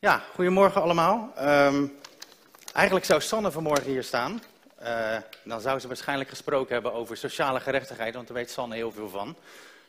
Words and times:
Ja, 0.00 0.22
goedemorgen 0.34 0.82
allemaal. 0.82 1.32
Ehm, 1.36 1.86
eigenlijk 2.72 3.06
zou 3.06 3.20
Sanne 3.20 3.50
vanmorgen 3.50 3.90
hier 3.90 4.02
staan. 4.02 4.42
Eh, 4.76 5.16
dan 5.44 5.60
zou 5.60 5.78
ze 5.78 5.86
waarschijnlijk 5.86 6.28
gesproken 6.28 6.72
hebben 6.72 6.92
over 6.92 7.16
sociale 7.16 7.60
gerechtigheid, 7.60 8.14
want 8.14 8.26
daar 8.26 8.36
weet 8.36 8.50
Sanne 8.50 8.74
heel 8.74 8.92
veel 8.92 9.08
van. 9.08 9.36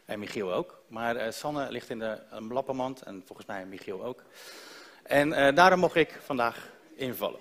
En 0.06 0.20
Michiel 0.20 0.54
ook. 0.54 0.82
Maar 0.88 1.16
eh, 1.16 1.32
Sanne 1.32 1.72
ligt 1.72 1.90
in 1.90 2.00
de 2.00 2.18
lappenmand 2.50 3.02
en 3.02 3.24
volgens 3.26 3.48
mij 3.48 3.66
Michiel 3.66 4.06
ook. 4.06 4.24
En 5.04 5.34
eh, 5.34 5.56
daarom 5.56 5.80
mocht 5.80 5.95
ik 5.95 6.20
vandaag 6.26 6.70
invallen. 6.96 7.39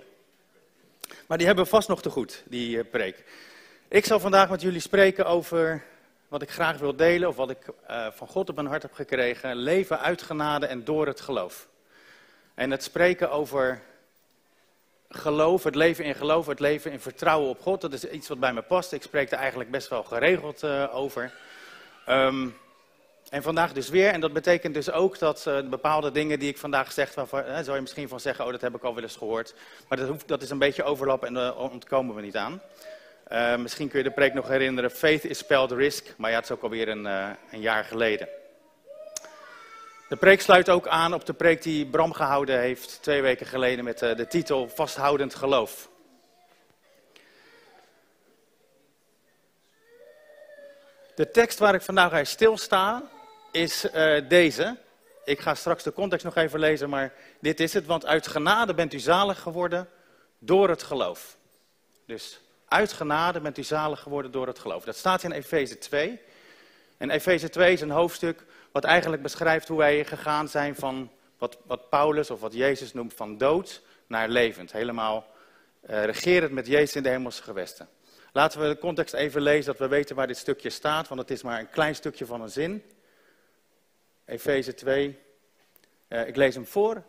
Maar 1.27 1.39
die 1.39 1.46
hebben 1.46 1.64
we 1.64 1.71
vast 1.71 1.89
nog 1.89 2.03
te 2.03 2.11
goed, 2.11 2.43
die 2.46 2.85
preek. 2.85 3.25
Ik 3.89 4.05
zal 4.05 4.21
vandaag 4.21 4.50
met 4.50 4.61
jullie 4.61 4.80
spreken 4.80 5.27
over 5.27 5.85
wat 6.29 6.43
ik 6.43 6.50
graag 6.50 6.79
wil 6.79 6.96
delen, 6.96 7.29
of 7.29 7.37
wat 7.37 7.50
ik 7.50 7.66
van 8.14 8.29
God 8.29 8.48
op 8.48 8.55
mijn 8.55 8.66
hart 8.66 8.82
heb 8.82 8.93
gekregen. 8.93 9.57
Leven 9.57 10.00
uit 10.00 10.23
genade 10.23 10.66
en 10.66 10.85
door 10.85 11.07
het 11.07 11.21
geloof. 11.21 11.68
En 12.59 12.70
het 12.70 12.82
spreken 12.82 13.30
over 13.30 13.80
geloof, 15.09 15.64
het 15.64 15.74
leven 15.74 16.05
in 16.05 16.14
geloof, 16.14 16.46
het 16.46 16.60
leven 16.60 16.92
in 16.92 17.00
vertrouwen 17.00 17.48
op 17.48 17.60
God, 17.60 17.80
dat 17.80 17.92
is 17.92 18.05
iets 18.05 18.28
wat 18.28 18.41
bij 18.41 18.52
me 18.52 18.62
past. 18.62 18.92
Ik 18.92 19.02
spreek 19.02 19.30
er 19.30 19.38
eigenlijk 19.38 19.70
best 19.70 19.88
wel 19.88 20.02
geregeld 20.02 20.62
uh, 20.62 20.95
over. 20.95 21.33
Um, 22.09 22.56
en 23.30 23.42
vandaag 23.42 23.73
dus 23.73 23.88
weer, 23.88 24.10
en 24.10 24.20
dat 24.20 24.33
betekent 24.33 24.74
dus 24.74 24.91
ook 24.91 25.19
dat 25.19 25.45
uh, 25.48 25.69
bepaalde 25.69 26.10
dingen 26.10 26.38
die 26.38 26.48
ik 26.48 26.59
vandaag 26.59 26.86
gezegd 26.86 27.14
heb, 27.14 27.33
uh, 27.33 27.59
zou 27.59 27.74
je 27.74 27.80
misschien 27.80 28.09
van 28.09 28.20
zeggen, 28.20 28.45
oh 28.45 28.50
dat 28.50 28.61
heb 28.61 28.75
ik 28.75 28.83
al 28.83 28.95
wel 28.95 29.02
eens 29.02 29.16
gehoord. 29.16 29.55
Maar 29.88 29.98
dat, 29.98 30.09
hoeft, 30.09 30.28
dat 30.28 30.42
is 30.42 30.50
een 30.50 30.59
beetje 30.59 30.84
overlap 30.84 31.25
en 31.25 31.34
daar 31.34 31.56
ontkomen 31.56 32.14
we 32.14 32.20
niet 32.20 32.36
aan. 32.36 32.62
misschien 33.61 33.88
kun 33.88 33.98
je 33.98 34.05
de 34.05 34.11
preek 34.11 34.34
nog 34.34 34.48
herinneren, 34.48 34.91
faith 34.91 35.25
is 35.25 35.38
spelled 35.38 35.72
risk, 35.72 36.14
maar 36.16 36.30
ja, 36.30 36.36
het 36.36 36.45
is 36.45 36.50
ook 36.50 36.62
alweer 36.62 36.88
een, 36.88 37.05
een 37.50 37.61
jaar 37.61 37.84
geleden. 37.84 38.28
De 40.09 40.17
preek 40.17 40.41
sluit 40.41 40.71
ook 40.71 40.87
aan 40.87 41.15
op 41.15 41.27
de 41.27 41.33
preek 41.33 41.62
die 41.62 41.87
Bram 41.87 42.12
gehouden 42.12 42.61
heeft 42.61 43.03
twee 43.03 43.23
weken 43.23 43.47
geleden 43.47 43.85
met 43.85 44.03
eh, 44.03 44.17
de 44.17 44.27
titel 44.27 44.69
Vasthoudend 44.69 45.34
Geloof. 45.34 45.89
De 51.15 51.31
tekst 51.31 51.59
waar 51.59 51.75
ik 51.75 51.83
vandaag 51.83 52.11
bij 52.11 52.25
stilsta 52.25 53.03
is 53.53 53.84
uh, 53.84 54.28
deze. 54.28 54.77
Ik 55.25 55.41
ga 55.41 55.55
straks 55.55 55.83
de 55.83 55.92
context 55.92 56.25
nog 56.25 56.37
even 56.37 56.59
lezen, 56.59 56.89
maar 56.89 57.12
dit 57.41 57.61
is 57.61 57.72
het. 57.75 57.87
Want 57.87 58.06
uit 58.06 58.27
genade 58.27 58.75
bent 58.75 58.93
u 58.95 58.98
zalig 58.98 59.41
geworden 59.41 59.89
door 60.39 60.69
het 60.69 60.83
geloof. 60.83 61.37
Dus 62.06 62.41
uit 62.69 62.93
genade 62.93 63.41
bent 63.41 63.59
u 63.59 63.62
zalig 63.62 64.00
geworden 64.00 64.31
door 64.31 64.47
het 64.47 64.59
geloof. 64.59 64.84
Dat 64.84 64.97
staat 64.97 65.22
in 65.22 65.33
Efeze 65.33 65.78
2. 65.78 66.20
En 66.98 67.10
Efeze 67.10 67.48
2 67.48 67.72
is 67.72 67.80
een 67.80 67.91
hoofdstuk 67.91 68.44
wat 68.72 68.84
eigenlijk 68.84 69.22
beschrijft 69.22 69.68
hoe 69.68 69.78
wij 69.78 70.04
gegaan 70.04 70.48
zijn 70.48 70.74
van 70.74 71.10
wat, 71.38 71.58
wat 71.66 71.88
Paulus 71.88 72.30
of 72.30 72.41
wat 72.41 72.52
Jezus 72.52 72.92
noemt 72.92 73.14
van 73.14 73.38
dood 73.38 73.82
naar 74.06 74.28
levend. 74.28 74.72
Helemaal 74.72 75.26
uh, 75.91 76.04
regerend 76.04 76.52
met 76.52 76.66
Jezus 76.66 76.96
in 76.96 77.02
de 77.02 77.08
hemelse 77.08 77.42
gewesten. 77.42 77.88
Laten 78.32 78.60
we 78.60 78.69
de 78.69 78.78
context 78.78 79.14
even 79.14 79.41
lezen, 79.41 79.64
dat 79.64 79.78
we 79.78 79.88
weten 79.88 80.16
waar 80.16 80.26
dit 80.26 80.36
stukje 80.36 80.70
staat, 80.70 81.08
want 81.08 81.20
het 81.20 81.30
is 81.30 81.42
maar 81.42 81.60
een 81.60 81.70
klein 81.70 81.94
stukje 81.94 82.26
van 82.26 82.41
een 82.41 82.50
zin. 82.50 82.82
Efeze 84.24 84.74
2, 84.74 85.19
uh, 86.08 86.28
ik 86.28 86.36
lees 86.36 86.54
hem 86.54 86.66
voor. 86.66 87.02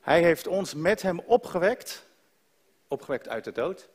Hij 0.00 0.22
heeft 0.22 0.46
ons 0.46 0.74
met 0.74 1.02
hem 1.02 1.18
opgewekt, 1.18 2.06
opgewekt 2.88 3.28
uit 3.28 3.44
de 3.44 3.52
dood, 3.52 3.88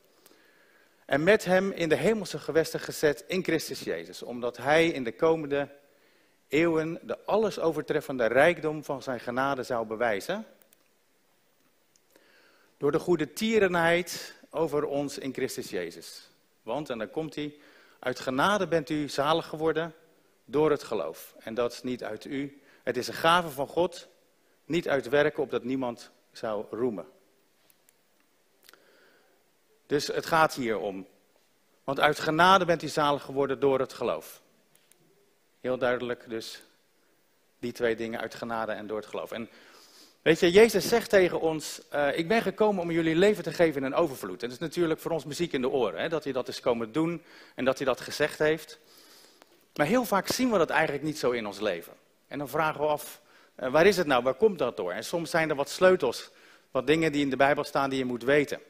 en 1.08 1.22
met 1.22 1.44
hem 1.44 1.72
in 1.72 1.88
de 1.88 1.94
hemelse 1.94 2.38
gewesten 2.38 2.80
gezet 2.80 3.24
in 3.26 3.44
Christus 3.44 3.80
Jezus, 3.80 4.22
omdat 4.22 4.56
hij 4.56 4.88
in 4.88 5.04
de 5.04 5.12
komende 5.12 5.68
eeuwen 6.48 6.98
de 7.02 7.24
alles 7.24 7.58
overtreffende 7.58 8.26
rijkdom 8.26 8.84
van 8.84 9.02
zijn 9.02 9.20
genade 9.20 9.62
zou 9.62 9.86
bewijzen. 9.86 10.46
Door 12.76 12.92
de 12.92 12.98
goede 12.98 13.32
tierenheid 13.32 14.34
over 14.50 14.84
ons 14.84 15.18
in 15.18 15.32
Christus 15.32 15.70
Jezus. 15.70 16.30
Want, 16.62 16.90
en 16.90 16.98
dan 16.98 17.10
komt 17.10 17.34
hij, 17.34 17.54
uit 17.98 18.20
genade 18.20 18.66
bent 18.66 18.90
u 18.90 19.08
zalig 19.08 19.46
geworden 19.46 19.94
door 20.44 20.70
het 20.70 20.82
geloof. 20.82 21.34
En 21.38 21.54
dat 21.54 21.72
is 21.72 21.82
niet 21.82 22.04
uit 22.04 22.24
u. 22.24 22.62
Het 22.82 22.96
is 22.96 23.08
een 23.08 23.14
gave 23.14 23.48
van 23.48 23.68
God, 23.68 24.08
niet 24.64 24.88
uit 24.88 25.08
werken 25.08 25.42
opdat 25.42 25.64
niemand 25.64 26.10
zou 26.32 26.64
roemen. 26.70 27.06
Dus 29.88 30.06
het 30.06 30.26
gaat 30.26 30.54
hier 30.54 30.78
om. 30.78 31.06
Want 31.84 32.00
uit 32.00 32.18
genade 32.18 32.64
bent 32.64 32.82
u 32.82 32.88
zalig 32.88 33.22
geworden 33.22 33.60
door 33.60 33.78
het 33.78 33.92
geloof. 33.92 34.40
Heel 35.60 35.78
duidelijk 35.78 36.24
dus 36.28 36.62
die 37.58 37.72
twee 37.72 37.96
dingen 37.96 38.20
uit 38.20 38.34
genade 38.34 38.72
en 38.72 38.86
door 38.86 38.96
het 38.96 39.06
geloof. 39.06 39.32
En 39.32 39.48
weet 40.22 40.40
je, 40.40 40.50
Jezus 40.50 40.88
zegt 40.88 41.10
tegen 41.10 41.40
ons, 41.40 41.80
uh, 41.94 42.18
ik 42.18 42.28
ben 42.28 42.42
gekomen 42.42 42.82
om 42.82 42.90
jullie 42.90 43.16
leven 43.16 43.42
te 43.42 43.52
geven 43.52 43.80
in 43.80 43.86
een 43.86 43.94
overvloed. 43.94 44.42
En 44.42 44.48
dat 44.48 44.58
is 44.58 44.66
natuurlijk 44.66 45.00
voor 45.00 45.10
ons 45.10 45.24
muziek 45.24 45.52
in 45.52 45.60
de 45.60 45.68
oren, 45.68 46.00
hè, 46.00 46.08
dat 46.08 46.24
hij 46.24 46.32
dat 46.32 46.48
is 46.48 46.60
komen 46.60 46.92
doen 46.92 47.22
en 47.54 47.64
dat 47.64 47.76
hij 47.76 47.86
dat 47.86 48.00
gezegd 48.00 48.38
heeft. 48.38 48.78
Maar 49.74 49.86
heel 49.86 50.04
vaak 50.04 50.28
zien 50.28 50.50
we 50.50 50.58
dat 50.58 50.70
eigenlijk 50.70 51.02
niet 51.02 51.18
zo 51.18 51.30
in 51.30 51.46
ons 51.46 51.60
leven. 51.60 51.92
En 52.26 52.38
dan 52.38 52.48
vragen 52.48 52.80
we 52.80 52.86
af, 52.86 53.20
uh, 53.60 53.70
waar 53.70 53.86
is 53.86 53.96
het 53.96 54.06
nou, 54.06 54.22
waar 54.22 54.34
komt 54.34 54.58
dat 54.58 54.76
door? 54.76 54.92
En 54.92 55.04
soms 55.04 55.30
zijn 55.30 55.50
er 55.50 55.56
wat 55.56 55.70
sleutels, 55.70 56.30
wat 56.70 56.86
dingen 56.86 57.12
die 57.12 57.22
in 57.22 57.30
de 57.30 57.36
Bijbel 57.36 57.64
staan 57.64 57.90
die 57.90 57.98
je 57.98 58.04
moet 58.04 58.22
weten. 58.22 58.60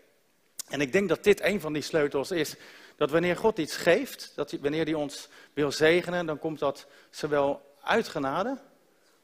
En 0.68 0.80
ik 0.80 0.92
denk 0.92 1.08
dat 1.08 1.24
dit 1.24 1.42
een 1.42 1.60
van 1.60 1.72
die 1.72 1.82
sleutels 1.82 2.30
is. 2.30 2.54
Dat 2.96 3.10
wanneer 3.10 3.36
God 3.36 3.58
iets 3.58 3.76
geeft, 3.76 4.32
dat 4.34 4.52
wanneer 4.60 4.84
hij 4.84 4.94
ons 4.94 5.28
wil 5.52 5.72
zegenen, 5.72 6.26
dan 6.26 6.38
komt 6.38 6.58
dat 6.58 6.86
zowel 7.10 7.76
uit 7.82 8.08
genade, 8.08 8.58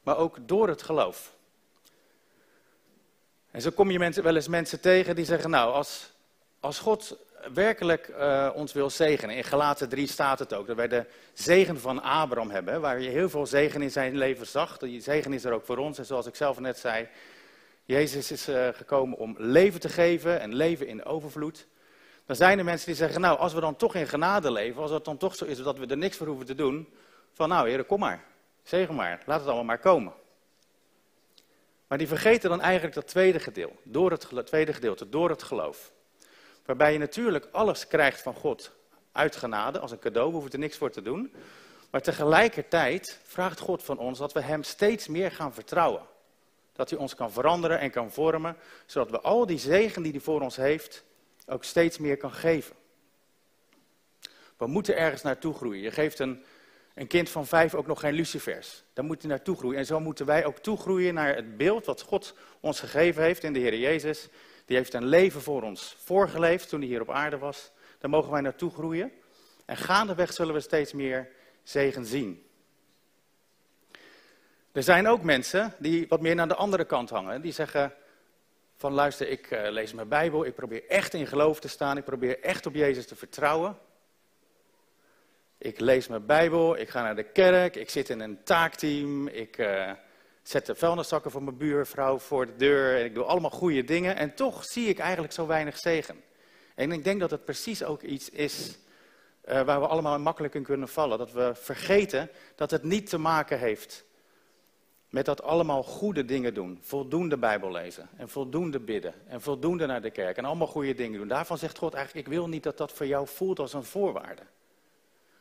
maar 0.03 0.17
ook 0.17 0.39
door 0.41 0.69
het 0.69 0.83
geloof. 0.83 1.33
En 3.51 3.61
zo 3.61 3.71
kom 3.71 3.91
je 3.91 3.99
mensen, 3.99 4.23
wel 4.23 4.35
eens 4.35 4.49
mensen 4.49 4.81
tegen 4.81 5.17
die 5.17 5.25
zeggen, 5.25 5.51
nou, 5.51 5.73
als, 5.73 6.13
als 6.61 6.79
God 6.79 7.17
werkelijk 7.53 8.09
uh, 8.09 8.51
ons 8.55 8.73
wil 8.73 8.91
zegenen, 8.91 9.37
in 9.37 9.45
Galaten 9.45 9.89
3 9.89 10.07
staat 10.07 10.39
het 10.39 10.55
ook, 10.55 10.67
dat 10.67 10.77
wij 10.77 10.89
de 10.89 11.07
zegen 11.33 11.81
van 11.81 12.03
Abraham 12.03 12.51
hebben, 12.51 12.81
waar 12.81 13.01
je 13.01 13.09
heel 13.09 13.29
veel 13.29 13.47
zegen 13.47 13.83
in 13.83 13.91
zijn 13.91 14.17
leven 14.17 14.47
zag. 14.47 14.79
Die 14.79 15.01
zegen 15.01 15.33
is 15.33 15.45
er 15.45 15.53
ook 15.53 15.65
voor 15.65 15.79
ons. 15.79 15.99
En 15.99 16.07
zoals 16.07 16.27
ik 16.27 16.35
zelf 16.35 16.59
net 16.59 16.79
zei, 16.79 17.09
Jezus 17.85 18.31
is 18.31 18.49
uh, 18.49 18.69
gekomen 18.73 19.19
om 19.19 19.35
leven 19.39 19.81
te 19.81 19.89
geven 19.89 20.41
en 20.41 20.55
leven 20.55 20.87
in 20.87 21.05
overvloed. 21.05 21.67
Dan 22.27 22.37
zijn 22.37 22.59
er 22.59 22.65
mensen 22.65 22.87
die 22.87 22.97
zeggen, 22.97 23.21
nou, 23.21 23.39
als 23.39 23.53
we 23.53 23.61
dan 23.61 23.77
toch 23.77 23.95
in 23.95 24.09
genade 24.09 24.53
leven, 24.53 24.83
als 24.83 24.91
het 24.91 25.05
dan 25.05 25.17
toch 25.17 25.37
zo 25.37 25.45
is 25.45 25.59
dat 25.59 25.79
we 25.79 25.87
er 25.87 25.97
niks 25.97 26.17
voor 26.17 26.27
hoeven 26.27 26.47
te 26.47 26.55
doen, 26.55 26.89
van 27.33 27.49
nou, 27.49 27.69
heren, 27.69 27.87
kom 27.87 28.01
maar, 28.01 28.25
zeg 28.63 28.91
maar, 28.91 29.23
laat 29.27 29.39
het 29.39 29.47
allemaal 29.47 29.65
maar 29.65 29.79
komen. 29.79 30.13
Maar 31.87 31.99
die 31.99 32.09
vergeten 32.09 32.51
dan 32.51 32.61
eigenlijk 32.61 32.95
dat 32.95 33.07
tweede 33.07 33.41
gedeelte, 33.41 33.77
door 33.83 34.11
het, 34.11 34.47
tweede 34.47 34.73
gedeelte, 34.73 35.09
door 35.09 35.29
het 35.29 35.43
geloof. 35.43 35.93
Waarbij 36.65 36.93
je 36.93 36.99
natuurlijk 36.99 37.49
alles 37.53 37.87
krijgt 37.87 38.23
van 38.23 38.35
God 38.35 38.71
uit 39.13 39.37
genade, 39.37 39.79
als 39.79 39.91
een 39.91 39.99
cadeau, 39.99 40.27
we 40.27 40.33
hoeven 40.33 40.53
er 40.53 40.59
niks 40.59 40.77
voor 40.77 40.91
te 40.91 41.03
doen. 41.03 41.35
Maar 41.91 42.03
tegelijkertijd 42.03 43.21
vraagt 43.23 43.61
God 43.61 43.83
van 43.83 43.99
ons 43.99 44.19
dat 44.19 44.33
we 44.33 44.41
Hem 44.41 44.63
steeds 44.63 45.09
meer 45.09 45.31
gaan 45.31 45.55
vertrouwen. 45.55 46.03
Dat 46.75 46.91
hij 46.91 46.99
ons 46.99 47.15
kan 47.15 47.33
veranderen 47.33 47.79
en 47.79 47.91
kan 47.91 48.11
vormen, 48.11 48.57
zodat 48.87 49.11
we 49.11 49.21
al 49.21 49.47
die 49.47 49.59
zegen 49.59 50.03
die 50.03 50.13
hij 50.13 50.21
voor 50.21 50.41
ons 50.41 50.57
heeft, 50.57 51.05
ook 51.47 51.65
steeds 51.65 51.99
meer 51.99 52.17
kan 52.17 52.33
geven. 52.33 52.77
We 54.57 54.67
moeten 54.67 54.97
ergens 54.97 55.23
naartoe 55.23 55.55
groeien. 55.55 55.83
Je 55.83 55.91
geeft 55.91 56.19
een, 56.19 56.43
een 56.95 57.07
kind 57.07 57.31
van 57.31 57.47
vijf 57.47 57.75
ook 57.75 57.87
nog 57.87 58.01
geen 58.01 58.15
lucifers. 58.15 58.85
Daar 58.93 59.05
moet 59.05 59.21
hij 59.21 59.31
naartoe 59.31 59.57
groeien. 59.57 59.79
En 59.79 59.87
zo 59.87 60.01
moeten 60.01 60.27
wij 60.27 60.45
ook 60.45 60.59
toegroeien 60.59 61.15
naar 61.15 61.35
het 61.35 61.57
beeld 61.57 61.87
wat 61.87 62.03
God 62.03 62.35
ons 62.61 62.81
gegeven 62.81 63.23
heeft 63.23 63.45
in 63.45 63.53
de 63.53 63.59
Heer 63.59 63.79
Jezus. 63.79 64.29
Die 64.65 64.77
heeft 64.77 64.95
een 64.95 65.07
leven 65.07 65.43
voor 65.43 65.63
ons 65.63 65.97
voorgeleefd 65.99 66.69
toen 66.69 66.81
hij 66.81 66.89
hier 66.89 67.01
op 67.01 67.11
aarde 67.11 67.39
was. 67.39 67.73
Daar 67.99 68.11
mogen 68.11 68.31
wij 68.31 68.41
naartoe 68.41 68.71
groeien. 68.71 69.13
En 69.65 69.77
gaandeweg 69.77 70.33
zullen 70.33 70.55
we 70.55 70.61
steeds 70.61 70.93
meer 70.93 71.29
zegen 71.63 72.07
zien. 72.07 72.47
Er 74.75 74.83
zijn 74.83 75.09
ook 75.09 75.23
mensen 75.23 75.75
die 75.79 76.07
wat 76.09 76.21
meer 76.21 76.35
naar 76.35 76.49
de 76.49 76.55
andere 76.55 76.85
kant 76.85 77.11
hangen. 77.11 77.41
Die 77.41 77.53
zeggen 77.53 77.93
van 78.77 78.93
luister, 78.93 79.29
ik 79.29 79.51
uh, 79.51 79.61
lees 79.69 79.93
mijn 79.93 80.09
Bijbel, 80.09 80.45
ik 80.45 80.55
probeer 80.55 80.83
echt 80.89 81.15
in 81.15 81.27
geloof 81.27 81.61
te 81.61 81.69
staan, 81.69 81.97
ik 81.97 82.05
probeer 82.05 82.41
echt 82.41 82.67
op 82.67 82.75
Jezus 82.75 83.07
te 83.07 83.17
vertrouwen. 83.17 83.79
Ik 85.59 85.81
lees 85.81 86.09
mijn 86.09 86.27
Bijbel, 86.27 86.79
ik 86.79 86.89
ga 86.89 87.03
naar 87.03 87.17
de 87.17 87.23
kerk, 87.23 87.77
ik 87.77 87.91
zit 87.91 88.09
in 88.09 88.21
een 88.21 88.43
taakteam, 88.43 89.29
ik 89.29 89.59
uh, 89.59 89.91
zet 90.43 90.67
de 90.67 90.75
vuilniszakken 90.75 91.31
voor 91.31 91.43
mijn 91.43 91.57
buurvrouw 91.57 92.19
voor 92.19 92.47
de 92.47 92.57
deur 92.57 92.99
en 92.99 93.05
ik 93.05 93.15
doe 93.15 93.25
allemaal 93.25 93.51
goede 93.51 93.85
dingen 93.85 94.17
en 94.17 94.35
toch 94.35 94.65
zie 94.65 94.89
ik 94.89 94.99
eigenlijk 94.99 95.33
zo 95.33 95.47
weinig 95.47 95.79
zegen. 95.79 96.23
En 96.75 96.93
ik 96.93 97.05
denk 97.05 97.21
dat 97.21 97.31
het 97.31 97.45
precies 97.45 97.85
ook 97.85 98.03
iets 98.03 98.31
is 98.31 98.79
uh, 99.49 99.63
waar 99.63 99.81
we 99.81 99.87
allemaal 99.87 100.19
makkelijk 100.19 100.55
in 100.55 100.63
kunnen 100.63 100.89
vallen. 100.89 101.19
Dat 101.19 101.33
we 101.33 101.53
vergeten 101.55 102.31
dat 102.55 102.71
het 102.71 102.83
niet 102.83 103.09
te 103.09 103.19
maken 103.19 103.59
heeft 103.59 104.05
met 105.15 105.25
dat 105.25 105.43
allemaal 105.43 105.83
goede 105.83 106.25
dingen 106.25 106.55
doen. 106.55 106.79
Voldoende 106.83 107.37
Bijbel 107.37 107.71
lezen 107.71 108.09
en 108.17 108.29
voldoende 108.29 108.81
bidden 108.81 109.15
en 109.27 109.41
voldoende 109.41 109.87
naar 109.87 110.03
de 110.03 110.11
kerk 110.11 110.37
en 110.37 110.45
allemaal 110.45 110.67
goede 110.67 110.95
dingen 110.95 111.19
doen. 111.19 111.29
Daarvan 111.29 111.59
zegt 111.59 111.79
God 111.79 111.95
eigenlijk, 111.95 112.27
ik 112.27 112.33
wil 112.33 112.49
niet 112.49 112.63
dat 112.63 112.79
dat 112.79 112.93
voor 112.93 113.07
jou 113.07 113.27
voelt 113.27 113.59
als 113.59 113.73
een 113.73 113.85
voorwaarde. 113.85 114.43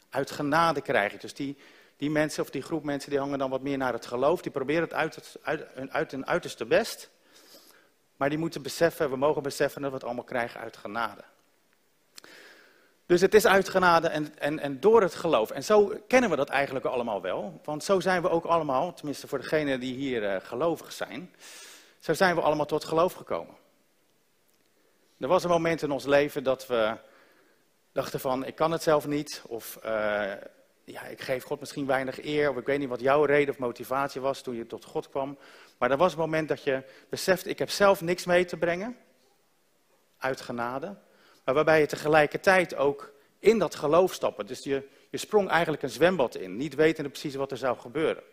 Uit 0.10 0.32
genade 0.32 0.82
krijg 0.82 1.12
je. 1.12 1.18
Dus 1.18 1.34
die, 1.34 1.58
die 1.98 2.10
mensen 2.10 2.44
of 2.44 2.50
die 2.50 2.62
groep 2.62 2.84
mensen 2.84 3.10
die 3.10 3.20
hangen 3.20 3.40
dan 3.40 3.50
wat 3.50 3.62
meer 3.62 3.78
naar 3.78 3.94
het 3.94 4.06
geloof. 4.06 4.42
Die 4.42 4.52
proberen 4.52 4.84
het 4.84 4.94
uit, 4.94 5.38
uit, 5.42 5.90
uit 5.90 6.12
hun 6.12 6.28
uiterste 6.28 6.66
best. 6.66 7.10
Maar 8.18 8.30
die 8.30 8.38
moeten 8.38 8.62
beseffen, 8.62 9.10
we 9.10 9.16
mogen 9.16 9.44
beseffen 9.44 9.82
dat 9.82 9.90
we 9.90 9.96
het 9.96 10.06
allemaal 10.06 10.24
krijgen 10.24 10.60
uit 10.60 10.78
genade. 10.78 11.24
Dus 13.14 13.22
het 13.22 13.34
is 13.34 13.46
uit 13.46 13.70
genade 13.70 14.08
en, 14.08 14.38
en, 14.40 14.60
en 14.60 14.80
door 14.80 15.02
het 15.02 15.16
geloof. 15.16 15.52
En 15.52 15.64
zo 15.64 15.94
kennen 16.08 16.30
we 16.30 16.36
dat 16.36 16.50
eigenlijk 16.50 16.86
allemaal 16.86 17.22
wel. 17.22 17.62
Want 17.64 17.84
zo 17.84 18.00
zijn 18.00 18.22
we 18.22 18.30
ook 18.30 18.46
allemaal, 18.46 18.94
tenminste 18.94 19.28
voor 19.28 19.38
degenen 19.38 19.80
die 19.80 19.94
hier 19.94 20.24
uh, 20.24 20.36
gelovig 20.44 20.92
zijn, 20.92 21.34
zo 22.00 22.14
zijn 22.14 22.36
we 22.36 22.42
allemaal 22.42 22.66
tot 22.66 22.84
geloof 22.84 23.14
gekomen. 23.14 23.56
Er 25.20 25.28
was 25.28 25.44
een 25.44 25.50
moment 25.50 25.82
in 25.82 25.92
ons 25.92 26.06
leven 26.06 26.44
dat 26.44 26.68
we 26.68 26.98
dachten 27.92 28.20
van, 28.20 28.46
ik 28.46 28.56
kan 28.56 28.72
het 28.72 28.84
zelf 28.84 29.08
niet. 29.08 29.42
Of 29.48 29.80
uh, 29.86 29.92
ja, 30.84 31.02
ik 31.04 31.22
geef 31.22 31.44
God 31.44 31.60
misschien 31.60 31.86
weinig 31.86 32.24
eer. 32.24 32.50
Of 32.50 32.58
ik 32.58 32.66
weet 32.66 32.80
niet 32.80 32.90
wat 32.90 33.02
jouw 33.02 33.24
reden 33.24 33.54
of 33.54 33.60
motivatie 33.60 34.22
was 34.22 34.42
toen 34.42 34.56
je 34.56 34.68
tot 34.68 34.86
God 34.86 35.10
kwam. 35.10 35.38
Maar 35.78 35.92
er 35.92 35.98
was 35.98 36.14
een 36.14 36.20
moment 36.20 36.48
dat 36.48 36.64
je 36.64 36.84
beseft, 37.10 37.48
ik 37.48 37.60
heb 37.60 37.70
zelf 37.70 38.02
niks 38.02 38.26
mee 38.26 38.46
te 38.46 38.58
brengen. 38.58 38.98
Uit 40.18 40.42
genade. 40.42 40.96
Maar 41.44 41.54
waarbij 41.54 41.80
je 41.80 41.86
tegelijkertijd 41.86 42.76
ook 42.76 43.12
in 43.40 43.60
dat 43.60 43.76
geloof 43.76 44.14
stappen. 44.14 44.46
Dus 44.46 44.64
je, 44.64 44.88
je 45.10 45.18
sprong 45.18 45.50
eigenlijk 45.50 45.84
een 45.84 45.90
zwembad 45.90 46.36
in, 46.36 46.58
niet 46.58 46.76
wetende 46.76 47.10
precies 47.10 47.36
wat 47.36 47.52
er 47.52 47.58
zou 47.58 47.78
gebeuren. 47.78 48.24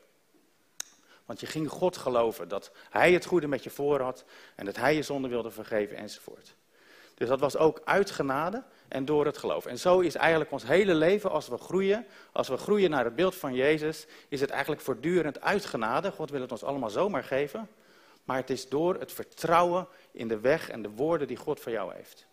Want 1.24 1.40
je 1.40 1.46
ging 1.46 1.68
God 1.68 1.96
geloven 1.96 2.48
dat 2.48 2.70
Hij 2.90 3.12
het 3.12 3.24
goede 3.24 3.46
met 3.46 3.64
je 3.64 3.70
voor 3.70 4.00
had 4.00 4.24
en 4.56 4.64
dat 4.64 4.76
Hij 4.76 4.94
je 4.94 5.02
zonde 5.02 5.28
wilde 5.28 5.50
vergeven 5.50 5.96
enzovoort. 5.96 6.54
Dus 7.14 7.28
dat 7.28 7.40
was 7.40 7.56
ook 7.56 7.80
uit 7.84 8.10
genade 8.10 8.62
en 8.88 9.04
door 9.04 9.26
het 9.26 9.38
geloof. 9.38 9.66
En 9.66 9.78
zo 9.78 10.00
is 10.00 10.14
eigenlijk 10.14 10.50
ons 10.52 10.66
hele 10.66 10.94
leven, 10.94 11.30
als 11.30 11.48
we 11.48 11.58
groeien, 11.58 12.06
als 12.32 12.48
we 12.48 12.56
groeien 12.56 12.90
naar 12.90 13.04
het 13.04 13.14
beeld 13.14 13.34
van 13.34 13.54
Jezus, 13.54 14.06
is 14.28 14.40
het 14.40 14.50
eigenlijk 14.50 14.82
voortdurend 14.82 15.40
uit 15.40 15.64
genade. 15.64 16.12
God 16.12 16.30
wil 16.30 16.40
het 16.40 16.52
ons 16.52 16.64
allemaal 16.64 16.90
zomaar 16.90 17.24
geven. 17.24 17.68
Maar 18.24 18.36
het 18.36 18.50
is 18.50 18.68
door 18.68 18.94
het 18.94 19.12
vertrouwen 19.12 19.88
in 20.10 20.28
de 20.28 20.40
weg 20.40 20.70
en 20.70 20.82
de 20.82 20.90
woorden 20.90 21.26
die 21.26 21.36
God 21.36 21.60
voor 21.60 21.72
jou 21.72 21.94
heeft. 21.94 22.26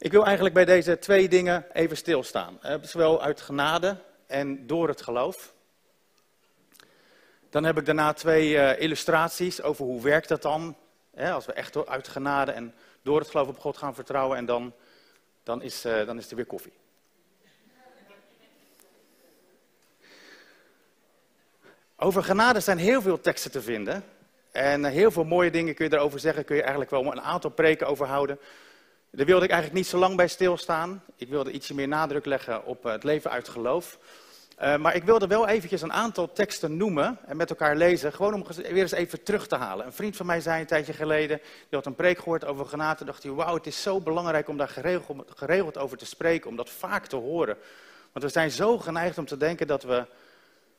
Ik 0.00 0.12
wil 0.12 0.24
eigenlijk 0.24 0.54
bij 0.54 0.64
deze 0.64 0.98
twee 0.98 1.28
dingen 1.28 1.66
even 1.72 1.96
stilstaan. 1.96 2.58
Zowel 2.82 3.22
uit 3.22 3.40
genade 3.40 3.96
en 4.26 4.66
door 4.66 4.88
het 4.88 5.02
geloof. 5.02 5.54
Dan 7.50 7.64
heb 7.64 7.78
ik 7.78 7.86
daarna 7.86 8.12
twee 8.12 8.50
uh, 8.50 8.80
illustraties 8.80 9.62
over 9.62 9.84
hoe 9.84 10.02
werkt 10.02 10.28
dat 10.28 10.42
dan. 10.42 10.76
Als 11.16 11.46
we 11.46 11.52
echt 11.52 11.86
uit 11.86 12.08
genade 12.08 12.52
en 12.52 12.74
door 13.02 13.18
het 13.18 13.30
geloof 13.30 13.48
op 13.48 13.58
God 13.58 13.76
gaan 13.76 13.94
vertrouwen. 13.94 14.36
En 14.36 14.44
dan, 14.44 14.72
dan, 15.42 15.62
is, 15.62 15.86
uh, 15.86 16.06
dan 16.06 16.18
is 16.18 16.30
er 16.30 16.36
weer 16.36 16.46
koffie. 16.46 16.72
Over 21.96 22.24
genade 22.24 22.60
zijn 22.60 22.78
heel 22.78 23.02
veel 23.02 23.20
teksten 23.20 23.50
te 23.50 23.62
vinden. 23.62 24.04
En 24.50 24.84
heel 24.84 25.10
veel 25.10 25.24
mooie 25.24 25.50
dingen 25.50 25.74
kun 25.74 25.88
je 25.88 25.96
erover 25.96 26.20
zeggen. 26.20 26.44
Kun 26.44 26.56
je 26.56 26.62
eigenlijk 26.62 26.90
wel 26.90 27.04
een 27.04 27.20
aantal 27.20 27.50
preken 27.50 27.86
over 27.86 28.06
houden. 28.06 28.38
Daar 29.12 29.26
wilde 29.26 29.44
ik 29.44 29.50
eigenlijk 29.50 29.80
niet 29.80 29.90
zo 29.90 29.98
lang 29.98 30.16
bij 30.16 30.28
stilstaan. 30.28 31.02
Ik 31.16 31.28
wilde 31.28 31.50
ietsje 31.50 31.74
meer 31.74 31.88
nadruk 31.88 32.24
leggen 32.24 32.64
op 32.64 32.86
eh, 32.86 32.92
het 32.92 33.04
leven 33.04 33.30
uit 33.30 33.48
geloof. 33.48 33.98
Uh, 34.62 34.76
maar 34.76 34.94
ik 34.94 35.04
wilde 35.04 35.26
wel 35.26 35.46
eventjes 35.48 35.82
een 35.82 35.92
aantal 35.92 36.32
teksten 36.32 36.76
noemen 36.76 37.18
en 37.26 37.36
met 37.36 37.50
elkaar 37.50 37.76
lezen, 37.76 38.12
gewoon 38.12 38.34
om 38.34 38.44
weer 38.56 38.76
eens 38.76 38.92
even 38.92 39.22
terug 39.22 39.46
te 39.46 39.56
halen. 39.56 39.86
Een 39.86 39.92
vriend 39.92 40.16
van 40.16 40.26
mij 40.26 40.40
zei 40.40 40.60
een 40.60 40.66
tijdje 40.66 40.92
geleden, 40.92 41.36
die 41.38 41.68
had 41.70 41.86
een 41.86 41.94
preek 41.94 42.18
gehoord 42.18 42.44
over 42.44 42.66
genade, 42.66 43.04
dacht 43.04 43.22
hij, 43.22 43.32
wauw, 43.32 43.54
het 43.54 43.66
is 43.66 43.82
zo 43.82 44.00
belangrijk 44.00 44.48
om 44.48 44.56
daar 44.56 44.68
geregeld, 44.68 45.30
geregeld 45.36 45.78
over 45.78 45.96
te 45.96 46.06
spreken, 46.06 46.50
om 46.50 46.56
dat 46.56 46.70
vaak 46.70 47.06
te 47.06 47.16
horen. 47.16 47.56
Want 48.12 48.24
we 48.24 48.30
zijn 48.30 48.50
zo 48.50 48.78
geneigd 48.78 49.18
om 49.18 49.26
te 49.26 49.36
denken 49.36 49.66
dat 49.66 49.82
we, 49.82 50.06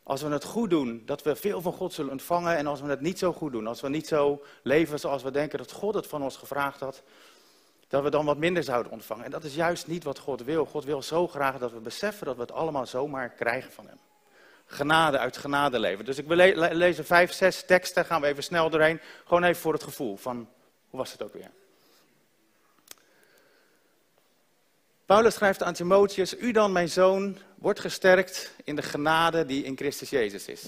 als 0.04 0.22
we 0.22 0.30
het 0.30 0.44
goed 0.44 0.70
doen, 0.70 1.02
dat 1.06 1.24
we 1.24 1.36
veel 1.36 1.62
van 1.62 1.74
God 1.74 1.94
zullen 1.94 2.12
ontvangen. 2.12 2.58
En 2.58 2.68
als 2.68 2.82
we 2.82 2.90
het 2.90 3.02
niet 3.02 3.20
zo 3.20 3.34
goed 3.34 3.52
doen, 3.52 3.68
als 3.68 3.82
we 3.82 3.90
niet 3.90 4.08
zo 4.08 4.42
leven 4.64 5.00
zoals 5.00 5.24
we 5.24 5.32
denken 5.32 5.58
dat 5.58 5.72
God 5.72 5.94
het 5.94 6.08
van 6.08 6.24
ons 6.24 6.38
gevraagd 6.38 6.80
had, 6.80 7.04
dat 7.92 8.04
we 8.04 8.10
dan 8.10 8.26
wat 8.26 8.38
minder 8.38 8.64
zouden 8.64 8.92
ontvangen. 8.92 9.26
En 9.26 9.32
dat 9.32 9.44
is 9.44 9.56
juist 9.56 9.88
niet 9.88 10.04
wat 10.04 10.20
God 10.20 10.44
wil. 10.44 10.66
God 10.66 10.84
wil 10.84 11.02
zo 11.02 11.28
graag 11.28 11.58
dat 11.58 11.72
we 11.72 11.80
beseffen 11.80 12.26
dat 12.26 12.36
we 12.36 12.42
het 12.42 12.52
allemaal 12.52 12.86
zomaar 12.86 13.30
krijgen 13.30 13.72
van 13.72 13.88
hem. 13.88 13.98
Genade 14.66 15.18
uit 15.18 15.38
genade 15.38 15.80
leven. 15.80 16.06
Dus 16.06 16.18
ik 16.18 16.28
wil 16.28 16.38
le 16.38 16.76
lezen 16.76 17.06
vijf, 17.06 17.32
zes 17.32 17.66
teksten, 17.66 18.06
gaan 18.06 18.22
we 18.22 18.28
even 18.28 18.44
snel 18.44 18.70
doorheen. 18.70 19.00
Gewoon 19.26 19.44
even 19.44 19.62
voor 19.62 19.74
het 19.74 19.84
gevoel 19.84 20.18
van, 20.18 20.50
hoe 20.90 21.00
was 21.00 21.12
het 21.12 21.24
ook 21.24 21.34
weer? 21.34 21.52
Paulus 25.06 25.34
schrijft 25.34 25.64
aan 25.64 25.74
Timotheus, 25.74 26.38
u 26.38 26.52
dan 26.52 26.72
mijn 26.72 26.90
zoon, 26.90 27.38
wordt 27.56 27.80
gesterkt 27.80 28.52
in 28.64 28.76
de 28.76 28.82
genade 28.82 29.46
die 29.46 29.64
in 29.64 29.78
Christus 29.78 30.10
Jezus 30.10 30.48
is. 30.48 30.64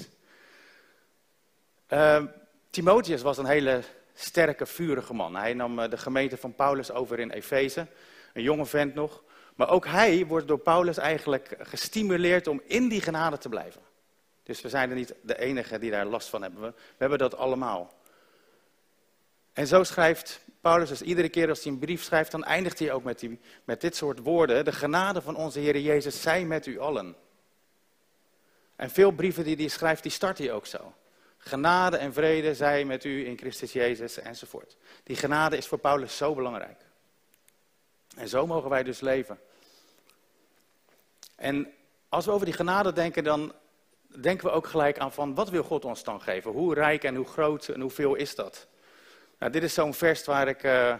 Uh, 1.90 2.24
Timotheus 2.70 3.22
was 3.22 3.38
een 3.38 3.46
hele 3.46 3.84
sterke, 4.14 4.66
vurige 4.66 5.14
man. 5.14 5.36
Hij 5.36 5.54
nam 5.54 5.80
eh, 5.80 5.90
de 5.90 5.98
gemeente 5.98 6.38
van 6.38 6.56
Paulus 6.56 6.92
over 6.92 7.20
in 7.20 7.32
Efeze, 7.32 7.88
een 8.34 8.44
jonge 8.44 8.66
vent 8.66 8.94
nog. 8.94 9.24
Maar 9.56 9.70
ook 9.70 9.86
hij 9.86 10.26
wordt 10.26 10.48
door 10.48 10.60
Paulus 10.60 10.98
eigenlijk 10.98 11.56
gestimuleerd 11.60 12.48
om 12.48 12.62
in 12.66 12.88
die 12.88 13.02
genade 13.02 13.38
te 13.38 13.50
blijven. 13.50 13.82
Dus 14.44 14.62
we 14.62 14.70
zijn 14.70 14.90
er 14.90 14.96
niet 14.96 15.14
de 15.22 15.40
enige 15.40 15.80
die 15.80 15.92
daar 15.92 16.06
last 16.06 16.30
van 16.30 16.42
hebben. 16.42 16.62
We, 16.62 16.74
hebben 16.98 17.18
dat 17.18 17.38
allemaal. 17.38 17.94
En 19.54 19.68
zo 19.68 19.84
schrijft 19.84 20.46
Paulus 20.62 20.90
dus 20.90 21.02
iedere 21.02 21.30
keer 21.30 21.50
als 21.50 21.64
hij 21.64 21.72
een 21.72 21.80
brief 21.80 22.04
schrijft, 22.04 22.32
dan 22.32 22.44
eindigt 22.44 22.80
hij 22.80 22.92
ook 22.92 23.04
met, 23.04 23.28
met 23.64 23.82
dit 23.82 23.96
soort 23.96 24.20
woorden. 24.20 24.66
De 24.66 24.72
genade 24.72 25.22
van 25.22 25.36
onze 25.36 25.60
Heer 25.60 25.80
Jezus 25.80 26.22
zij 26.22 26.46
met 26.46 26.66
u 26.66 26.80
allen. 26.80 27.16
En 28.76 28.90
veel 28.90 29.12
brieven 29.12 29.44
die 29.44 29.56
hij 29.56 29.68
schrijft, 29.68 30.04
die 30.04 30.12
start 30.12 30.38
hij 30.38 30.52
ook 30.52 30.66
zo. 30.66 30.94
Genade 31.46 31.98
en 31.98 32.14
vrede 32.14 32.56
zij 32.56 32.86
met 32.86 33.04
u 33.04 33.26
in 33.26 33.38
Christus 33.38 33.74
Jezus 33.74 34.18
enzovoort. 34.18 34.78
Die 35.04 35.16
genade 35.16 35.58
is 35.58 35.68
voor 35.68 35.78
Paulus 35.78 36.18
zo 36.18 36.34
belangrijk. 36.36 36.82
En 38.16 38.28
zo 38.28 38.48
mogen 38.48 38.70
wij 38.70 38.84
dus 38.84 39.00
leven. 39.00 39.40
En 41.36 41.74
als 42.10 42.26
we 42.26 42.32
over 42.32 42.46
die 42.46 42.56
genade 42.56 42.94
denken, 42.94 43.24
dan 43.24 43.54
denken 44.22 44.48
we 44.48 44.54
ook 44.54 44.68
gelijk 44.68 44.98
aan 44.98 45.14
van 45.14 45.36
wat 45.36 45.50
wil 45.50 45.64
God 45.64 45.86
ons 45.86 46.04
dan 46.04 46.22
geven? 46.22 46.52
Hoe 46.52 46.74
rijk 46.74 47.04
en 47.04 47.16
hoe 47.16 47.28
groot 47.28 47.68
en 47.68 47.82
hoeveel 47.82 48.16
is 48.16 48.36
dat? 48.36 48.68
Nou, 49.40 49.52
dit 49.52 49.64
is 49.64 49.74
zo'n 49.74 49.94
vers 49.94 50.26
waar 50.26 50.48
ik 50.48 50.64
uh, 50.64 50.96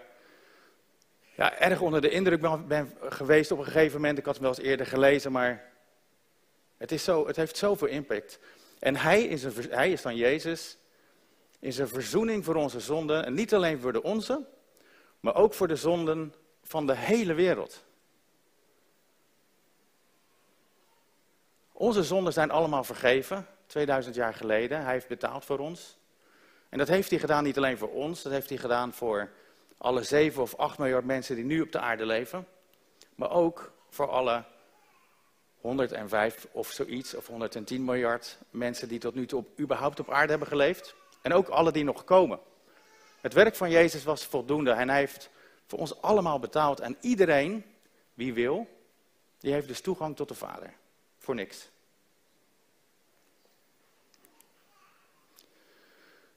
ja, 1.36 1.60
erg 1.60 1.82
onder 1.82 2.02
de 2.02 2.10
indruk 2.10 2.68
ben, 2.68 2.94
geweest 3.02 3.52
op 3.52 3.58
een 3.58 3.66
gegeven 3.66 4.02
moment. 4.02 4.18
Ik 4.18 4.26
had 4.26 4.34
hem 4.34 4.44
wel 4.44 4.54
eens 4.54 4.66
eerder 4.68 4.86
gelezen, 4.86 5.32
maar 5.32 5.72
het, 6.78 6.92
is 6.92 7.04
zo, 7.04 7.28
het 7.28 7.36
heeft 7.36 7.58
zoveel 7.58 7.88
impact. 7.88 8.40
En 8.84 8.96
hij 8.96 9.24
is, 9.24 9.44
een, 9.44 9.54
hij 9.70 9.92
is 9.92 10.02
dan 10.02 10.16
Jezus, 10.16 10.78
is 11.60 11.78
een 11.78 11.88
verzoening 11.88 12.46
voor 12.46 12.56
onze 12.56 12.80
zonden. 12.80 13.26
En 13.26 13.34
niet 13.34 13.54
alleen 13.54 13.80
voor 13.80 13.94
de 13.94 14.04
onze, 14.04 14.46
maar 15.20 15.36
ook 15.36 15.54
voor 15.54 15.68
de 15.68 15.76
zonden 15.76 16.34
van 16.64 16.88
de 16.88 16.96
hele 16.96 17.34
wereld. 17.34 17.84
Onze 21.72 22.04
zonden 22.04 22.34
zijn 22.34 22.52
allemaal 22.52 22.84
vergeven, 22.84 23.48
2000 23.66 24.16
jaar 24.16 24.34
geleden. 24.34 24.82
Hij 24.82 24.94
heeft 24.94 25.08
betaald 25.08 25.46
voor 25.46 25.60
ons. 25.60 25.98
En 26.70 26.78
dat 26.78 26.88
heeft 26.88 27.10
hij 27.10 27.20
gedaan 27.20 27.44
niet 27.44 27.58
alleen 27.58 27.78
voor 27.78 27.92
ons, 27.92 28.22
dat 28.22 28.32
heeft 28.32 28.50
hij 28.50 28.58
gedaan 28.58 28.94
voor 28.94 29.30
alle 29.78 30.04
7 30.04 30.42
of 30.42 30.56
8 30.56 30.78
miljard 30.78 31.06
mensen 31.06 31.36
die 31.36 31.46
nu 31.46 31.62
op 31.62 31.72
de 31.72 31.80
aarde 31.80 32.06
leven. 32.06 32.48
Maar 33.16 33.32
ook 33.32 33.74
voor 33.90 34.10
alle 34.10 34.44
105 35.64 36.48
of 36.52 36.72
zoiets, 36.72 37.16
of 37.16 37.28
110 37.28 37.86
miljard 37.86 38.38
mensen 38.50 38.88
die 38.88 39.00
tot 39.00 39.16
nu 39.16 39.26
toe 39.26 39.40
op, 39.40 39.60
überhaupt 39.60 40.00
op 40.00 40.12
aarde 40.12 40.30
hebben 40.30 40.48
geleefd. 40.48 40.96
En 41.22 41.34
ook 41.34 41.48
alle 41.48 41.72
die 41.72 41.84
nog 41.84 42.04
komen. 42.04 42.40
Het 43.22 43.34
werk 43.34 43.56
van 43.56 43.70
Jezus 43.70 44.04
was 44.04 44.26
voldoende 44.26 44.72
en 44.72 44.90
hij 44.90 45.00
heeft 45.00 45.30
voor 45.66 45.80
ons 45.80 46.02
allemaal 46.02 46.40
betaald. 46.40 46.80
En 46.80 46.98
iedereen, 47.02 47.66
wie 48.14 48.34
wil, 48.34 48.68
die 49.40 49.54
heeft 49.54 49.68
dus 49.68 49.82
toegang 49.82 50.16
tot 50.16 50.28
de 50.28 50.34
Vader. 50.34 50.74
Voor 51.18 51.36
niks. 51.36 51.70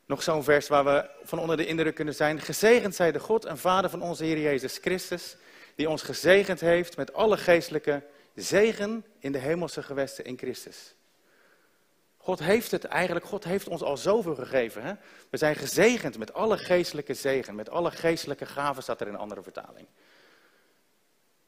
Nog 0.04 0.22
zo'n 0.22 0.44
vers 0.44 0.68
waar 0.68 0.84
we 0.84 1.10
van 1.22 1.38
onder 1.38 1.56
de 1.56 1.66
indruk 1.66 1.94
kunnen 1.94 2.14
zijn. 2.14 2.40
Gezegend 2.40 2.94
zij 2.94 3.12
de 3.12 3.20
God 3.20 3.44
en 3.44 3.58
Vader 3.58 3.90
van 3.90 4.02
onze 4.02 4.24
Heer 4.24 4.38
Jezus 4.38 4.78
Christus, 4.78 5.36
die 5.74 5.88
ons 5.88 6.02
gezegend 6.02 6.60
heeft 6.60 6.96
met 6.96 7.12
alle 7.12 7.36
geestelijke 7.36 8.02
Zegen 8.36 9.04
in 9.18 9.32
de 9.32 9.38
hemelse 9.38 9.82
gewesten 9.82 10.24
in 10.24 10.38
Christus. 10.38 10.94
God 12.16 12.38
heeft 12.38 12.70
het 12.70 12.84
eigenlijk, 12.84 13.26
God 13.26 13.44
heeft 13.44 13.68
ons 13.68 13.82
al 13.82 13.96
zoveel 13.96 14.34
gegeven. 14.34 14.82
Hè? 14.82 14.94
We 15.30 15.36
zijn 15.36 15.54
gezegend 15.54 16.18
met 16.18 16.32
alle 16.32 16.58
geestelijke 16.58 17.14
zegen, 17.14 17.54
met 17.54 17.70
alle 17.70 17.90
geestelijke 17.90 18.46
gaven, 18.46 18.82
staat 18.82 19.00
er 19.00 19.06
in 19.06 19.12
een 19.12 19.18
andere 19.18 19.42
vertaling. 19.42 19.86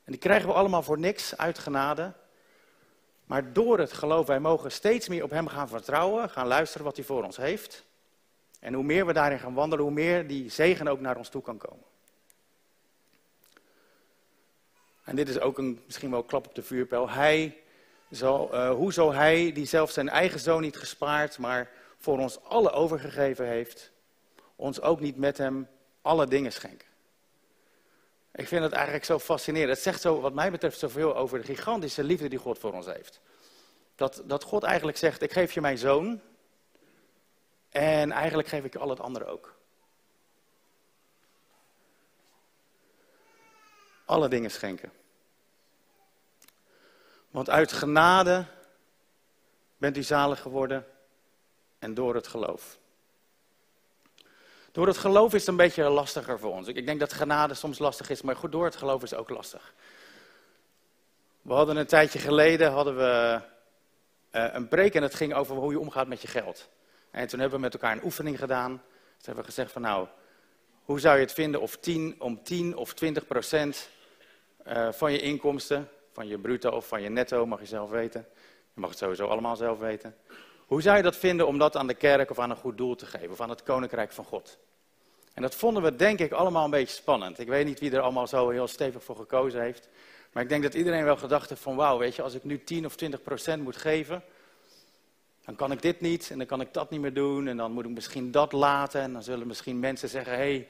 En 0.04 0.12
die 0.12 0.18
krijgen 0.18 0.48
we 0.48 0.54
allemaal 0.54 0.82
voor 0.82 0.98
niks 0.98 1.36
uit 1.36 1.58
genade. 1.58 2.12
Maar 3.24 3.52
door 3.52 3.78
het 3.78 3.92
geloof, 3.92 4.26
wij 4.26 4.40
mogen 4.40 4.72
steeds 4.72 5.08
meer 5.08 5.22
op 5.22 5.30
Hem 5.30 5.48
gaan 5.48 5.68
vertrouwen, 5.68 6.30
gaan 6.30 6.46
luisteren 6.46 6.84
wat 6.84 6.96
Hij 6.96 7.04
voor 7.04 7.24
ons 7.24 7.36
heeft. 7.36 7.84
En 8.60 8.74
hoe 8.74 8.84
meer 8.84 9.06
we 9.06 9.12
daarin 9.12 9.38
gaan 9.38 9.54
wandelen, 9.54 9.84
hoe 9.84 9.94
meer 9.94 10.26
die 10.26 10.50
zegen 10.50 10.88
ook 10.88 11.00
naar 11.00 11.16
ons 11.16 11.28
toe 11.28 11.42
kan 11.42 11.58
komen. 11.58 11.84
En 15.08 15.16
dit 15.16 15.28
is 15.28 15.40
ook 15.40 15.58
een, 15.58 15.82
misschien 15.86 16.10
wel 16.10 16.18
een 16.18 16.26
klap 16.26 16.46
op 16.46 16.54
de 16.54 16.62
vuurpijl. 16.62 17.10
Hij 17.10 17.62
zal, 18.10 18.54
uh, 18.54 18.70
hoe 18.70 18.92
zal 18.92 19.12
hij, 19.12 19.52
die 19.52 19.66
zelf 19.66 19.90
zijn 19.90 20.08
eigen 20.08 20.40
zoon 20.40 20.60
niet 20.60 20.76
gespaard, 20.76 21.38
maar 21.38 21.70
voor 21.98 22.18
ons 22.18 22.42
alle 22.42 22.70
overgegeven 22.70 23.46
heeft, 23.46 23.92
ons 24.56 24.80
ook 24.80 25.00
niet 25.00 25.16
met 25.16 25.38
hem 25.38 25.68
alle 26.02 26.26
dingen 26.26 26.52
schenken. 26.52 26.88
Ik 28.32 28.48
vind 28.48 28.62
het 28.62 28.72
eigenlijk 28.72 29.04
zo 29.04 29.18
fascinerend. 29.18 29.70
Het 29.70 29.80
zegt 29.80 30.00
zo, 30.00 30.20
wat 30.20 30.34
mij 30.34 30.50
betreft 30.50 30.78
zoveel 30.78 31.16
over 31.16 31.38
de 31.38 31.44
gigantische 31.44 32.04
liefde 32.04 32.28
die 32.28 32.38
God 32.38 32.58
voor 32.58 32.72
ons 32.72 32.86
heeft. 32.86 33.20
Dat, 33.94 34.22
dat 34.24 34.44
God 34.44 34.62
eigenlijk 34.62 34.98
zegt, 34.98 35.22
ik 35.22 35.32
geef 35.32 35.52
je 35.52 35.60
mijn 35.60 35.78
zoon 35.78 36.20
en 37.70 38.12
eigenlijk 38.12 38.48
geef 38.48 38.64
ik 38.64 38.72
je 38.72 38.78
al 38.78 38.90
het 38.90 39.00
andere 39.00 39.24
ook. 39.24 39.54
Alle 44.04 44.28
dingen 44.28 44.50
schenken. 44.50 44.97
Want 47.30 47.50
uit 47.50 47.72
genade 47.72 48.44
bent 49.76 49.96
u 49.96 50.02
zalig 50.02 50.40
geworden 50.40 50.86
en 51.78 51.94
door 51.94 52.14
het 52.14 52.26
geloof. 52.26 52.78
Door 54.72 54.86
het 54.86 54.98
geloof 54.98 55.34
is 55.34 55.40
het 55.40 55.48
een 55.48 55.56
beetje 55.56 55.82
lastiger 55.88 56.38
voor 56.38 56.52
ons. 56.52 56.68
Ik 56.68 56.86
denk 56.86 57.00
dat 57.00 57.12
genade 57.12 57.54
soms 57.54 57.78
lastig 57.78 58.10
is, 58.10 58.22
maar 58.22 58.36
goed, 58.36 58.52
door 58.52 58.64
het 58.64 58.76
geloof 58.76 59.02
is 59.02 59.10
het 59.10 59.18
ook 59.18 59.28
lastig. 59.28 59.74
We 61.42 61.52
hadden 61.52 61.76
een 61.76 61.86
tijdje 61.86 62.18
geleden 62.18 62.72
hadden 62.72 62.96
we, 62.96 63.40
uh, 64.32 64.48
een 64.52 64.68
preek 64.68 64.94
en 64.94 65.02
het 65.02 65.14
ging 65.14 65.34
over 65.34 65.56
hoe 65.56 65.72
je 65.72 65.78
omgaat 65.78 66.06
met 66.06 66.22
je 66.22 66.28
geld. 66.28 66.68
En 67.10 67.28
toen 67.28 67.40
hebben 67.40 67.58
we 67.58 67.64
met 67.64 67.74
elkaar 67.74 67.92
een 67.92 68.04
oefening 68.04 68.38
gedaan. 68.38 68.70
Toen 68.70 69.24
hebben 69.24 69.44
we 69.44 69.50
gezegd 69.50 69.72
van 69.72 69.82
nou, 69.82 70.08
hoe 70.82 71.00
zou 71.00 71.16
je 71.16 71.22
het 71.22 71.32
vinden 71.32 71.60
of 71.60 71.76
10, 71.76 72.16
om 72.18 72.42
10 72.42 72.76
of 72.76 72.94
20 72.94 73.26
procent 73.26 73.88
uh, 74.66 74.92
van 74.92 75.12
je 75.12 75.20
inkomsten, 75.20 75.88
van 76.18 76.28
je 76.28 76.38
bruto 76.38 76.70
of 76.70 76.88
van 76.88 77.02
je 77.02 77.08
netto, 77.08 77.46
mag 77.46 77.60
je 77.60 77.66
zelf 77.66 77.90
weten. 77.90 78.26
Je 78.74 78.80
mag 78.80 78.90
het 78.90 78.98
sowieso 78.98 79.26
allemaal 79.26 79.56
zelf 79.56 79.78
weten. 79.78 80.16
Hoe 80.66 80.82
zou 80.82 80.96
je 80.96 81.02
dat 81.02 81.16
vinden 81.16 81.46
om 81.46 81.58
dat 81.58 81.76
aan 81.76 81.86
de 81.86 81.94
kerk 81.94 82.30
of 82.30 82.38
aan 82.38 82.50
een 82.50 82.56
goed 82.56 82.76
doel 82.76 82.94
te 82.94 83.06
geven, 83.06 83.30
of 83.30 83.40
aan 83.40 83.48
het 83.48 83.62
koninkrijk 83.62 84.12
van 84.12 84.24
God? 84.24 84.58
En 85.34 85.42
dat 85.42 85.54
vonden 85.54 85.82
we 85.82 85.96
denk 85.96 86.18
ik 86.18 86.32
allemaal 86.32 86.64
een 86.64 86.70
beetje 86.70 86.94
spannend. 86.94 87.38
Ik 87.38 87.48
weet 87.48 87.66
niet 87.66 87.80
wie 87.80 87.90
er 87.90 88.00
allemaal 88.00 88.26
zo 88.26 88.48
heel 88.48 88.66
stevig 88.66 89.04
voor 89.04 89.16
gekozen 89.16 89.60
heeft. 89.60 89.88
Maar 90.32 90.42
ik 90.42 90.48
denk 90.48 90.62
dat 90.62 90.74
iedereen 90.74 91.04
wel 91.04 91.16
gedacht 91.16 91.48
heeft 91.48 91.60
van 91.60 91.76
wauw, 91.76 91.98
weet 91.98 92.16
je, 92.16 92.22
als 92.22 92.34
ik 92.34 92.44
nu 92.44 92.64
10 92.64 92.86
of 92.86 92.96
20 92.96 93.22
procent 93.22 93.62
moet 93.62 93.76
geven, 93.76 94.22
dan 95.44 95.56
kan 95.56 95.72
ik 95.72 95.82
dit 95.82 96.00
niet 96.00 96.30
en 96.30 96.38
dan 96.38 96.46
kan 96.46 96.60
ik 96.60 96.72
dat 96.72 96.90
niet 96.90 97.00
meer 97.00 97.14
doen 97.14 97.48
en 97.48 97.56
dan 97.56 97.72
moet 97.72 97.84
ik 97.84 97.90
misschien 97.90 98.30
dat 98.30 98.52
laten. 98.52 99.00
En 99.00 99.12
dan 99.12 99.22
zullen 99.22 99.46
misschien 99.46 99.78
mensen 99.80 100.08
zeggen, 100.08 100.32
hé, 100.32 100.38
hey, 100.38 100.68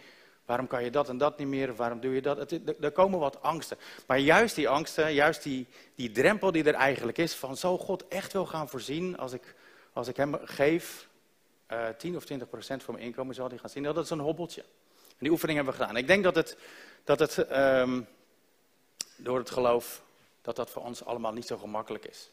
waarom 0.48 0.66
kan 0.66 0.84
je 0.84 0.90
dat 0.90 1.08
en 1.08 1.18
dat 1.18 1.38
niet 1.38 1.48
meer 1.48 1.74
waarom 1.76 2.00
doe 2.00 2.14
je 2.14 2.22
dat? 2.22 2.52
Er 2.80 2.92
komen 2.92 3.18
wat 3.18 3.42
angsten. 3.42 3.76
Maar 4.06 4.18
juist 4.18 4.54
die 4.54 4.68
angsten, 4.68 5.12
juist 5.12 5.42
die, 5.42 5.66
die 5.94 6.10
drempel 6.10 6.52
die 6.52 6.64
er 6.64 6.74
eigenlijk 6.74 7.18
is 7.18 7.34
van 7.34 7.56
zou 7.56 7.78
God 7.78 8.08
echt 8.08 8.32
wil 8.32 8.46
gaan 8.46 8.68
voorzien 8.68 9.18
als 9.18 9.32
ik, 9.32 9.54
als 9.92 10.08
ik 10.08 10.16
hem 10.16 10.38
geef, 10.44 11.08
uh, 11.72 11.88
eh, 11.88 11.96
10 11.96 12.16
of 12.16 12.24
20 12.24 12.48
procent 12.48 12.82
van 12.82 12.94
mijn 12.94 13.06
inkomen 13.06 13.34
zal 13.34 13.48
hij 13.48 13.58
gaan 13.58 13.70
zien. 13.70 13.82
Dat 13.82 14.04
is 14.04 14.10
een 14.10 14.18
hobbeltje. 14.18 14.60
En 15.08 15.16
die 15.18 15.30
oefening 15.30 15.56
hebben 15.56 15.76
we 15.76 15.80
gedaan. 15.80 15.96
Ik 15.96 16.06
denk 16.06 16.24
dat 16.24 16.34
het, 16.34 16.56
dat 17.04 17.18
het 17.18 17.50
um, 17.50 18.06
door 19.16 19.38
het 19.38 19.50
geloof, 19.50 20.02
dat 20.42 20.56
dat 20.56 20.70
voor 20.70 20.82
ons 20.82 21.04
allemaal 21.04 21.32
niet 21.32 21.46
zo 21.46 21.56
gemakkelijk 21.56 22.04
is. 22.04 22.30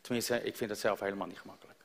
Tenminste, 0.00 0.42
ik 0.42 0.56
vind 0.56 0.70
het 0.70 0.78
zelf 0.78 1.00
helemaal 1.00 1.26
niet 1.26 1.40
gemakkelijk. 1.40 1.78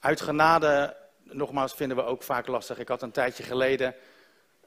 Uit 0.00 0.20
genade, 0.20 0.96
nogmaals, 1.32 1.74
vinden 1.74 1.96
we 1.96 2.02
ook 2.02 2.22
vaak 2.22 2.46
lastig. 2.46 2.78
Ik 2.78 2.88
had 2.88 3.02
een 3.02 3.10
tijdje 3.10 3.42
geleden, 3.42 3.94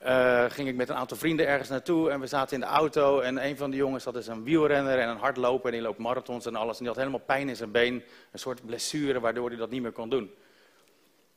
uh, 0.06 0.46
ging 0.50 0.68
ik 0.68 0.76
met 0.76 0.90
een 0.90 0.96
aantal 0.96 1.18
vrienden 1.18 1.48
ergens 1.48 1.70
naartoe 1.70 2.10
en 2.10 2.20
we 2.20 2.28
zaten 2.28 2.54
in 2.54 2.60
de 2.60 2.66
auto. 2.66 3.20
En 3.20 3.46
een 3.46 3.58
van 3.58 3.72
de 3.72 3.78
jongens, 3.78 4.04
dat 4.04 4.16
is 4.16 4.28
een 4.28 4.44
wielrenner 4.44 5.00
en 5.00 5.10
een 5.10 5.18
hardloper 5.18 5.66
en 5.66 5.72
die 5.72 5.82
loopt 5.82 5.98
marathons 5.98 6.46
en 6.46 6.56
alles. 6.56 6.74
En 6.74 6.80
die 6.80 6.88
had 6.88 6.98
helemaal 6.98 7.26
pijn 7.26 7.50
in 7.50 7.56
zijn 7.56 7.72
been, 7.72 8.04
een 8.32 8.40
soort 8.40 8.66
blessure 8.66 9.20
waardoor 9.20 9.50
hij 9.50 9.58
dat 9.58 9.70
niet 9.70 9.82
meer 9.82 9.92
kon 9.92 10.10
doen. 10.10 10.34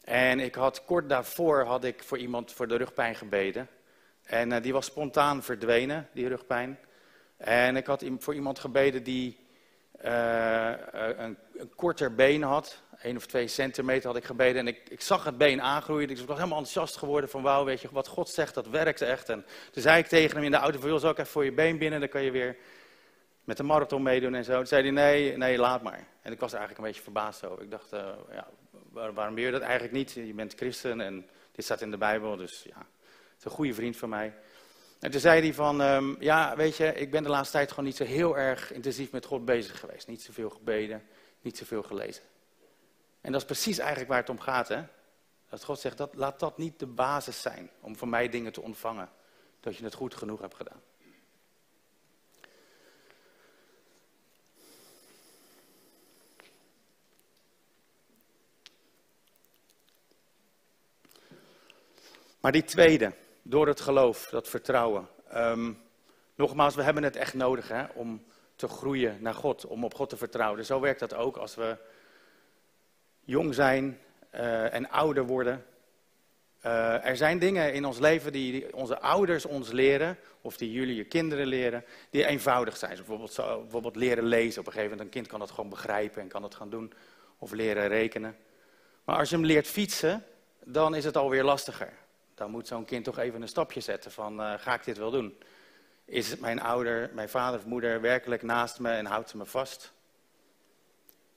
En 0.05 0.41
ik 0.41 0.55
had 0.55 0.85
kort 0.85 1.09
daarvoor 1.09 1.65
had 1.65 1.85
ik 1.85 2.03
voor 2.03 2.19
iemand 2.19 2.53
voor 2.53 2.69
de 2.69 2.77
rugpijn 2.77 3.15
gebeden. 3.15 3.69
En 4.23 4.53
uh, 4.53 4.63
die 4.63 4.73
was 4.73 4.87
spontaan 4.87 5.43
verdwenen, 5.43 6.09
die 6.13 6.29
rugpijn. 6.29 6.79
En 7.37 7.77
ik 7.77 7.87
had 7.87 8.05
voor 8.19 8.35
iemand 8.35 8.59
gebeden 8.59 9.03
die 9.03 9.46
uh, 10.05 10.71
een, 11.17 11.37
een 11.57 11.75
korter 11.75 12.15
been 12.15 12.43
had, 12.43 12.83
1 13.03 13.17
of 13.17 13.27
2 13.27 13.47
centimeter 13.47 14.07
had 14.07 14.17
ik 14.17 14.25
gebeden 14.25 14.57
en 14.57 14.67
ik, 14.67 14.89
ik 14.89 15.01
zag 15.01 15.25
het 15.25 15.39
been 15.39 15.63
aangroeien. 15.63 16.09
Ik 16.09 16.17
was 16.17 16.37
helemaal 16.37 16.59
enthousiast 16.59 16.97
geworden 16.97 17.31
van 17.31 17.43
wauw, 17.43 17.65
weet 17.65 17.81
je, 17.81 17.89
wat 17.93 18.07
God 18.07 18.29
zegt, 18.29 18.55
dat 18.55 18.69
werkt 18.69 19.01
echt. 19.01 19.29
En 19.29 19.45
toen 19.71 19.83
zei 19.83 19.99
ik 19.99 20.07
tegen 20.07 20.35
hem 20.35 20.45
in 20.45 20.51
de 20.51 20.57
auto, 20.57 20.99
zal 20.99 21.11
ik 21.11 21.19
even 21.19 21.31
voor 21.31 21.45
je 21.45 21.53
been 21.53 21.79
binnen, 21.79 22.01
dan 22.01 22.09
kan 22.09 22.23
je 22.23 22.31
weer 22.31 22.57
met 23.45 23.57
de 23.57 23.63
marathon 23.63 24.03
meedoen 24.03 24.35
en 24.35 24.45
zo. 24.45 24.57
Toen 24.57 24.67
zei 24.67 24.83
hij, 24.83 24.91
nee, 24.91 25.37
nee, 25.37 25.59
laat 25.59 25.83
maar. 25.83 26.07
En 26.23 26.33
ik 26.33 26.41
was 26.41 26.53
eigenlijk 26.53 26.81
een 26.81 26.87
beetje 26.87 27.03
verbaasd 27.03 27.45
over. 27.45 27.63
Ik 27.63 27.71
dacht, 27.71 27.93
uh, 27.93 28.01
ja, 28.31 28.49
waarom 28.93 29.35
wil 29.35 29.45
je 29.45 29.51
dat 29.51 29.61
eigenlijk 29.61 29.93
niet? 29.93 30.13
Je 30.13 30.35
bent 30.35 30.55
christen 30.55 31.01
en 31.01 31.29
dit 31.53 31.65
staat 31.65 31.81
in 31.81 31.91
de 31.91 31.97
Bijbel, 31.97 32.37
dus 32.37 32.63
ja, 32.63 32.79
het 32.79 33.39
is 33.39 33.45
een 33.45 33.51
goede 33.51 33.75
vriend 33.75 33.97
van 33.97 34.09
mij. 34.09 34.35
En 34.99 35.11
toen 35.11 35.21
zei 35.21 35.41
hij 35.41 35.55
van, 35.55 35.81
um, 35.81 36.17
ja, 36.21 36.57
weet 36.57 36.77
je, 36.77 36.95
ik 36.95 37.11
ben 37.11 37.23
de 37.23 37.29
laatste 37.29 37.57
tijd 37.57 37.71
gewoon 37.71 37.85
niet 37.85 37.97
zo 37.97 38.05
heel 38.05 38.39
erg 38.39 38.73
intensief 38.73 39.13
met 39.13 39.25
God 39.25 39.45
bezig 39.45 39.81
geweest. 39.81 40.07
Niet 40.07 40.23
zoveel 40.23 40.51
gebeden, 40.51 41.03
niet 41.41 41.57
zoveel 41.57 41.83
gelezen. 41.83 42.23
En 43.21 43.33
dat 43.33 43.41
is 43.41 43.47
precies 43.47 43.79
eigenlijk 43.79 44.09
waar 44.09 44.21
het 44.21 44.29
om 44.29 44.41
gaat. 44.41 44.69
Hè? 44.69 44.85
Dat 45.49 45.65
God 45.65 45.81
zegt, 45.81 45.97
dat, 45.97 46.15
laat 46.15 46.41
dat 46.41 46.59
niet 46.59 46.79
de 46.79 46.87
basis 46.87 47.43
zijn 47.43 47.71
om 47.81 47.97
van 47.97 48.09
mij 48.09 48.29
dingen 48.29 48.53
te 48.53 48.63
ontvangen. 48.63 49.09
Dat 49.61 49.77
je 49.77 49.85
het 49.85 49.95
goed 49.95 50.15
genoeg 50.15 50.41
hebt 50.41 50.55
gedaan. 50.55 50.83
Maar 62.41 62.53
die 62.53 62.65
tweede, 62.65 63.13
door 63.49 63.67
het 63.67 63.81
geloof, 63.81 64.29
dat 64.31 64.49
vertrouwen. 64.49 65.09
Um, 65.35 65.79
nogmaals, 66.35 66.75
we 66.75 66.83
hebben 66.83 67.03
het 67.03 67.17
echt 67.17 67.35
nodig 67.35 67.69
hè, 67.69 67.85
om 67.95 68.25
te 68.57 68.69
groeien 68.69 69.17
naar 69.21 69.35
God, 69.35 69.67
om 69.67 69.85
op 69.85 69.95
God 69.95 70.09
te 70.09 70.17
vertrouwen. 70.17 70.59
Dus 70.59 70.67
zo 70.67 70.81
werkt 70.81 71.01
dat 71.01 71.15
ook 71.15 71.37
als 71.37 71.55
we 71.55 71.77
jong 73.21 73.55
zijn 73.55 73.99
uh, 74.35 74.75
en 74.75 74.91
ouder 74.91 75.27
worden. 75.27 75.65
Uh, 76.63 77.07
er 77.07 77.17
zijn 77.17 77.39
dingen 77.39 77.73
in 77.73 77.85
ons 77.85 77.99
leven 77.99 78.33
die 78.33 78.75
onze 78.75 79.01
ouders 79.01 79.45
ons 79.45 79.73
leren, 79.73 80.19
of 80.41 80.57
die 80.57 80.73
jullie 80.73 80.97
je 80.97 81.05
kinderen 81.05 81.47
leren, 81.47 81.85
die 82.11 82.27
eenvoudig 82.27 82.77
zijn. 82.77 82.97
bijvoorbeeld, 82.97 83.37
bijvoorbeeld 83.37 83.97
leren 83.97 84.25
lezen. 84.25 84.61
Op 84.61 84.67
een 84.67 84.73
gegeven 84.73 84.91
moment, 84.91 85.09
een 85.09 85.21
kind 85.21 85.27
kan 85.27 85.41
dat 85.41 85.51
gewoon 85.51 85.71
begrijpen 85.71 86.23
en 86.23 86.29
kan 86.29 86.43
dat 86.43 86.55
gaan 86.55 86.71
doen. 86.71 86.93
Of 87.39 87.53
leren 87.53 87.89
rekenen. 87.89 88.37
Maar 89.05 89.17
als 89.17 89.29
je 89.29 89.37
hem 89.37 89.45
leert 89.45 89.67
fietsen, 89.67 90.25
dan 90.65 90.95
is 90.95 91.05
het 91.05 91.17
alweer 91.17 91.45
lastiger. 91.45 91.93
Dan 92.37 92.51
moet 92.51 92.67
zo'n 92.67 92.85
kind 92.85 93.05
toch 93.05 93.19
even 93.19 93.43
een 93.43 93.49
stapje 93.49 93.81
zetten 93.81 94.13
van, 94.13 94.41
uh, 94.41 94.55
ga 94.59 94.75
ik 94.75 94.85
dit 94.85 94.99
wel 94.99 95.11
doen? 95.11 95.39
Is 96.05 96.37
mijn 96.37 96.61
ouder, 96.61 97.11
mijn 97.13 97.29
vader 97.29 97.59
of 97.59 97.67
moeder 97.67 98.01
werkelijk 98.01 98.43
naast 98.43 98.79
me 98.79 98.91
en 98.91 99.07
houdt 99.07 99.31
ze 99.31 99.37
me 99.37 99.45
vast? 99.45 99.93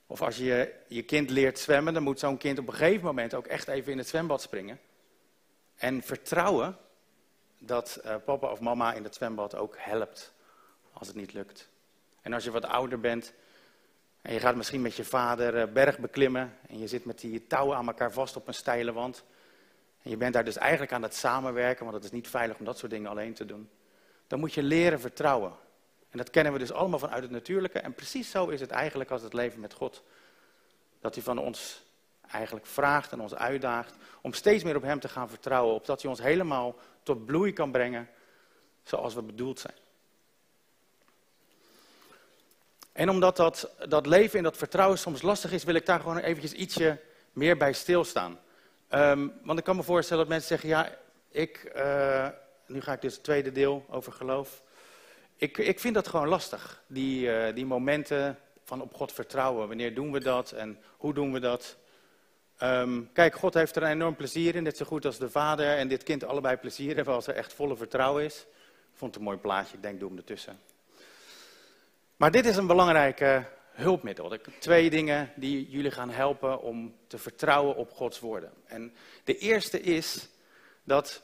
Of 0.06 0.22
als 0.22 0.36
je 0.36 0.74
je 0.88 1.02
kind 1.02 1.30
leert 1.30 1.58
zwemmen, 1.58 1.94
dan 1.94 2.02
moet 2.02 2.18
zo'n 2.18 2.38
kind 2.38 2.58
op 2.58 2.68
een 2.68 2.74
gegeven 2.74 3.04
moment 3.04 3.34
ook 3.34 3.46
echt 3.46 3.68
even 3.68 3.92
in 3.92 3.98
het 3.98 4.08
zwembad 4.08 4.42
springen. 4.42 4.80
En 5.76 6.02
vertrouwen 6.02 6.76
dat 7.58 8.00
uh, 8.04 8.14
papa 8.24 8.50
of 8.50 8.60
mama 8.60 8.92
in 8.92 9.04
het 9.04 9.14
zwembad 9.14 9.54
ook 9.54 9.74
helpt 9.78 10.32
als 10.92 11.06
het 11.06 11.16
niet 11.16 11.32
lukt. 11.32 11.68
En 12.22 12.32
als 12.32 12.44
je 12.44 12.50
wat 12.50 12.64
ouder 12.64 13.00
bent 13.00 13.32
en 14.22 14.32
je 14.32 14.40
gaat 14.40 14.56
misschien 14.56 14.82
met 14.82 14.96
je 14.96 15.04
vader 15.04 15.54
uh, 15.54 15.72
berg 15.72 15.98
beklimmen 15.98 16.56
en 16.68 16.78
je 16.78 16.88
zit 16.88 17.04
met 17.04 17.20
die 17.20 17.46
touwen 17.46 17.76
aan 17.76 17.86
elkaar 17.86 18.12
vast 18.12 18.36
op 18.36 18.48
een 18.48 18.54
steile 18.54 18.92
wand. 18.92 19.24
En 20.02 20.10
je 20.10 20.16
bent 20.16 20.32
daar 20.32 20.44
dus 20.44 20.56
eigenlijk 20.56 20.92
aan 20.92 21.02
het 21.02 21.14
samenwerken, 21.14 21.84
want 21.84 21.96
het 21.96 22.04
is 22.04 22.10
niet 22.10 22.28
veilig 22.28 22.58
om 22.58 22.64
dat 22.64 22.78
soort 22.78 22.90
dingen 22.90 23.10
alleen 23.10 23.34
te 23.34 23.44
doen. 23.44 23.70
Dan 24.26 24.38
moet 24.38 24.54
je 24.54 24.62
leren 24.62 25.00
vertrouwen. 25.00 25.52
En 26.10 26.18
dat 26.18 26.30
kennen 26.30 26.52
we 26.52 26.58
dus 26.58 26.72
allemaal 26.72 26.98
vanuit 26.98 27.22
het 27.22 27.30
natuurlijke. 27.30 27.78
En 27.78 27.94
precies 27.94 28.30
zo 28.30 28.48
is 28.48 28.60
het 28.60 28.70
eigenlijk 28.70 29.10
als 29.10 29.22
het 29.22 29.32
leven 29.32 29.60
met 29.60 29.74
God. 29.74 30.02
Dat 31.00 31.14
hij 31.14 31.24
van 31.24 31.38
ons 31.38 31.82
eigenlijk 32.30 32.66
vraagt 32.66 33.12
en 33.12 33.20
ons 33.20 33.34
uitdaagt 33.34 33.94
om 34.20 34.32
steeds 34.32 34.64
meer 34.64 34.76
op 34.76 34.82
hem 34.82 35.00
te 35.00 35.08
gaan 35.08 35.28
vertrouwen. 35.28 35.74
Opdat 35.74 36.02
hij 36.02 36.10
ons 36.10 36.20
helemaal 36.20 36.76
tot 37.02 37.26
bloei 37.26 37.52
kan 37.52 37.70
brengen 37.70 38.08
zoals 38.82 39.14
we 39.14 39.22
bedoeld 39.22 39.60
zijn. 39.60 39.74
En 42.92 43.08
omdat 43.08 43.36
dat, 43.36 43.70
dat 43.88 44.06
leven 44.06 44.36
in 44.36 44.42
dat 44.42 44.56
vertrouwen 44.56 44.98
soms 44.98 45.22
lastig 45.22 45.52
is, 45.52 45.64
wil 45.64 45.74
ik 45.74 45.86
daar 45.86 46.00
gewoon 46.00 46.18
eventjes 46.18 46.52
ietsje 46.52 47.00
meer 47.32 47.56
bij 47.56 47.72
stilstaan. 47.72 48.38
Um, 48.94 49.32
want 49.42 49.58
ik 49.58 49.64
kan 49.64 49.76
me 49.76 49.82
voorstellen 49.82 50.22
dat 50.22 50.32
mensen 50.32 50.48
zeggen, 50.48 50.68
ja, 50.68 50.96
ik, 51.28 51.72
uh, 51.76 52.28
nu 52.66 52.80
ga 52.80 52.92
ik 52.92 53.00
dus 53.00 53.14
het 53.14 53.24
tweede 53.24 53.52
deel 53.52 53.84
over 53.88 54.12
geloof 54.12 54.62
ik, 55.40 55.58
ik 55.58 55.80
vind 55.80 55.94
dat 55.94 56.08
gewoon 56.08 56.28
lastig. 56.28 56.82
Die, 56.86 57.26
uh, 57.26 57.54
die 57.54 57.66
momenten 57.66 58.38
van 58.64 58.80
op 58.80 58.94
God 58.94 59.12
vertrouwen. 59.12 59.68
Wanneer 59.68 59.94
doen 59.94 60.12
we 60.12 60.20
dat 60.20 60.52
en 60.52 60.78
hoe 60.96 61.14
doen 61.14 61.32
we 61.32 61.40
dat? 61.40 61.76
Um, 62.62 63.10
kijk, 63.12 63.34
God 63.34 63.54
heeft 63.54 63.76
er 63.76 63.82
enorm 63.82 64.16
plezier 64.16 64.54
in. 64.54 64.62
Net 64.62 64.76
zo 64.76 64.84
goed 64.84 65.04
als 65.04 65.18
de 65.18 65.30
vader 65.30 65.76
en 65.76 65.88
dit 65.88 66.02
kind 66.02 66.24
allebei 66.24 66.56
plezier 66.56 66.96
hebben 66.96 67.14
als 67.14 67.26
er 67.26 67.34
echt 67.34 67.52
volle 67.52 67.76
vertrouwen 67.76 68.24
is. 68.24 68.46
Ik 68.92 68.96
vond 68.96 69.10
het 69.10 69.20
een 69.20 69.28
mooi 69.28 69.38
plaatje, 69.38 69.76
ik 69.76 69.82
denk, 69.82 70.00
doe 70.00 70.08
hem 70.08 70.18
ertussen. 70.18 70.60
Maar 72.16 72.30
dit 72.30 72.46
is 72.46 72.56
een 72.56 72.66
belangrijke 72.66 73.44
hulpmiddel. 73.70 74.32
Ik 74.32 74.44
heb 74.44 74.54
twee 74.60 74.90
dingen 74.90 75.32
die 75.36 75.70
jullie 75.70 75.90
gaan 75.90 76.10
helpen 76.10 76.62
om 76.62 76.96
te 77.06 77.18
vertrouwen 77.18 77.76
op 77.76 77.90
Gods 77.90 78.20
woorden. 78.20 78.52
En 78.64 78.94
de 79.24 79.38
eerste 79.38 79.80
is 79.80 80.28
dat 80.84 81.22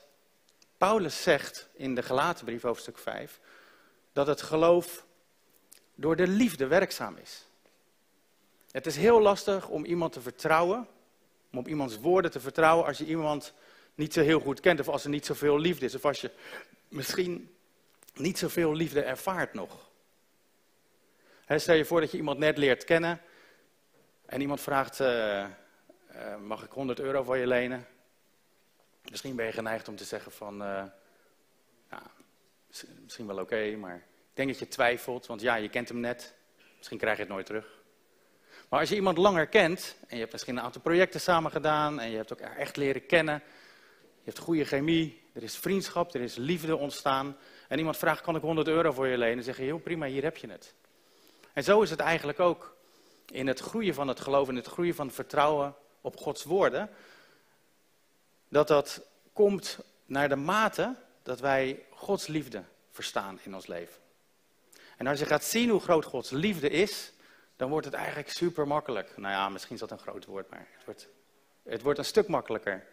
Paulus 0.77 1.23
zegt 1.23 1.69
in 1.73 1.95
de 1.95 2.03
Galatenbrief 2.03 2.61
hoofdstuk 2.61 2.97
5 2.97 3.39
dat 4.13 4.27
het 4.27 4.41
geloof 4.41 5.05
door 5.95 6.15
de 6.15 6.27
liefde 6.27 6.67
werkzaam 6.67 7.17
is. 7.17 7.45
Het 8.71 8.85
is 8.85 8.95
heel 8.95 9.21
lastig 9.21 9.69
om 9.69 9.85
iemand 9.85 10.13
te 10.13 10.21
vertrouwen, 10.21 10.87
om 11.51 11.57
op 11.57 11.67
iemands 11.67 11.99
woorden 11.99 12.31
te 12.31 12.39
vertrouwen 12.39 12.85
als 12.85 12.97
je 12.97 13.05
iemand 13.05 13.53
niet 13.95 14.13
zo 14.13 14.21
heel 14.21 14.39
goed 14.39 14.59
kent 14.59 14.79
of 14.79 14.87
als 14.87 15.03
er 15.03 15.09
niet 15.09 15.25
zoveel 15.25 15.59
liefde 15.59 15.85
is 15.85 15.95
of 15.95 16.05
als 16.05 16.21
je 16.21 16.31
misschien 16.87 17.55
niet 18.13 18.37
zoveel 18.37 18.73
liefde 18.73 19.01
ervaart 19.01 19.53
nog. 19.53 19.86
Stel 21.55 21.75
je 21.75 21.85
voor 21.85 21.99
dat 21.99 22.11
je 22.11 22.17
iemand 22.17 22.39
net 22.39 22.57
leert 22.57 22.83
kennen 22.83 23.21
en 24.25 24.41
iemand 24.41 24.61
vraagt, 24.61 24.99
uh, 24.99 25.07
uh, 25.07 25.47
mag 26.43 26.63
ik 26.63 26.71
100 26.71 26.99
euro 26.99 27.23
voor 27.23 27.37
je 27.37 27.47
lenen? 27.47 27.87
Misschien 29.09 29.35
ben 29.35 29.45
je 29.45 29.51
geneigd 29.51 29.87
om 29.87 29.95
te 29.95 30.03
zeggen 30.03 30.31
van, 30.31 30.57
ja, 31.89 32.01
misschien 33.03 33.27
wel 33.27 33.39
oké, 33.39 33.75
maar 33.75 33.95
ik 33.95 34.33
denk 34.33 34.49
dat 34.49 34.59
je 34.59 34.67
twijfelt, 34.67 35.25
want 35.25 35.41
ja, 35.41 35.55
je 35.55 35.69
kent 35.69 35.89
hem 35.89 35.99
net, 35.99 36.33
misschien 36.77 36.97
krijg 36.97 37.15
je 37.15 37.23
het 37.23 37.31
nooit 37.31 37.45
terug. 37.45 37.77
Maar 38.69 38.79
als 38.79 38.89
je 38.89 38.95
iemand 38.95 39.17
langer 39.17 39.47
kent, 39.47 39.95
en 40.07 40.15
je 40.15 40.21
hebt 40.21 40.31
misschien 40.31 40.57
een 40.57 40.63
aantal 40.63 40.81
projecten 40.81 41.21
samen 41.21 41.51
gedaan, 41.51 41.99
en 41.99 42.09
je 42.09 42.15
hebt 42.15 42.29
elkaar 42.29 42.55
echt 42.55 42.77
leren 42.77 43.05
kennen, 43.05 43.43
je 44.17 44.23
hebt 44.23 44.37
goede 44.37 44.65
chemie, 44.65 45.21
er 45.33 45.43
is 45.43 45.57
vriendschap, 45.57 46.13
er 46.13 46.21
is 46.21 46.35
liefde 46.35 46.77
ontstaan, 46.77 47.37
en 47.67 47.77
iemand 47.77 47.97
vraagt, 47.97 48.21
kan 48.21 48.35
ik 48.35 48.41
100 48.41 48.67
euro 48.67 48.91
voor 48.91 49.07
je 49.07 49.17
lenen? 49.17 49.35
Dan 49.35 49.43
zeg 49.43 49.57
je, 49.57 49.63
heel 49.63 49.79
prima, 49.79 50.05
hier 50.05 50.23
heb 50.23 50.37
je 50.37 50.49
het. 50.49 50.73
En 51.57 51.63
zo 51.63 51.81
is 51.81 51.89
het 51.89 51.99
eigenlijk 51.99 52.39
ook 52.39 52.75
in 53.25 53.47
het 53.47 53.59
groeien 53.59 53.93
van 53.93 54.07
het 54.07 54.19
geloof, 54.19 54.49
in 54.49 54.55
het 54.55 54.67
groeien 54.67 54.95
van 54.95 55.05
het 55.05 55.15
vertrouwen 55.15 55.75
op 56.01 56.17
Gods 56.17 56.43
woorden, 56.43 56.89
dat 58.47 58.67
dat 58.67 59.01
komt 59.33 59.79
naar 60.05 60.29
de 60.29 60.35
mate 60.35 60.95
dat 61.23 61.39
wij 61.39 61.85
Gods 61.89 62.27
liefde 62.27 62.63
verstaan 62.91 63.39
in 63.43 63.55
ons 63.55 63.67
leven. 63.67 64.01
En 64.97 65.07
als 65.07 65.19
je 65.19 65.25
gaat 65.25 65.43
zien 65.43 65.69
hoe 65.69 65.79
groot 65.79 66.05
Gods 66.05 66.29
liefde 66.29 66.69
is, 66.69 67.13
dan 67.55 67.69
wordt 67.69 67.85
het 67.85 67.95
eigenlijk 67.95 68.29
super 68.29 68.67
makkelijk. 68.67 69.17
Nou 69.17 69.33
ja, 69.33 69.49
misschien 69.49 69.75
is 69.75 69.81
dat 69.81 69.91
een 69.91 69.99
groot 69.99 70.25
woord, 70.25 70.49
maar 70.49 70.67
het 70.71 70.85
wordt, 70.85 71.07
het 71.63 71.81
wordt 71.81 71.99
een 71.99 72.05
stuk 72.05 72.27
makkelijker 72.27 72.87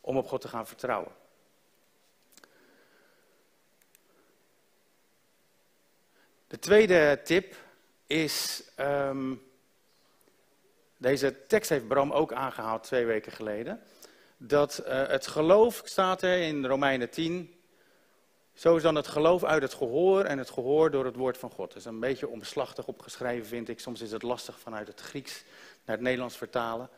om 0.00 0.16
op 0.16 0.28
God 0.28 0.40
te 0.40 0.48
gaan 0.48 0.66
vertrouwen. 0.66 1.12
De 6.46 6.58
tweede 6.58 7.20
tip 7.24 7.64
is, 8.06 8.62
um, 8.80 9.42
deze 10.96 11.46
tekst 11.46 11.70
heeft 11.70 11.88
Bram 11.88 12.12
ook 12.12 12.32
aangehaald 12.32 12.82
twee 12.82 13.04
weken 13.04 13.32
geleden, 13.32 13.80
dat 14.36 14.82
uh, 14.86 15.06
het 15.06 15.26
geloof, 15.26 15.82
staat 15.84 16.22
er 16.22 16.38
in 16.38 16.66
Romeinen 16.66 17.10
10, 17.10 17.56
zo 18.54 18.76
is 18.76 18.82
dan 18.82 18.94
het 18.94 19.06
geloof 19.06 19.44
uit 19.44 19.62
het 19.62 19.74
gehoor 19.74 20.24
en 20.24 20.38
het 20.38 20.50
gehoor 20.50 20.90
door 20.90 21.04
het 21.04 21.16
woord 21.16 21.38
van 21.38 21.50
God. 21.50 21.68
Dat 21.68 21.76
is 21.76 21.84
een 21.84 22.00
beetje 22.00 22.28
omslachtig 22.28 22.86
opgeschreven, 22.86 23.46
vind 23.46 23.68
ik. 23.68 23.80
Soms 23.80 24.00
is 24.00 24.12
het 24.12 24.22
lastig 24.22 24.60
vanuit 24.60 24.86
het 24.86 25.00
Grieks 25.00 25.44
naar 25.84 25.96
het 25.96 26.04
Nederlands 26.04 26.36
vertalen. 26.36 26.88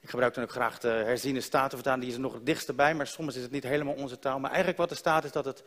Ik 0.00 0.10
gebruik 0.10 0.34
dan 0.34 0.44
ook 0.44 0.50
graag 0.50 0.78
de 0.78 0.88
herziene 0.88 1.40
statenvertaling, 1.40 2.02
die 2.02 2.10
is 2.10 2.16
er 2.16 2.22
nog 2.22 2.34
het 2.34 2.46
dichtst 2.46 2.76
bij, 2.76 2.94
maar 2.94 3.06
soms 3.06 3.36
is 3.36 3.42
het 3.42 3.50
niet 3.50 3.62
helemaal 3.62 3.94
onze 3.94 4.18
taal. 4.18 4.38
Maar 4.38 4.50
eigenlijk 4.50 4.78
wat 4.78 4.90
er 4.90 4.96
staat 4.96 5.24
is 5.24 5.32
dat 5.32 5.44
het, 5.44 5.62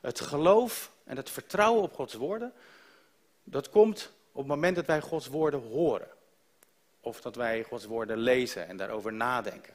het 0.00 0.20
geloof 0.20 0.92
en 1.04 1.16
het 1.16 1.30
vertrouwen 1.30 1.82
op 1.82 1.94
Gods 1.94 2.14
woorden, 2.14 2.52
dat 3.44 3.70
komt 3.70 4.12
op 4.32 4.38
het 4.38 4.46
moment 4.46 4.76
dat 4.76 4.86
wij 4.86 5.00
Gods 5.00 5.26
woorden 5.26 5.60
horen. 5.60 6.08
Of 7.00 7.20
dat 7.20 7.36
wij 7.36 7.62
Gods 7.62 7.84
woorden 7.84 8.18
lezen 8.18 8.68
en 8.68 8.76
daarover 8.76 9.12
nadenken. 9.12 9.74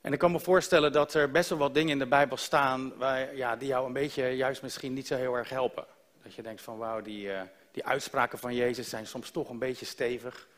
En 0.00 0.12
ik 0.12 0.18
kan 0.18 0.32
me 0.32 0.40
voorstellen 0.40 0.92
dat 0.92 1.14
er 1.14 1.30
best 1.30 1.48
wel 1.48 1.58
wat 1.58 1.74
dingen 1.74 1.92
in 1.92 1.98
de 1.98 2.06
Bijbel 2.06 2.36
staan 2.36 2.96
waar, 2.96 3.36
ja, 3.36 3.56
die 3.56 3.68
jou 3.68 3.86
een 3.86 3.92
beetje 3.92 4.28
juist 4.28 4.62
misschien 4.62 4.92
niet 4.92 5.06
zo 5.06 5.16
heel 5.16 5.34
erg 5.34 5.48
helpen. 5.48 5.86
Dat 6.22 6.34
je 6.34 6.42
denkt 6.42 6.62
van 6.62 6.78
wauw, 6.78 7.02
die, 7.02 7.26
uh, 7.26 7.40
die 7.72 7.84
uitspraken 7.84 8.38
van 8.38 8.54
Jezus 8.54 8.88
zijn 8.88 9.06
soms 9.06 9.30
toch 9.30 9.48
een 9.48 9.58
beetje 9.58 9.86
stevig. 9.86 10.48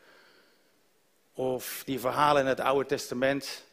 Of 1.33 1.81
die 1.85 1.99
verhalen 1.99 2.41
in 2.41 2.47
het 2.47 2.59
Oude 2.59 2.85
Testament, 2.85 3.63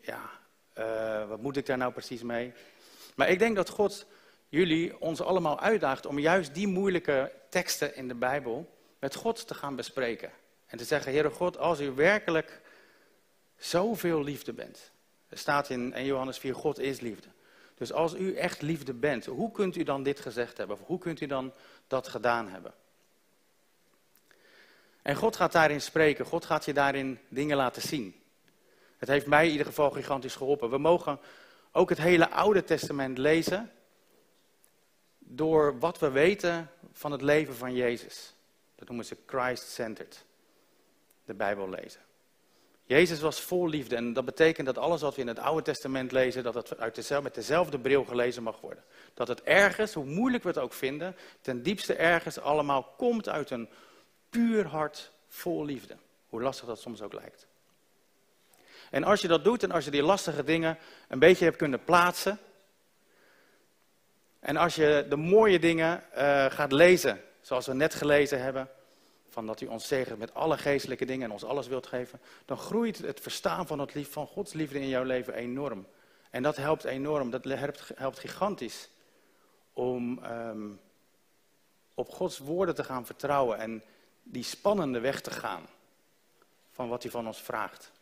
ja, 0.00 0.30
uh, 0.78 1.28
wat 1.28 1.40
moet 1.40 1.56
ik 1.56 1.66
daar 1.66 1.78
nou 1.78 1.92
precies 1.92 2.22
mee? 2.22 2.52
Maar 3.14 3.28
ik 3.28 3.38
denk 3.38 3.56
dat 3.56 3.68
God 3.68 4.06
jullie 4.54 5.00
ons 5.00 5.20
allemaal 5.20 5.60
uitdaagt 5.60 6.06
om 6.06 6.18
juist 6.18 6.54
die 6.54 6.66
moeilijke 6.66 7.32
teksten 7.48 7.96
in 7.96 8.08
de 8.08 8.14
Bijbel 8.14 8.76
met 8.98 9.14
God 9.14 9.46
te 9.46 9.54
gaan 9.54 9.76
bespreken. 9.76 10.30
En 10.66 10.78
te 10.78 10.84
zeggen, 10.84 11.12
Heere 11.12 11.30
God, 11.30 11.58
als 11.58 11.80
u 11.80 11.90
werkelijk 11.90 12.60
zoveel 13.56 14.22
liefde 14.22 14.52
bent, 14.52 14.90
er 15.28 15.38
staat 15.38 15.70
in 15.70 15.92
1 15.92 16.04
Johannes 16.04 16.38
4, 16.38 16.54
God 16.54 16.78
is 16.78 17.00
liefde. 17.00 17.28
Dus 17.74 17.92
als 17.92 18.14
u 18.14 18.34
echt 18.34 18.62
liefde 18.62 18.92
bent, 18.92 19.26
hoe 19.26 19.50
kunt 19.50 19.76
u 19.76 19.82
dan 19.82 20.02
dit 20.02 20.20
gezegd 20.20 20.56
hebben? 20.56 20.76
Of 20.76 20.86
hoe 20.86 20.98
kunt 20.98 21.20
u 21.20 21.26
dan 21.26 21.52
dat 21.86 22.08
gedaan 22.08 22.48
hebben? 22.48 22.74
En 25.02 25.16
God 25.16 25.36
gaat 25.36 25.52
daarin 25.52 25.80
spreken. 25.80 26.24
God 26.24 26.44
gaat 26.44 26.64
je 26.64 26.72
daarin 26.72 27.18
dingen 27.28 27.56
laten 27.56 27.82
zien. 27.82 28.20
Het 28.98 29.08
heeft 29.08 29.26
mij 29.26 29.44
in 29.44 29.50
ieder 29.50 29.66
geval 29.66 29.90
gigantisch 29.90 30.36
geholpen. 30.36 30.70
We 30.70 30.78
mogen 30.78 31.20
ook 31.72 31.88
het 31.88 31.98
hele 31.98 32.30
Oude 32.30 32.64
Testament 32.64 33.18
lezen 33.18 33.70
door 35.36 35.78
wat 35.78 35.98
we 35.98 36.10
weten 36.10 36.70
van 36.92 37.12
het 37.12 37.22
leven 37.22 37.54
van 37.54 37.74
Jezus. 37.74 38.34
Dat 38.74 38.88
noemen 38.88 39.06
ze 39.06 39.16
Christ-centered. 39.26 40.24
De 41.24 41.34
Bijbel 41.34 41.68
lezen. 41.68 42.00
Jezus 42.86 43.20
was 43.20 43.40
vol 43.40 43.68
liefde 43.68 43.96
en 43.96 44.12
dat 44.12 44.24
betekent 44.24 44.66
dat 44.66 44.78
alles 44.78 45.00
wat 45.00 45.14
we 45.14 45.20
in 45.20 45.26
het 45.26 45.38
Oude 45.38 45.62
Testament 45.62 46.12
lezen, 46.12 46.42
dat 46.42 46.54
het 46.54 46.78
uit 46.78 46.94
dezelfde, 46.94 47.24
met 47.24 47.34
dezelfde 47.34 47.78
bril 47.78 48.04
gelezen 48.04 48.42
mag 48.42 48.60
worden. 48.60 48.84
Dat 49.14 49.28
het 49.28 49.42
ergens, 49.42 49.94
hoe 49.94 50.04
moeilijk 50.04 50.42
we 50.42 50.48
het 50.48 50.58
ook 50.58 50.72
vinden, 50.72 51.16
ten 51.40 51.62
diepste 51.62 51.94
ergens 51.94 52.38
allemaal 52.38 52.82
komt 52.96 53.28
uit 53.28 53.50
een 53.50 53.68
puur 54.30 54.66
hart 54.66 55.12
vol 55.28 55.64
liefde. 55.64 55.96
Hoe 56.28 56.42
lastig 56.42 56.66
dat 56.66 56.80
soms 56.80 57.02
ook 57.02 57.12
lijkt. 57.12 57.46
En 58.90 59.04
als 59.04 59.20
je 59.20 59.28
dat 59.28 59.44
doet 59.44 59.62
en 59.62 59.70
als 59.70 59.84
je 59.84 59.90
die 59.90 60.02
lastige 60.02 60.44
dingen 60.44 60.78
een 61.08 61.18
beetje 61.18 61.44
hebt 61.44 61.56
kunnen 61.56 61.84
plaatsen, 61.84 62.38
en 64.44 64.56
als 64.56 64.74
je 64.74 65.06
de 65.08 65.16
mooie 65.16 65.58
dingen 65.58 66.04
uh, 66.16 66.44
gaat 66.50 66.72
lezen, 66.72 67.20
zoals 67.40 67.66
we 67.66 67.74
net 67.74 67.94
gelezen 67.94 68.42
hebben, 68.42 68.68
van 69.28 69.46
dat 69.46 69.60
u 69.60 69.66
ons 69.66 69.88
zegent 69.88 70.18
met 70.18 70.34
alle 70.34 70.58
geestelijke 70.58 71.04
dingen 71.04 71.24
en 71.24 71.30
ons 71.30 71.44
alles 71.44 71.66
wilt 71.66 71.86
geven, 71.86 72.20
dan 72.44 72.56
groeit 72.56 72.98
het 72.98 73.20
verstaan 73.20 73.66
van, 73.66 73.78
het 73.78 73.94
lief, 73.94 74.12
van 74.12 74.26
Gods 74.26 74.52
liefde 74.52 74.80
in 74.80 74.88
jouw 74.88 75.02
leven 75.02 75.34
enorm. 75.34 75.86
En 76.30 76.42
dat 76.42 76.56
helpt 76.56 76.84
enorm, 76.84 77.30
dat 77.30 77.44
helpt, 77.44 77.90
helpt 77.94 78.18
gigantisch 78.18 78.88
om 79.72 80.24
um, 80.24 80.80
op 81.94 82.10
Gods 82.10 82.38
woorden 82.38 82.74
te 82.74 82.84
gaan 82.84 83.06
vertrouwen 83.06 83.58
en 83.58 83.82
die 84.22 84.44
spannende 84.44 85.00
weg 85.00 85.20
te 85.20 85.30
gaan 85.30 85.66
van 86.70 86.88
wat 86.88 87.02
hij 87.02 87.10
van 87.10 87.26
ons 87.26 87.42
vraagt. 87.42 87.92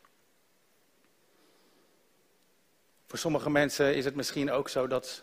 Voor 3.06 3.18
sommige 3.18 3.50
mensen 3.50 3.94
is 3.94 4.04
het 4.04 4.14
misschien 4.14 4.50
ook 4.50 4.68
zo 4.68 4.86
dat, 4.86 5.22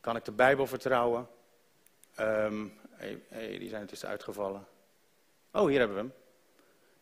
kan 0.00 0.16
ik 0.16 0.24
de 0.24 0.32
Bijbel 0.32 0.66
vertrouwen? 0.66 1.28
Um, 2.20 2.78
hey, 2.90 3.58
die 3.58 3.68
zijn 3.68 3.80
intussen 3.80 4.08
uitgevallen. 4.08 4.66
Oh, 5.52 5.68
hier 5.68 5.78
hebben 5.78 5.96
we 5.96 6.02
hem. 6.02 6.12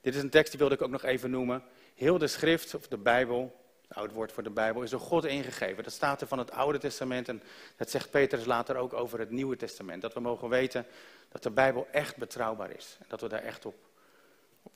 Dit 0.00 0.14
is 0.14 0.22
een 0.22 0.30
tekst 0.30 0.50
die 0.50 0.58
wilde 0.58 0.74
ik 0.74 0.82
ook 0.82 0.90
nog 0.90 1.02
even 1.02 1.30
noemen. 1.30 1.64
Heel 1.94 2.18
de 2.18 2.26
schrift, 2.26 2.74
of 2.74 2.88
de 2.88 2.96
Bijbel, 2.96 3.60
het 3.88 3.96
oud 3.96 4.12
woord 4.12 4.32
voor 4.32 4.42
de 4.42 4.50
Bijbel, 4.50 4.82
is 4.82 4.90
door 4.90 5.00
God 5.00 5.24
ingegeven. 5.24 5.84
Dat 5.84 5.92
staat 5.92 6.20
er 6.20 6.26
van 6.26 6.38
het 6.38 6.50
Oude 6.50 6.78
Testament 6.78 7.28
en 7.28 7.42
dat 7.76 7.90
zegt 7.90 8.10
Petrus 8.10 8.44
later 8.44 8.76
ook 8.76 8.92
over 8.92 9.18
het 9.18 9.30
Nieuwe 9.30 9.56
Testament. 9.56 10.02
Dat 10.02 10.14
we 10.14 10.20
mogen 10.20 10.48
weten 10.48 10.86
dat 11.28 11.42
de 11.42 11.50
Bijbel 11.50 11.88
echt 11.92 12.16
betrouwbaar 12.16 12.70
is. 12.70 12.96
En 13.00 13.06
dat 13.08 13.20
we 13.20 13.28
daar 13.28 13.42
echt 13.42 13.66
op 13.66 13.76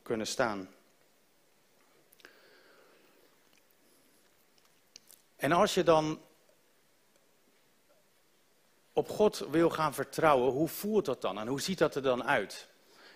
kunnen 0.03 0.27
staan. 0.27 0.69
En 5.37 5.53
als 5.53 5.75
je 5.75 5.83
dan 5.83 6.21
op 8.93 9.09
God 9.09 9.47
wil 9.51 9.71
gaan 9.71 9.95
vertrouwen, 9.95 10.53
hoe 10.53 10.69
voelt 10.69 11.05
dat 11.05 11.21
dan 11.21 11.39
en 11.39 11.47
hoe 11.47 11.61
ziet 11.61 11.79
dat 11.79 11.95
er 11.95 12.03
dan 12.03 12.25
uit? 12.25 12.69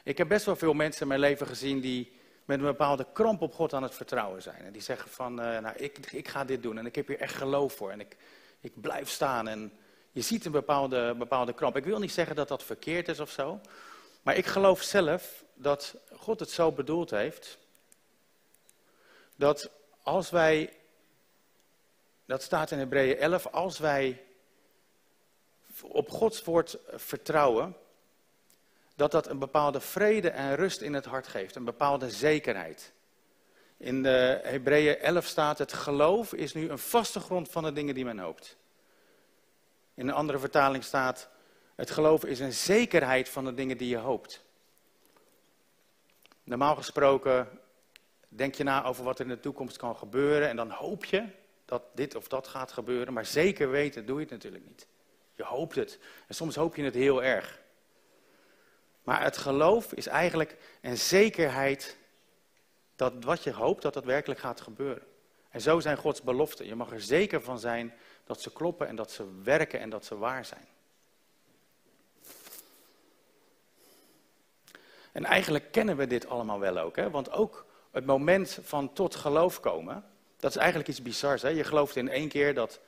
Ik 0.03 0.19
heb 0.19 0.29
best 0.29 0.47
wel 0.47 0.57
veel 0.57 0.75
mensen 0.75 1.03
in 1.03 1.09
mijn 1.09 1.21
leven 1.21 1.47
gezien 1.47 1.81
die 1.81 2.13
met 2.45 2.59
een 2.59 2.65
bepaalde 2.65 3.07
kramp 3.13 3.43
op 3.43 3.55
God 3.55 3.75
aan 3.75 3.83
het 3.83 3.95
vertrouwen 3.95 4.43
zijn. 4.43 4.65
En 4.65 4.73
die 4.73 4.83
zeggen 4.83 5.11
van, 5.11 5.33
uh, 5.33 5.59
nou, 5.59 5.77
ik, 5.77 6.13
ik 6.13 6.29
ga 6.29 6.45
dit 6.45 6.63
doen 6.63 6.79
en 6.79 6.87
ik 6.87 6.95
heb 6.95 7.07
hier 7.07 7.21
echt 7.21 7.35
geloof 7.35 7.75
voor 7.75 7.91
en 7.91 8.01
ik, 8.01 8.17
ik 8.61 8.81
blijf 8.81 9.09
staan. 9.09 9.49
En 9.49 9.73
je 10.13 10.21
ziet 10.21 10.45
een 10.45 10.53
bepaalde, 10.53 11.15
bepaalde 11.15 11.53
kramp. 11.53 11.77
Ik 11.77 11.85
wil 11.85 11.99
niet 11.99 12.13
zeggen 12.13 12.37
dat 12.37 12.49
dat 12.49 12.63
verkeerd 12.63 13.09
is 13.09 13.21
of 13.21 13.31
zo. 13.31 13.61
Maar 14.23 14.37
ik 14.37 14.47
geloof 14.47 14.83
zelf 14.83 15.45
dat 15.55 15.95
God 16.13 16.41
het 16.41 16.51
zo 16.51 16.73
bedoeld 16.73 17.11
heeft. 17.11 17.59
Dat 19.37 19.71
als 20.03 20.31
wij, 20.31 20.73
dat 22.25 22.43
staat 22.43 22.71
in 22.71 22.79
Hebreeën 22.79 23.19
11, 23.19 23.47
als 23.47 23.79
wij 23.79 24.26
op 25.83 26.11
Gods 26.11 26.45
woord 26.45 26.79
vertrouwen, 26.89 27.77
dat 28.95 29.11
dat 29.11 29.29
een 29.29 29.39
bepaalde 29.39 29.81
vrede 29.81 30.31
en 30.31 30.57
rust 30.57 30.81
in 30.81 30.95
het 30.95 31.05
hart 31.05 31.27
geeft, 31.27 31.55
een 31.55 31.65
bepaalde 31.65 32.11
zekerheid. 32.11 32.93
In 33.77 34.03
de 34.03 34.41
Hebreeën 34.43 34.99
11 34.99 35.27
staat, 35.27 35.59
het 35.59 35.73
geloof 35.73 36.35
is 36.35 36.55
nu 36.55 36.69
een 36.69 36.79
vaste 36.79 37.21
grond 37.21 37.51
van 37.51 37.63
de 37.63 37.73
dingen 37.73 37.95
die 37.95 38.05
men 38.05 38.19
hoopt. 38.19 38.57
In 39.95 40.09
een 40.09 40.15
andere 40.15 40.39
vertaling 40.39 40.85
staat, 40.85 41.29
het 41.75 41.91
geloof 41.91 42.25
is 42.25 42.41
een 42.41 42.53
zekerheid 42.53 43.29
van 43.29 43.45
de 43.45 43.55
dingen 43.55 43.79
die 43.79 43.89
je 43.89 43.97
hoopt. 43.97 44.45
Normaal 46.43 46.77
gesproken 46.77 47.49
denk 48.29 48.55
je 48.55 48.65
na 48.65 48.85
over 48.85 49.05
wat 49.05 49.19
er 49.19 49.25
in 49.25 49.31
de 49.31 49.41
toekomst 49.41 49.77
kan 49.77 49.97
gebeuren 49.97 50.49
en 50.49 50.57
dan 50.57 50.71
hoop 50.71 51.05
je 51.05 51.25
dat 51.65 51.83
dit 51.95 52.15
of 52.15 52.29
dat 52.29 52.47
gaat 52.47 52.73
gebeuren, 52.73 53.13
maar 53.13 53.27
zeker 53.27 53.71
weten 53.71 54.07
doe 54.07 54.17
je 54.17 54.23
het 54.23 54.31
natuurlijk 54.31 54.67
niet. 54.67 54.87
Je 55.37 55.45
hoopt 55.45 55.75
het 55.75 55.99
en 56.27 56.35
soms 56.35 56.55
hoop 56.55 56.77
je 56.77 56.83
het 56.83 56.95
heel 56.95 57.23
erg. 57.23 57.61
Maar 59.03 59.23
het 59.23 59.37
geloof 59.37 59.93
is 59.93 60.07
eigenlijk 60.07 60.57
een 60.81 60.99
zekerheid 60.99 61.97
dat 62.97 63.13
wat 63.21 63.43
je 63.43 63.53
hoopt, 63.53 63.83
dat 63.83 63.95
dat 63.95 64.05
werkelijk 64.05 64.41
gaat 64.41 64.61
gebeuren. 64.61 65.07
En 65.51 65.61
zo 65.61 65.81
zijn 65.81 65.97
Gods 65.97 66.23
beloften. 66.23 66.67
Je 66.67 66.75
mag 66.75 66.91
er 66.91 67.01
zeker 67.01 67.43
van 67.43 67.59
zijn 67.59 67.95
dat 68.25 68.41
ze 68.41 68.53
kloppen 68.53 68.89
en 68.89 68.97
dat 68.97 69.11
ze 69.11 69.43
werken 69.43 69.81
en 69.81 69.91
dat 69.91 70.05
ze 70.05 70.19
waar 70.19 70.45
zijn. 70.45 70.69
En 75.13 75.25
eigenlijk 75.25 75.73
kennen 75.73 75.97
we 75.97 76.07
dit 76.07 76.29
allemaal 76.29 76.61
wel 76.61 76.79
ook. 76.79 76.97
Hè? 76.97 77.11
Want 77.11 77.31
ook 77.31 77.67
het 77.91 78.07
moment 78.07 78.59
van 78.63 78.93
tot 78.93 79.15
geloof 79.15 79.61
komen, 79.61 80.05
dat 80.37 80.51
is 80.51 80.57
eigenlijk 80.57 80.89
iets 80.89 81.03
bizars. 81.03 81.43
Hè? 81.43 81.49
Je 81.49 81.65
gelooft 81.65 81.97
in 81.97 82.09
één 82.09 82.29
keer 82.29 82.55
dat, 82.55 82.81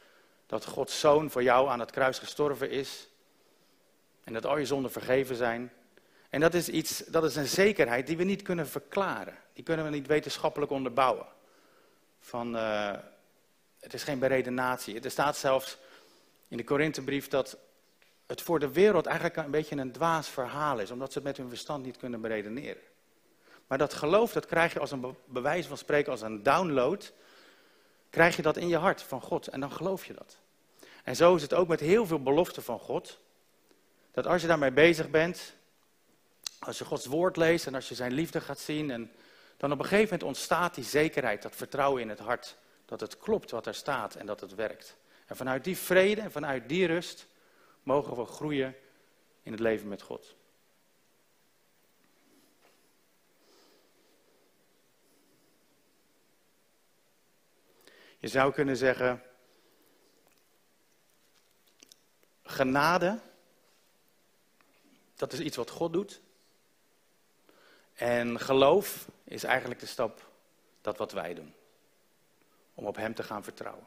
dat 0.49 0.65
Gods 0.65 1.01
zoon 1.01 1.31
voor 1.31 1.43
jou 1.43 1.69
aan 1.69 1.81
het 1.81 1.91
kruis 1.91 2.19
gestorven 2.19 2.71
is. 2.71 3.09
En 4.25 4.33
dat 4.33 4.47
al 4.47 4.59
je 4.59 4.67
zonden 4.67 4.91
vergeven 4.91 5.37
zijn. 5.37 5.73
En 6.31 6.41
dat 6.41 6.55
is, 6.55 6.69
iets, 6.69 6.99
dat 6.99 7.25
is 7.25 7.37
een 7.37 7.47
zekerheid 7.47 8.07
die 8.07 8.17
we 8.17 8.25
niet 8.25 8.43
kunnen 8.43 8.69
verklaren. 8.69 9.37
Die 9.53 9.65
kunnen 9.65 9.85
we 9.85 9.91
niet 9.91 10.07
wetenschappelijk 10.07 10.71
onderbouwen. 10.71 11.27
Van, 12.21 12.57
uh, 12.57 12.93
het 13.81 13.95
is 13.95 14.03
geen 14.03 14.19
beredenatie. 14.19 15.01
Er 15.01 15.11
staat 15.11 15.37
zelfs 15.37 15.79
in 16.49 16.57
de 16.57 16.65
Korinthebrief 16.65 17.29
dat 17.29 17.59
het 18.27 18.43
voor 18.43 18.59
de 18.59 18.73
wereld 18.73 19.07
eigenlijk 19.07 19.37
een 19.37 19.51
beetje 19.51 19.77
een 19.77 19.93
dwaas 19.93 20.29
verhaal 20.29 20.79
is. 20.79 20.91
Omdat 20.91 21.13
ze 21.13 21.19
het 21.19 21.27
met 21.27 21.37
hun 21.37 21.49
verstand 21.49 21.85
niet 21.85 21.97
kunnen 21.97 22.21
beredeneren. 22.21 22.83
Maar 23.67 23.79
dat 23.79 23.95
geloof, 23.95 24.33
dat 24.33 24.47
krijg 24.47 24.73
je 24.73 24.81
als 24.81 24.91
een 24.91 25.17
bewijs 25.25 25.67
van 25.67 25.79
spreken, 25.79 26.13
als 26.13 26.23
een 26.23 26.43
download. 26.43 27.13
Krijg 28.11 28.37
je 28.37 28.43
dat 28.43 28.57
in 28.57 28.69
je 28.69 28.77
hart 28.77 29.03
van 29.03 29.21
God 29.21 29.47
en 29.47 29.61
dan 29.61 29.73
geloof 29.73 30.07
je 30.07 30.13
dat. 30.13 30.37
En 31.05 31.17
zo 31.17 31.35
is 31.35 31.43
het 31.43 31.55
ook 31.55 31.69
met 31.69 31.81
heel 31.81 32.07
veel 32.07 32.23
beloften 32.23 32.63
van 32.63 32.79
God. 32.79 33.19
Dat 34.11 34.27
als 34.27 34.43
je 34.43 34.49
daarmee 34.49 34.73
bezig 34.73 35.11
bent, 35.11 35.55
als 36.59 36.79
je 36.79 36.85
Gods 36.85 37.07
woord 37.07 37.37
leest 37.37 37.67
en 37.67 37.75
als 37.75 37.89
je 37.89 37.95
zijn 37.95 38.13
liefde 38.13 38.41
gaat 38.41 38.59
zien, 38.59 38.91
en 38.91 39.13
dan 39.57 39.73
op 39.73 39.79
een 39.79 39.85
gegeven 39.85 40.05
moment 40.05 40.23
ontstaat 40.23 40.75
die 40.75 40.85
zekerheid, 40.85 41.43
dat 41.43 41.57
vertrouwen 41.57 42.03
in 42.03 42.09
het 42.09 42.19
hart, 42.19 42.57
dat 42.85 43.01
het 43.01 43.19
klopt 43.19 43.51
wat 43.51 43.67
er 43.67 43.75
staat 43.75 44.15
en 44.15 44.27
dat 44.27 44.41
het 44.41 44.55
werkt. 44.55 44.97
En 45.27 45.37
vanuit 45.37 45.65
die 45.65 45.77
vrede 45.77 46.21
en 46.21 46.33
vanuit 46.33 46.69
die 46.69 46.87
rust 46.87 47.27
mogen 47.83 48.17
we 48.17 48.25
groeien 48.25 48.77
in 49.43 49.53
het 49.53 49.61
leven 49.61 49.89
met 49.89 50.03
God. 50.03 50.35
Je 58.19 58.29
zou 58.29 58.53
kunnen 58.53 58.77
zeggen, 58.77 59.23
genade, 62.43 63.19
dat 65.15 65.33
is 65.33 65.41
iets 65.41 65.57
wat 65.57 65.71
God 65.71 65.93
doet. 65.93 66.21
En 67.95 68.41
geloof 68.41 69.09
is 69.25 69.45
eigenlijk 69.45 69.81
de 69.81 69.87
stap 69.87 70.31
dat 70.81 70.97
wat 70.97 71.13
wij 71.13 71.35
doen. 71.35 71.55
Om 72.75 72.87
op 72.87 72.97
Hem 72.97 73.15
te 73.15 73.23
gaan 73.23 73.45
vertrouwen. 73.45 73.87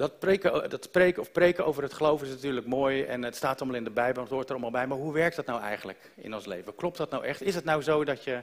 Dat 0.00 0.18
preken, 0.18 0.70
dat 0.70 0.84
spreken 0.84 1.22
of 1.22 1.32
preken 1.32 1.66
over 1.66 1.82
het 1.82 1.92
geloof 1.92 2.22
is 2.22 2.28
natuurlijk 2.28 2.66
mooi 2.66 3.04
en 3.04 3.22
het 3.22 3.36
staat 3.36 3.60
allemaal 3.60 3.78
in 3.78 3.84
de 3.84 3.90
Bijbel, 3.90 4.22
het 4.22 4.32
hoort 4.32 4.46
er 4.46 4.50
allemaal 4.50 4.70
bij. 4.70 4.86
Maar 4.86 4.98
hoe 4.98 5.12
werkt 5.12 5.36
dat 5.36 5.46
nou 5.46 5.60
eigenlijk 5.60 6.10
in 6.14 6.34
ons 6.34 6.46
leven? 6.46 6.74
Klopt 6.74 6.96
dat 6.96 7.10
nou 7.10 7.24
echt? 7.24 7.42
Is 7.42 7.54
het 7.54 7.64
nou 7.64 7.82
zo 7.82 8.04
dat 8.04 8.24
je 8.24 8.42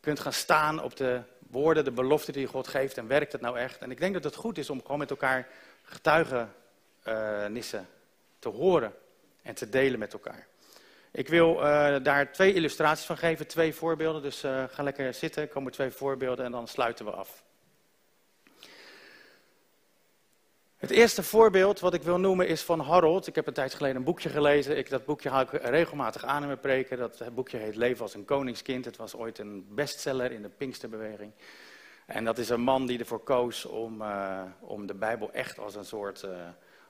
kunt 0.00 0.20
gaan 0.20 0.32
staan 0.32 0.82
op 0.82 0.96
de 0.96 1.20
woorden, 1.50 1.84
de 1.84 1.90
beloften 1.90 2.32
die 2.32 2.46
God 2.46 2.68
geeft 2.68 2.98
en 2.98 3.06
werkt 3.06 3.32
het 3.32 3.40
nou 3.40 3.58
echt? 3.58 3.78
En 3.78 3.90
ik 3.90 4.00
denk 4.00 4.14
dat 4.14 4.24
het 4.24 4.34
goed 4.34 4.58
is 4.58 4.70
om 4.70 4.82
gewoon 4.82 4.98
met 4.98 5.10
elkaar 5.10 5.48
getuigenissen 5.82 7.88
te 8.38 8.48
horen 8.48 8.94
en 9.42 9.54
te 9.54 9.68
delen 9.68 9.98
met 9.98 10.12
elkaar. 10.12 10.46
Ik 11.10 11.28
wil 11.28 11.54
uh, 11.54 11.96
daar 12.02 12.32
twee 12.32 12.54
illustraties 12.54 13.06
van 13.06 13.18
geven, 13.18 13.46
twee 13.46 13.74
voorbeelden. 13.74 14.22
Dus 14.22 14.44
uh, 14.44 14.64
ga 14.68 14.82
lekker 14.82 15.14
zitten, 15.14 15.48
komen 15.48 15.72
twee 15.72 15.90
voorbeelden 15.90 16.44
en 16.44 16.52
dan 16.52 16.68
sluiten 16.68 17.04
we 17.04 17.10
af. 17.10 17.44
Het 20.76 20.90
eerste 20.90 21.22
voorbeeld 21.22 21.80
wat 21.80 21.94
ik 21.94 22.02
wil 22.02 22.18
noemen 22.18 22.48
is 22.48 22.62
van 22.62 22.80
Harold. 22.80 23.26
Ik 23.26 23.34
heb 23.34 23.46
een 23.46 23.52
tijd 23.52 23.74
geleden 23.74 23.96
een 23.96 24.04
boekje 24.04 24.28
gelezen. 24.28 24.76
Ik, 24.76 24.90
dat 24.90 25.04
boekje 25.04 25.28
haal 25.28 25.40
ik 25.40 25.50
regelmatig 25.50 26.24
aan 26.24 26.40
in 26.40 26.46
mijn 26.46 26.60
preken. 26.60 26.98
Dat 26.98 27.34
boekje 27.34 27.56
heet 27.56 27.76
Leven 27.76 28.02
als 28.02 28.14
een 28.14 28.24
koningskind. 28.24 28.84
Het 28.84 28.96
was 28.96 29.14
ooit 29.14 29.38
een 29.38 29.66
bestseller 29.70 30.32
in 30.32 30.42
de 30.42 30.48
Pinksterbeweging. 30.48 31.32
En 32.06 32.24
dat 32.24 32.38
is 32.38 32.48
een 32.48 32.60
man 32.60 32.86
die 32.86 32.98
ervoor 32.98 33.20
koos 33.20 33.64
om, 33.64 34.02
uh, 34.02 34.42
om 34.60 34.86
de 34.86 34.94
Bijbel 34.94 35.32
echt 35.32 35.58
als 35.58 35.74
een 35.74 35.84
soort 35.84 36.22
uh, 36.22 36.30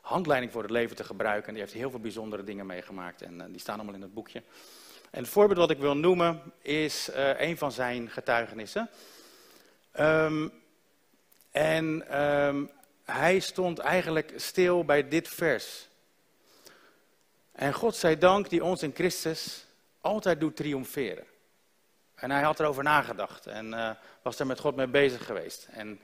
handleiding 0.01 0.53
voor 0.53 0.63
het 0.63 0.71
leven 0.71 0.97
te 0.97 1.05
gebruiken. 1.05 1.47
En 1.47 1.55
die 1.55 1.63
heeft 1.63 1.75
heel 1.75 1.91
veel 1.91 2.01
bijzondere 2.01 2.45
dingen 2.45 2.67
meegemaakt 2.67 3.23
en 3.23 3.35
uh, 3.35 3.45
die 3.49 3.61
staan 3.61 3.77
allemaal 3.77 3.95
in 3.95 4.03
het 4.03 4.15
boekje. 4.15 4.43
En 5.11 5.23
het 5.23 5.31
voorbeeld 5.31 5.59
wat 5.59 5.71
ik 5.71 5.79
wil 5.79 5.97
noemen 5.97 6.43
is 6.63 7.11
een 7.37 7.57
van 7.57 7.73
zijn 7.73 8.11
getuigenissen. 8.11 8.91
Um, 10.01 10.53
en 11.51 12.21
um, 12.23 12.71
hij 13.07 13.39
stond 13.39 13.79
eigenlijk 13.79 14.33
stil 14.37 14.85
bij 14.85 15.09
dit 15.09 15.29
vers. 15.29 15.89
En 17.53 17.75
God 17.75 17.97
zij 17.97 18.19
dank 18.19 18.49
die 18.49 18.65
ons 18.65 18.83
in 18.83 18.95
Christus 18.95 19.67
altijd 20.01 20.41
doet 20.41 20.57
triomferen. 20.57 21.25
En 22.15 22.31
hij 22.31 22.43
had 22.43 22.61
erover 22.61 22.83
nagedacht 22.83 23.47
en 23.47 23.73
uh, 23.73 23.91
was 24.23 24.39
er 24.39 24.47
met 24.47 24.61
God 24.61 24.77
mee 24.77 24.87
bezig 24.87 25.27
geweest. 25.27 25.69
En 25.71 26.01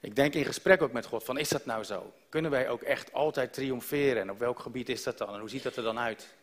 ik 0.00 0.16
denk 0.16 0.34
in 0.34 0.44
gesprek 0.44 0.82
ook 0.82 0.92
met 0.92 1.06
God 1.06 1.24
van 1.24 1.38
is 1.38 1.48
dat 1.48 1.66
nou 1.66 1.84
zo? 1.84 2.12
Kunnen 2.28 2.50
wij 2.50 2.68
ook 2.68 2.82
echt 2.82 3.12
altijd 3.12 3.52
triomferen? 3.52 4.22
En 4.22 4.30
op 4.30 4.38
welk 4.38 4.58
gebied 4.58 4.88
is 4.88 5.02
dat 5.02 5.18
dan? 5.18 5.34
En 5.34 5.40
hoe 5.40 5.48
ziet 5.48 5.62
dat 5.62 5.76
er 5.76 5.82
dan 5.82 5.98
uit? 5.98 6.34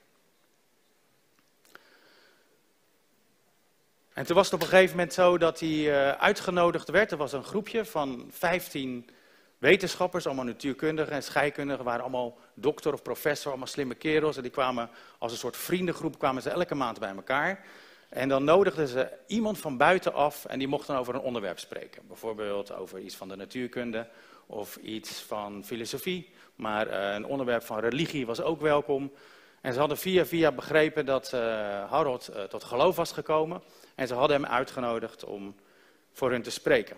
En 4.13 4.25
toen 4.25 4.35
was 4.35 4.45
het 4.45 4.53
op 4.53 4.61
een 4.61 4.67
gegeven 4.67 4.95
moment 4.95 5.13
zo 5.13 5.37
dat 5.37 5.59
hij 5.59 5.69
uh, 5.69 6.11
uitgenodigd 6.11 6.89
werd. 6.89 7.11
Er 7.11 7.17
was 7.17 7.33
een 7.33 7.43
groepje 7.43 7.85
van 7.85 8.27
15 8.31 9.09
wetenschappers, 9.63 10.25
allemaal 10.25 10.45
natuurkundigen 10.45 11.13
en 11.13 11.23
scheikundigen, 11.23 11.83
waren 11.83 12.01
allemaal 12.01 12.37
dokter 12.53 12.93
of 12.93 13.01
professor, 13.01 13.49
allemaal 13.51 13.67
slimme 13.67 13.95
kerels. 13.95 14.35
En 14.35 14.41
die 14.41 14.51
kwamen 14.51 14.89
als 15.17 15.31
een 15.31 15.37
soort 15.37 15.57
vriendengroep, 15.57 16.19
kwamen 16.19 16.41
ze 16.41 16.49
elke 16.49 16.75
maand 16.75 16.99
bij 16.99 17.15
elkaar. 17.15 17.65
En 18.09 18.29
dan 18.29 18.43
nodigden 18.43 18.87
ze 18.87 19.11
iemand 19.27 19.59
van 19.59 19.77
buitenaf 19.77 20.45
en 20.45 20.59
die 20.59 20.67
mocht 20.67 20.87
dan 20.87 20.97
over 20.97 21.15
een 21.15 21.21
onderwerp 21.21 21.59
spreken. 21.59 22.07
Bijvoorbeeld 22.07 22.73
over 22.73 22.99
iets 22.99 23.15
van 23.15 23.27
de 23.27 23.35
natuurkunde 23.35 24.07
of 24.45 24.75
iets 24.75 25.21
van 25.21 25.65
filosofie. 25.65 26.29
Maar 26.55 26.87
uh, 26.87 27.13
een 27.13 27.25
onderwerp 27.25 27.63
van 27.63 27.79
religie 27.79 28.25
was 28.25 28.41
ook 28.41 28.61
welkom. 28.61 29.11
En 29.61 29.73
ze 29.73 29.79
hadden 29.79 29.97
via 29.97 30.25
via 30.25 30.51
begrepen 30.51 31.05
dat 31.05 31.31
uh, 31.33 31.41
Harold 31.91 32.29
uh, 32.29 32.43
tot 32.43 32.63
geloof 32.63 32.95
was 32.95 33.11
gekomen. 33.11 33.61
En 33.95 34.07
ze 34.07 34.13
hadden 34.13 34.41
hem 34.41 34.51
uitgenodigd 34.51 35.23
om 35.23 35.55
voor 36.11 36.31
hun 36.31 36.41
te 36.41 36.51
spreken. 36.51 36.97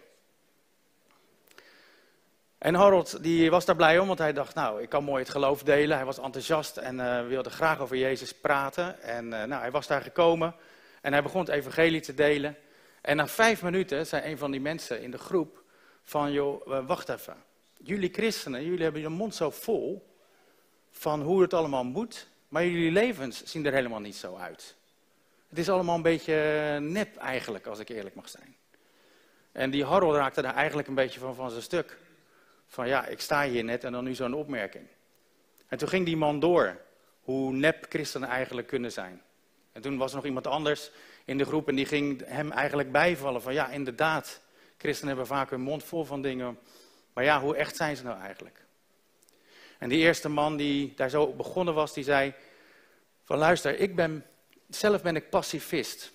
En 2.66 2.74
Harold 2.74 3.24
die 3.24 3.50
was 3.50 3.66
daar 3.66 3.76
blij 3.76 4.00
om, 4.00 4.08
want 4.08 4.20
hij 4.20 4.34
dacht, 4.34 4.56
nou, 4.56 4.82
ik 4.82 4.90
kan 4.90 5.04
mooi 5.04 5.22
het 5.22 5.32
geloof 5.32 5.64
delen. 5.64 5.98
Hij 5.98 6.06
was 6.06 6.18
enthousiast 6.18 6.78
en 6.78 6.96
uh, 6.96 7.28
wilde 7.28 7.50
graag 7.50 7.80
over 7.80 7.98
Jezus 7.98 8.34
praten. 8.34 9.02
En 9.02 9.26
uh, 9.26 9.44
nou, 9.44 9.62
hij 9.62 9.72
was 9.72 9.88
daar 9.88 10.02
gekomen 10.02 10.56
en 11.02 11.12
hij 11.14 11.24
begon 11.24 11.40
het 11.40 11.50
evangelie 11.50 12.02
te 12.02 12.14
delen. 12.14 12.56
En 13.02 13.16
na 13.16 13.28
vijf 13.28 13.64
minuten 13.64 14.08
zei 14.08 14.32
een 14.32 14.38
van 14.38 14.52
die 14.52 14.60
mensen 14.60 15.02
in 15.02 15.12
de 15.12 15.18
groep 15.18 15.64
van, 16.04 16.32
joh, 16.32 16.68
uh, 16.68 16.88
wacht 16.88 17.10
even. 17.10 17.36
Jullie 17.78 18.14
christenen, 18.14 18.64
jullie 18.64 18.84
hebben 18.84 19.02
je 19.02 19.10
mond 19.10 19.36
zo 19.36 19.50
vol 19.50 20.16
van 20.92 21.22
hoe 21.22 21.42
het 21.42 21.54
allemaal 21.54 21.84
moet, 21.84 22.28
maar 22.48 22.66
jullie 22.66 22.92
levens 22.92 23.44
zien 23.44 23.66
er 23.66 23.74
helemaal 23.74 24.00
niet 24.00 24.16
zo 24.16 24.36
uit. 24.36 24.76
Het 25.50 25.58
is 25.58 25.70
allemaal 25.70 25.96
een 25.96 26.02
beetje 26.02 26.36
nep 26.80 27.16
eigenlijk, 27.18 27.68
als 27.68 27.80
ik 27.80 27.90
eerlijk 27.90 28.16
mag 28.16 28.30
zijn. 28.30 28.56
En 29.52 29.70
die 29.70 29.86
Harold 29.86 30.16
raakte 30.16 30.42
daar 30.42 30.56
eigenlijk 30.56 30.88
een 30.88 30.96
beetje 30.96 31.20
van, 31.20 31.36
van 31.36 31.50
zijn 31.50 31.62
stuk. 31.62 31.98
Van 32.76 32.88
ja, 32.88 33.06
ik 33.06 33.22
sta 33.22 33.44
hier 33.44 33.64
net 33.64 33.84
en 33.84 33.92
dan 33.92 34.04
nu 34.04 34.14
zo'n 34.14 34.34
opmerking. 34.34 34.88
En 35.68 35.78
toen 35.78 35.88
ging 35.88 36.06
die 36.06 36.18
man 36.18 36.40
door 36.40 36.82
hoe 37.22 37.54
nep 37.54 37.86
christenen 37.90 38.30
eigenlijk 38.30 38.68
kunnen 38.68 38.92
zijn. 38.92 39.22
En 39.72 39.82
toen 39.82 39.98
was 39.98 40.10
er 40.10 40.16
nog 40.16 40.26
iemand 40.26 40.48
anders 40.48 40.92
in 41.26 41.38
de 41.38 41.46
groep 41.46 41.68
en 41.68 41.76
die 41.76 41.86
ging 41.86 42.22
hem 42.26 42.52
eigenlijk 42.52 42.92
bijvallen 42.92 43.42
van 43.42 43.54
ja, 43.54 43.70
inderdaad. 43.70 44.42
Christenen 44.78 45.08
hebben 45.16 45.36
vaak 45.36 45.50
hun 45.50 45.62
mond 45.62 45.84
vol 45.84 46.04
van 46.04 46.22
dingen. 46.22 46.60
Maar 47.14 47.24
ja, 47.24 47.42
hoe 47.42 47.56
echt 47.56 47.76
zijn 47.76 47.96
ze 47.96 48.04
nou 48.04 48.20
eigenlijk? 48.20 48.66
En 49.78 49.90
die 49.90 50.00
eerste 50.00 50.30
man 50.30 50.58
die 50.58 50.94
daar 50.96 51.10
zo 51.10 51.34
begonnen 51.34 51.74
was, 51.74 51.94
die 51.94 52.04
zei 52.04 52.34
van 53.24 53.38
luister, 53.38 53.80
ik 53.80 53.96
ben, 53.96 54.26
zelf 54.70 55.02
ben 55.02 55.16
ik 55.16 55.30
pacifist. 55.30 56.12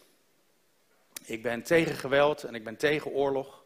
Ik 1.24 1.42
ben 1.42 1.62
tegen 1.62 1.94
geweld 1.94 2.44
en 2.44 2.54
ik 2.54 2.64
ben 2.64 2.76
tegen 2.76 3.10
oorlog. 3.10 3.59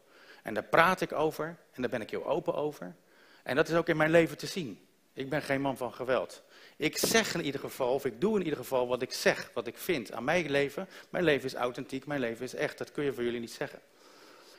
En 0.45 0.53
daar 0.53 0.63
praat 0.63 1.01
ik 1.01 1.11
over 1.11 1.57
en 1.71 1.81
daar 1.81 1.91
ben 1.91 2.01
ik 2.01 2.09
heel 2.09 2.25
open 2.25 2.55
over. 2.55 2.95
En 3.43 3.55
dat 3.55 3.69
is 3.69 3.75
ook 3.75 3.87
in 3.87 3.97
mijn 3.97 4.11
leven 4.11 4.37
te 4.37 4.47
zien. 4.47 4.87
Ik 5.13 5.29
ben 5.29 5.41
geen 5.41 5.61
man 5.61 5.77
van 5.77 5.93
geweld. 5.93 6.43
Ik 6.77 6.97
zeg 6.97 7.33
in 7.33 7.43
ieder 7.43 7.59
geval, 7.59 7.93
of 7.93 8.05
ik 8.05 8.21
doe 8.21 8.35
in 8.35 8.43
ieder 8.43 8.57
geval 8.57 8.87
wat 8.87 9.01
ik 9.01 9.13
zeg, 9.13 9.49
wat 9.53 9.67
ik 9.67 9.77
vind 9.77 10.11
aan 10.11 10.23
mijn 10.23 10.49
leven. 10.49 10.87
Mijn 11.09 11.23
leven 11.23 11.45
is 11.45 11.53
authentiek, 11.53 12.05
mijn 12.05 12.19
leven 12.19 12.45
is 12.45 12.53
echt. 12.53 12.77
Dat 12.77 12.91
kun 12.91 13.03
je 13.03 13.13
voor 13.13 13.23
jullie 13.23 13.39
niet 13.39 13.51
zeggen. 13.51 13.79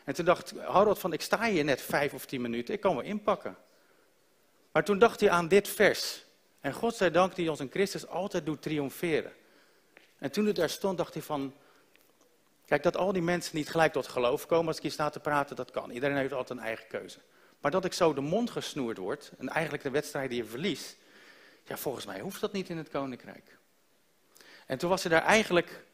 En 0.04 0.14
toen 0.14 0.24
dacht 0.24 0.54
Harold 0.58 0.98
van, 0.98 1.12
ik 1.12 1.20
sta 1.20 1.44
hier 1.44 1.64
net 1.64 1.82
vijf 1.82 2.14
of 2.14 2.26
tien 2.26 2.40
minuten, 2.40 2.74
ik 2.74 2.80
kan 2.80 2.94
wel 2.94 3.04
inpakken. 3.04 3.56
Maar 4.72 4.84
toen 4.84 4.98
dacht 4.98 5.20
hij 5.20 5.30
aan 5.30 5.48
dit 5.48 5.68
vers. 5.68 6.24
En 6.60 6.72
God 6.72 6.96
zij 6.96 7.10
dank 7.10 7.34
die 7.34 7.50
ons 7.50 7.60
in 7.60 7.70
Christus 7.70 8.06
altijd 8.06 8.46
doet 8.46 8.62
triomferen. 8.62 9.32
En 10.18 10.30
toen 10.30 10.46
het 10.46 10.56
daar 10.56 10.70
stond, 10.70 10.98
dacht 10.98 11.14
hij 11.14 11.22
van, 11.22 11.54
kijk 12.66 12.82
dat 12.82 12.96
al 12.96 13.12
die 13.12 13.22
mensen 13.22 13.56
niet 13.56 13.68
gelijk 13.68 13.92
tot 13.92 14.08
geloof 14.08 14.46
komen 14.46 14.66
als 14.66 14.76
ik 14.76 14.82
hier 14.82 14.92
sta 14.92 15.10
te 15.10 15.20
praten, 15.20 15.56
dat 15.56 15.70
kan. 15.70 15.90
Iedereen 15.90 16.16
heeft 16.16 16.32
altijd 16.32 16.58
een 16.58 16.64
eigen 16.64 16.86
keuze. 16.86 17.18
Maar 17.60 17.70
dat 17.70 17.84
ik 17.84 17.92
zo 17.92 18.14
de 18.14 18.20
mond 18.20 18.50
gesnoerd 18.50 18.98
word, 18.98 19.32
en 19.38 19.48
eigenlijk 19.48 19.82
de 19.82 19.90
wedstrijd 19.90 20.30
die 20.30 20.38
je 20.38 20.48
verliest, 20.48 20.96
ja 21.64 21.76
volgens 21.76 22.06
mij 22.06 22.20
hoeft 22.20 22.40
dat 22.40 22.52
niet 22.52 22.68
in 22.68 22.76
het 22.76 22.88
koninkrijk. 22.88 23.56
En 24.66 24.78
toen 24.78 24.90
was 24.90 25.02
hij 25.02 25.12
daar 25.12 25.22
eigenlijk 25.22 25.84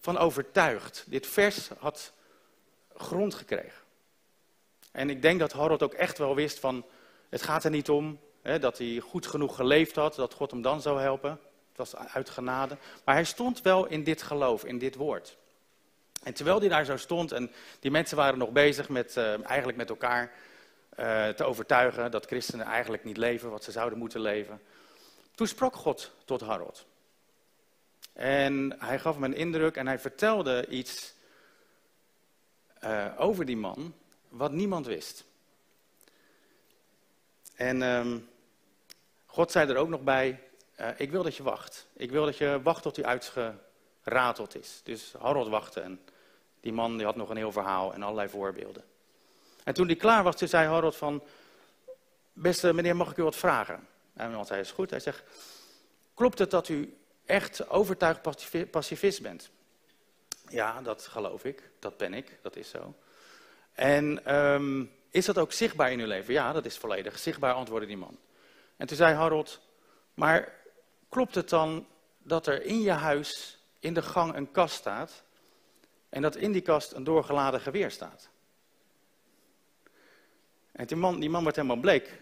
van 0.00 0.18
overtuigd. 0.18 1.04
Dit 1.06 1.26
vers 1.26 1.68
had 1.78 2.12
grond 2.96 3.34
gekregen. 3.34 3.82
En 4.90 5.10
ik 5.10 5.22
denk 5.22 5.40
dat 5.40 5.52
Harold 5.52 5.82
ook 5.82 5.94
echt 5.94 6.18
wel 6.18 6.34
wist 6.34 6.58
van, 6.58 6.84
het 7.28 7.42
gaat 7.42 7.64
er 7.64 7.70
niet 7.70 7.88
om 7.88 8.20
hè, 8.42 8.58
dat 8.58 8.78
hij 8.78 9.00
goed 9.00 9.26
genoeg 9.26 9.56
geleefd 9.56 9.96
had, 9.96 10.14
dat 10.14 10.34
God 10.34 10.50
hem 10.50 10.62
dan 10.62 10.80
zou 10.80 11.00
helpen. 11.00 11.30
Het 11.30 11.76
was 11.76 11.96
uit 11.96 12.30
genade. 12.30 12.76
Maar 13.04 13.14
hij 13.14 13.24
stond 13.24 13.62
wel 13.62 13.86
in 13.86 14.04
dit 14.04 14.22
geloof, 14.22 14.64
in 14.64 14.78
dit 14.78 14.94
woord. 14.94 15.36
En 16.22 16.34
terwijl 16.34 16.58
hij 16.58 16.68
daar 16.68 16.84
zo 16.84 16.96
stond 16.96 17.32
en 17.32 17.50
die 17.80 17.90
mensen 17.90 18.16
waren 18.16 18.38
nog 18.38 18.50
bezig 18.50 18.88
met, 18.88 19.16
uh, 19.16 19.46
eigenlijk 19.46 19.78
met 19.78 19.88
elkaar 19.88 20.32
uh, 20.98 21.28
te 21.28 21.44
overtuigen 21.44 22.10
dat 22.10 22.26
christenen 22.26 22.66
eigenlijk 22.66 23.04
niet 23.04 23.16
leven 23.16 23.50
wat 23.50 23.64
ze 23.64 23.70
zouden 23.70 23.98
moeten 23.98 24.20
leven. 24.20 24.60
Toen 25.34 25.46
sprak 25.46 25.76
God 25.76 26.14
tot 26.24 26.40
Harold. 26.40 26.86
En 28.12 28.76
hij 28.78 28.98
gaf 28.98 29.14
hem 29.14 29.24
een 29.24 29.34
indruk 29.34 29.76
en 29.76 29.86
hij 29.86 29.98
vertelde 29.98 30.66
iets 30.66 31.14
uh, 32.84 33.06
over 33.16 33.44
die 33.44 33.56
man 33.56 33.94
wat 34.28 34.52
niemand 34.52 34.86
wist. 34.86 35.24
En 37.54 37.82
um, 37.82 38.28
God 39.26 39.50
zei 39.50 39.70
er 39.70 39.76
ook 39.76 39.88
nog 39.88 40.02
bij, 40.02 40.42
ik 40.96 41.10
wil 41.10 41.22
dat 41.22 41.36
je 41.36 41.42
wacht. 41.42 41.86
Ik 41.92 42.10
wil 42.10 42.24
dat 42.24 42.36
je 42.36 42.60
wacht 42.62 42.82
tot 42.82 42.96
hij 42.96 43.04
uitgerateld 44.02 44.56
is. 44.56 44.80
Dus 44.84 45.14
Harold 45.18 45.48
wachtte 45.48 45.80
en 45.80 46.00
die 46.60 46.72
man 46.72 46.96
die 46.96 47.06
had 47.06 47.16
nog 47.16 47.28
een 47.28 47.36
heel 47.36 47.52
verhaal 47.52 47.94
en 47.94 48.02
allerlei 48.02 48.28
voorbeelden. 48.28 48.84
En 49.64 49.74
toen 49.74 49.86
hij 49.86 49.96
klaar 49.96 50.22
was, 50.22 50.36
zei 50.36 50.68
Harold 50.68 50.96
van, 50.96 51.22
beste 52.32 52.72
meneer, 52.72 52.96
mag 52.96 53.10
ik 53.10 53.16
u 53.16 53.22
wat 53.22 53.36
vragen? 53.36 53.88
En 54.12 54.34
want 54.34 54.48
hij 54.48 54.60
is 54.60 54.70
goed, 54.70 54.90
hij 54.90 55.00
zegt, 55.00 55.22
klopt 56.14 56.38
het 56.38 56.50
dat 56.50 56.68
u 56.68 56.96
echt 57.24 57.68
overtuigd 57.68 58.20
pacifist 58.70 59.22
bent? 59.22 59.50
Ja, 60.48 60.82
dat 60.82 61.06
geloof 61.06 61.44
ik, 61.44 61.70
dat 61.78 61.96
ben 61.96 62.14
ik, 62.14 62.38
dat 62.42 62.56
is 62.56 62.70
zo. 62.70 62.94
En 63.72 64.34
um, 64.36 64.92
is 65.10 65.24
dat 65.24 65.38
ook 65.38 65.52
zichtbaar 65.52 65.92
in 65.92 66.00
uw 66.00 66.06
leven? 66.06 66.34
Ja, 66.34 66.52
dat 66.52 66.64
is 66.64 66.78
volledig 66.78 67.18
zichtbaar, 67.18 67.54
antwoordde 67.54 67.86
die 67.86 67.96
man. 67.96 68.18
En 68.76 68.86
toen 68.86 68.96
zei 68.96 69.14
Harold, 69.14 69.60
maar 70.14 70.52
klopt 71.08 71.34
het 71.34 71.48
dan 71.48 71.86
dat 72.18 72.46
er 72.46 72.62
in 72.62 72.80
je 72.80 72.90
huis 72.90 73.59
in 73.80 73.94
de 73.94 74.02
gang 74.02 74.34
een 74.34 74.50
kast 74.50 74.74
staat 74.74 75.22
en 76.08 76.22
dat 76.22 76.36
in 76.36 76.52
die 76.52 76.60
kast 76.60 76.92
een 76.92 77.04
doorgeladen 77.04 77.60
geweer 77.60 77.90
staat? 77.90 78.28
En 80.72 80.86
die 80.86 80.96
man, 80.96 81.20
die 81.20 81.30
man 81.30 81.44
werd 81.44 81.56
helemaal 81.56 81.76
bleek. 81.76 82.20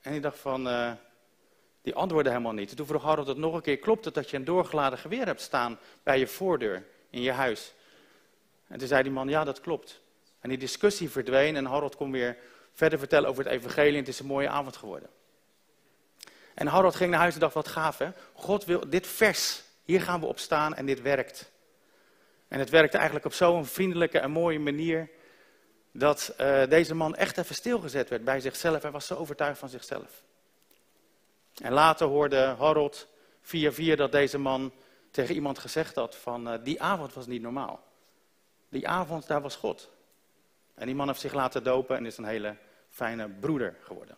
En 0.00 0.12
die 0.12 0.20
dacht 0.20 0.38
van, 0.38 0.68
uh, 0.68 0.92
die 1.82 1.94
antwoordde 1.94 2.30
helemaal 2.30 2.52
niet. 2.52 2.76
toen 2.76 2.86
vroeg 2.86 3.02
Harold 3.02 3.26
het 3.26 3.36
nog 3.36 3.54
een 3.54 3.62
keer, 3.62 3.78
klopt 3.78 4.04
het 4.04 4.14
dat 4.14 4.30
je 4.30 4.36
een 4.36 4.44
doorgeladen 4.44 4.98
geweer 4.98 5.26
hebt 5.26 5.40
staan 5.40 5.78
bij 6.02 6.18
je 6.18 6.26
voordeur 6.26 6.86
in 7.10 7.22
je 7.22 7.32
huis? 7.32 7.74
En 8.66 8.78
toen 8.78 8.88
zei 8.88 9.02
die 9.02 9.12
man, 9.12 9.28
ja 9.28 9.44
dat 9.44 9.60
klopt. 9.60 10.00
En 10.40 10.48
die 10.48 10.58
discussie 10.58 11.10
verdween 11.10 11.56
en 11.56 11.64
Harold 11.64 11.96
kon 11.96 12.10
weer 12.10 12.36
verder 12.72 12.98
vertellen 12.98 13.28
over 13.28 13.44
het 13.44 13.52
evangelie 13.52 13.92
en 13.92 13.98
het 13.98 14.08
is 14.08 14.18
een 14.18 14.26
mooie 14.26 14.48
avond 14.48 14.76
geworden. 14.76 15.10
En 16.54 16.66
Harold 16.66 16.94
ging 16.94 17.10
naar 17.10 17.20
huis 17.20 17.34
en 17.34 17.40
dacht, 17.40 17.54
wat 17.54 17.68
gaaf 17.68 17.98
hè. 17.98 18.10
God 18.32 18.64
wil, 18.64 18.88
dit 18.88 19.06
vers, 19.06 19.62
hier 19.88 20.02
gaan 20.02 20.20
we 20.20 20.26
op 20.26 20.38
staan 20.38 20.74
en 20.74 20.86
dit 20.86 21.02
werkt. 21.02 21.50
En 22.48 22.58
het 22.58 22.70
werkte 22.70 22.96
eigenlijk 22.96 23.26
op 23.26 23.32
zo'n 23.32 23.66
vriendelijke 23.66 24.18
en 24.18 24.30
mooie 24.30 24.58
manier 24.58 25.10
dat 25.92 26.34
uh, 26.40 26.66
deze 26.66 26.94
man 26.94 27.14
echt 27.14 27.38
even 27.38 27.54
stilgezet 27.54 28.08
werd 28.08 28.24
bij 28.24 28.40
zichzelf. 28.40 28.82
Hij 28.82 28.90
was 28.90 29.06
zo 29.06 29.14
overtuigd 29.14 29.58
van 29.58 29.68
zichzelf. 29.68 30.22
En 31.62 31.72
later 31.72 32.06
hoorde 32.06 32.54
Harold 32.58 33.08
via 33.40 33.72
via 33.72 33.96
dat 33.96 34.12
deze 34.12 34.38
man 34.38 34.72
tegen 35.10 35.34
iemand 35.34 35.58
gezegd 35.58 35.94
had 35.94 36.16
van 36.16 36.52
uh, 36.52 36.58
die 36.64 36.82
avond 36.82 37.14
was 37.14 37.26
niet 37.26 37.42
normaal. 37.42 37.82
Die 38.68 38.88
avond, 38.88 39.26
daar 39.26 39.42
was 39.42 39.56
God. 39.56 39.90
En 40.74 40.86
die 40.86 40.94
man 40.94 41.06
heeft 41.06 41.20
zich 41.20 41.34
laten 41.34 41.64
dopen 41.64 41.96
en 41.96 42.06
is 42.06 42.16
een 42.16 42.24
hele 42.24 42.56
fijne 42.88 43.28
broeder 43.28 43.76
geworden. 43.82 44.16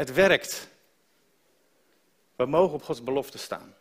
Het 0.00 0.12
werkt. 0.12 0.68
We 2.36 2.46
mogen 2.46 2.74
op 2.74 2.82
Gods 2.82 3.02
belofte 3.02 3.38
staan. 3.38 3.74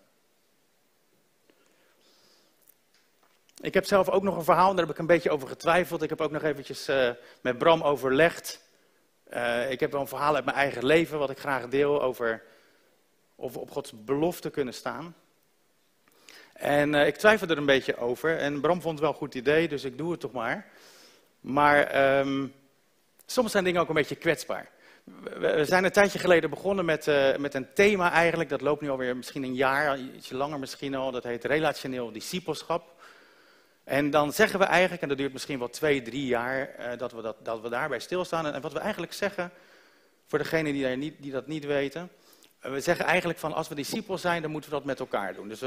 Ik 3.61 3.73
heb 3.73 3.85
zelf 3.85 4.09
ook 4.09 4.23
nog 4.23 4.35
een 4.35 4.43
verhaal, 4.43 4.69
daar 4.69 4.85
heb 4.85 4.93
ik 4.93 4.99
een 4.99 5.05
beetje 5.05 5.29
over 5.29 5.47
getwijfeld. 5.47 6.01
Ik 6.01 6.09
heb 6.09 6.21
ook 6.21 6.31
nog 6.31 6.43
eventjes 6.43 6.89
uh, 6.89 7.09
met 7.41 7.57
Bram 7.57 7.81
overlegd. 7.81 8.61
Uh, 9.33 9.71
ik 9.71 9.79
heb 9.79 9.91
wel 9.91 10.01
een 10.01 10.07
verhaal 10.07 10.35
uit 10.35 10.45
mijn 10.45 10.57
eigen 10.57 10.85
leven, 10.85 11.19
wat 11.19 11.29
ik 11.29 11.39
graag 11.39 11.67
deel, 11.67 12.01
over 12.01 12.43
of 13.35 13.53
we 13.53 13.59
op 13.59 13.71
Gods 13.71 14.03
belofte 14.05 14.49
kunnen 14.49 14.73
staan. 14.73 15.15
En 16.53 16.93
uh, 16.93 17.07
ik 17.07 17.15
twijfelde 17.15 17.53
er 17.53 17.59
een 17.59 17.65
beetje 17.65 17.97
over. 17.97 18.37
En 18.37 18.61
Bram 18.61 18.81
vond 18.81 18.93
het 18.93 19.01
wel 19.01 19.09
een 19.09 19.15
goed 19.15 19.35
idee, 19.35 19.67
dus 19.67 19.83
ik 19.83 19.97
doe 19.97 20.11
het 20.11 20.19
toch 20.19 20.31
maar. 20.31 20.67
Maar 21.39 22.17
um, 22.19 22.53
soms 23.25 23.51
zijn 23.51 23.63
dingen 23.63 23.81
ook 23.81 23.89
een 23.89 23.93
beetje 23.93 24.15
kwetsbaar. 24.15 24.77
We 25.39 25.65
zijn 25.65 25.83
een 25.83 25.91
tijdje 25.91 26.19
geleden 26.19 26.49
begonnen 26.49 26.85
met, 26.85 27.07
uh, 27.07 27.35
met 27.35 27.53
een 27.53 27.73
thema 27.73 28.11
eigenlijk. 28.11 28.49
Dat 28.49 28.61
loopt 28.61 28.81
nu 28.81 28.89
alweer 28.89 29.15
misschien 29.15 29.43
een 29.43 29.55
jaar, 29.55 29.99
ietsje 29.99 30.35
langer 30.35 30.59
misschien 30.59 30.95
al. 30.95 31.11
Dat 31.11 31.23
heet 31.23 31.43
relationeel 31.43 32.11
discipelschap. 32.11 33.01
En 33.83 34.09
dan 34.09 34.33
zeggen 34.33 34.59
we 34.59 34.65
eigenlijk, 34.65 35.01
en 35.01 35.07
dat 35.07 35.17
duurt 35.17 35.33
misschien 35.33 35.59
wel 35.59 35.69
twee, 35.69 36.01
drie 36.01 36.25
jaar, 36.25 36.75
uh, 36.79 36.97
dat, 36.97 37.11
we 37.11 37.21
dat, 37.21 37.35
dat 37.43 37.61
we 37.61 37.69
daarbij 37.69 37.99
stilstaan. 37.99 38.45
En, 38.45 38.61
wat 38.61 38.73
we 38.73 38.79
eigenlijk 38.79 39.13
zeggen, 39.13 39.51
voor 40.25 40.39
degenen 40.39 40.73
die, 40.73 41.15
die 41.19 41.31
dat 41.31 41.47
niet 41.47 41.65
weten. 41.65 42.09
we 42.61 42.79
zeggen 42.79 43.05
eigenlijk 43.05 43.39
van 43.39 43.53
als 43.53 43.67
we 43.67 43.75
discipel 43.75 44.17
zijn, 44.17 44.41
dan 44.41 44.51
moeten 44.51 44.69
we 44.69 44.75
dat 44.75 44.85
met 44.85 44.99
elkaar 44.99 45.33
doen. 45.33 45.47
Dus 45.47 45.61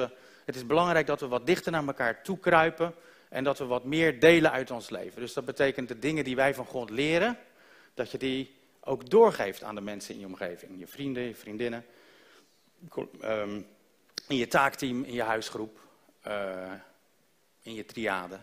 het 0.44 0.56
is 0.56 0.66
belangrijk 0.66 1.06
dat 1.06 1.20
we 1.20 1.28
wat 1.28 1.46
dichter 1.46 1.72
naar 1.72 1.86
elkaar 1.86 2.22
toe 2.22 2.38
kruipen 2.38 2.94
en 3.28 3.44
dat 3.44 3.58
we 3.58 3.64
wat 3.64 3.84
meer 3.84 4.20
delen 4.20 4.50
uit 4.50 4.70
ons 4.70 4.90
leven. 4.90 5.20
Dus 5.20 5.32
dat 5.32 5.44
betekent 5.44 5.88
de 5.88 5.98
dingen 5.98 6.24
die 6.24 6.36
wij 6.36 6.54
van 6.54 6.66
God 6.66 6.90
leren, 6.90 7.38
dat 7.94 8.10
je 8.10 8.18
die 8.18 8.60
ook 8.84 9.10
doorgeeft 9.10 9.62
aan 9.62 9.74
de 9.74 9.80
mensen 9.80 10.14
in 10.14 10.20
je 10.20 10.26
omgeving. 10.26 10.78
Je 10.78 10.86
vrienden, 10.86 11.22
je 11.22 11.34
vriendinnen, 11.34 11.84
ehm, 13.20 13.60
in 14.28 14.36
je 14.36 14.48
taakteam, 14.48 15.04
in 15.04 15.12
je 15.12 15.22
huisgroep, 15.22 15.80
uh, 16.26 16.72
in 17.62 17.74
je 17.74 17.84
triade. 17.84 18.38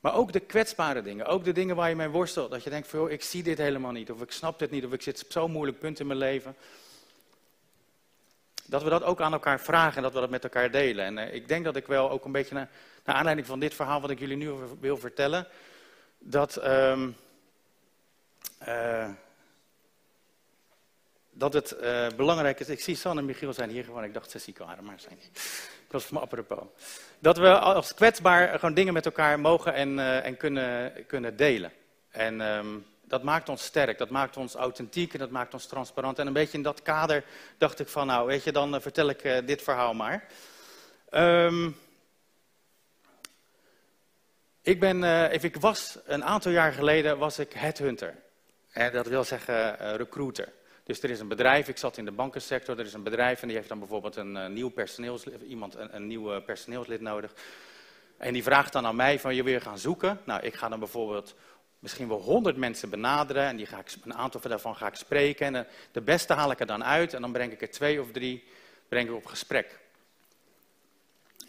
Maar 0.00 0.14
ook 0.14 0.32
de 0.32 0.40
kwetsbare 0.40 1.02
dingen, 1.02 1.26
ook 1.26 1.44
de 1.44 1.52
dingen 1.52 1.76
waar 1.76 1.88
je 1.88 1.94
mee 1.94 2.08
worstelt. 2.08 2.50
Dat 2.50 2.64
je 2.64 2.70
denkt 2.70 2.88
van, 2.88 3.10
ik 3.10 3.22
zie 3.22 3.42
dit 3.42 3.58
helemaal 3.58 3.92
niet, 3.92 4.10
of 4.10 4.22
ik 4.22 4.30
snap 4.30 4.58
dit 4.58 4.70
niet, 4.70 4.84
of 4.84 4.92
ik 4.92 5.02
zit 5.02 5.24
op 5.24 5.32
zo'n 5.32 5.50
moeilijk 5.50 5.78
punt 5.78 6.00
in 6.00 6.06
mijn 6.06 6.18
leven. 6.18 6.56
Dat 8.66 8.82
we 8.82 8.88
dat 8.88 9.02
ook 9.02 9.20
aan 9.20 9.32
elkaar 9.32 9.60
vragen 9.60 9.96
en 9.96 10.02
dat 10.02 10.12
we 10.12 10.20
dat 10.20 10.30
met 10.30 10.44
elkaar 10.44 10.70
delen. 10.70 11.04
En 11.04 11.18
uh, 11.18 11.34
ik 11.34 11.48
denk 11.48 11.64
dat 11.64 11.76
ik 11.76 11.86
wel 11.86 12.10
ook 12.10 12.24
een 12.24 12.32
beetje, 12.32 12.54
naar, 12.54 12.68
aanleiding 13.04 13.46
van 13.46 13.60
dit 13.60 13.74
verhaal 13.74 14.00
wat 14.00 14.10
ik 14.10 14.18
jullie 14.18 14.36
nu 14.36 14.50
wil 14.80 14.96
vertellen, 14.96 15.46
dat, 16.18 16.64
um, 16.64 17.16
uh, 18.68 19.08
dat 21.30 21.52
het 21.52 21.76
uh, 21.80 22.06
belangrijk 22.16 22.60
is. 22.60 22.68
Ik 22.68 22.80
zie 22.80 22.96
San 22.96 23.18
en 23.18 23.24
Michiel 23.24 23.52
zijn 23.52 23.70
hier 23.70 23.84
gewoon, 23.84 24.04
ik 24.04 24.14
dacht 24.14 24.30
ze 24.30 24.38
ziek 24.38 24.58
waren, 24.58 24.84
maar 24.84 25.00
zijn 25.00 25.18
niet. 25.20 25.34
Dat 25.88 26.02
was 26.02 26.04
van 26.04 26.20
apropos. 26.20 26.64
Dat 27.18 27.36
we 27.36 27.58
als 27.58 27.94
kwetsbaar 27.94 28.58
gewoon 28.58 28.74
dingen 28.74 28.92
met 28.92 29.06
elkaar 29.06 29.40
mogen 29.40 29.74
en, 29.74 29.98
en 30.22 30.36
kunnen, 30.36 30.92
kunnen 31.06 31.36
delen. 31.36 31.72
En 32.10 32.40
um, 32.40 32.86
dat 33.04 33.22
maakt 33.22 33.48
ons 33.48 33.64
sterk, 33.64 33.98
dat 33.98 34.10
maakt 34.10 34.36
ons 34.36 34.54
authentiek 34.54 35.12
en 35.12 35.18
dat 35.18 35.30
maakt 35.30 35.54
ons 35.54 35.66
transparant. 35.66 36.18
En 36.18 36.26
een 36.26 36.32
beetje 36.32 36.56
in 36.56 36.62
dat 36.62 36.82
kader 36.82 37.24
dacht 37.58 37.80
ik 37.80 37.88
van, 37.88 38.06
nou 38.06 38.26
weet 38.26 38.44
je, 38.44 38.52
dan 38.52 38.80
vertel 38.80 39.08
ik 39.08 39.46
dit 39.46 39.62
verhaal 39.62 39.94
maar. 39.94 40.26
Ehm, 41.10 41.70
ik, 44.62 44.80
ben, 44.80 45.02
uh, 45.02 45.32
ik 45.32 45.56
was 45.56 45.98
een 46.04 46.24
aantal 46.24 46.52
jaar 46.52 46.72
geleden 46.72 47.18
was 47.18 47.38
ik 47.38 47.52
headhunter. 47.52 48.14
Dat 48.72 49.06
wil 49.06 49.24
zeggen 49.24 49.76
uh, 49.80 49.94
recruiter. 49.94 50.52
Dus 50.84 51.02
er 51.02 51.10
is 51.10 51.20
een 51.20 51.28
bedrijf, 51.28 51.68
ik 51.68 51.76
zat 51.76 51.96
in 51.96 52.04
de 52.04 52.12
bankensector, 52.12 52.78
er 52.78 52.84
is 52.84 52.92
een 52.92 53.02
bedrijf 53.02 53.42
en 53.42 53.48
die 53.48 53.56
heeft 53.56 53.68
dan 53.68 53.78
bijvoorbeeld 53.78 54.16
een, 54.16 54.36
uh, 54.36 54.46
nieuw 54.46 54.68
personeelslid, 54.68 55.42
iemand 55.42 55.74
een, 55.74 56.06
nieuw 56.06 56.40
personeelslid 56.40 57.00
nodig. 57.00 57.34
En 58.16 58.32
die 58.32 58.42
vraagt 58.42 58.72
dan 58.72 58.86
aan 58.86 58.96
mij 58.96 59.20
van 59.20 59.34
je 59.34 59.42
weer 59.42 59.60
gaan 59.60 59.78
zoeken. 59.78 60.20
Nou, 60.24 60.42
ik 60.42 60.54
ga 60.54 60.68
dan 60.68 60.78
bijvoorbeeld 60.78 61.34
misschien 61.78 62.08
wel 62.08 62.20
honderd 62.20 62.56
mensen 62.56 62.90
benaderen 62.90 63.46
en 63.46 63.56
die 63.56 63.66
ga 63.66 63.78
ik, 63.78 63.94
een 64.04 64.14
aantal 64.14 64.40
daarvan 64.40 64.76
ga 64.76 64.86
ik 64.86 64.94
spreken. 64.94 65.54
En 65.54 65.66
de 65.92 66.00
beste 66.00 66.32
haal 66.32 66.50
ik 66.50 66.60
er 66.60 66.66
dan 66.66 66.84
uit 66.84 67.14
en 67.14 67.20
dan 67.20 67.32
breng 67.32 67.52
ik 67.52 67.62
er 67.62 67.70
twee 67.70 68.00
of 68.00 68.10
drie 68.10 68.44
breng 68.88 69.08
ik 69.08 69.14
op 69.14 69.26
gesprek. 69.26 69.80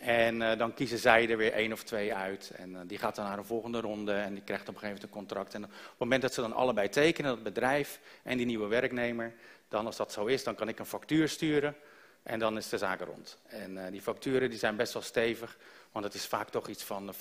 En 0.05 0.41
uh, 0.41 0.57
dan 0.57 0.73
kiezen 0.73 0.97
zij 0.97 1.29
er 1.29 1.37
weer 1.37 1.53
één 1.53 1.71
of 1.71 1.83
twee 1.83 2.13
uit. 2.13 2.51
En 2.55 2.71
uh, 2.71 2.79
die 2.85 2.97
gaat 2.97 3.15
dan 3.15 3.25
naar 3.25 3.37
een 3.37 3.45
volgende 3.45 3.81
ronde 3.81 4.13
en 4.13 4.33
die 4.33 4.43
krijgt 4.43 4.69
op 4.69 4.73
een 4.73 4.79
gegeven 4.79 5.01
moment 5.01 5.03
een 5.03 5.19
contract. 5.19 5.53
En 5.53 5.63
op 5.63 5.69
het 5.69 5.97
moment 5.97 6.21
dat 6.21 6.33
ze 6.33 6.41
dan 6.41 6.53
allebei 6.53 6.89
tekenen, 6.89 7.31
dat 7.31 7.43
bedrijf 7.43 7.99
en 8.23 8.37
die 8.37 8.45
nieuwe 8.45 8.67
werknemer, 8.67 9.33
dan 9.67 9.85
als 9.85 9.97
dat 9.97 10.11
zo 10.11 10.25
is, 10.25 10.43
dan 10.43 10.55
kan 10.55 10.67
ik 10.67 10.79
een 10.79 10.85
factuur 10.85 11.29
sturen 11.29 11.75
en 12.23 12.39
dan 12.39 12.57
is 12.57 12.69
de 12.69 12.77
zaak 12.77 13.01
rond. 13.01 13.37
En 13.47 13.71
uh, 13.71 13.83
die 13.91 14.01
facturen 14.01 14.49
die 14.49 14.59
zijn 14.59 14.75
best 14.75 14.93
wel 14.93 15.01
stevig, 15.01 15.57
want 15.91 16.05
het 16.05 16.13
is 16.13 16.25
vaak 16.25 16.49
toch 16.49 16.67
iets 16.67 16.83
van 16.83 17.13
25% 17.13 17.17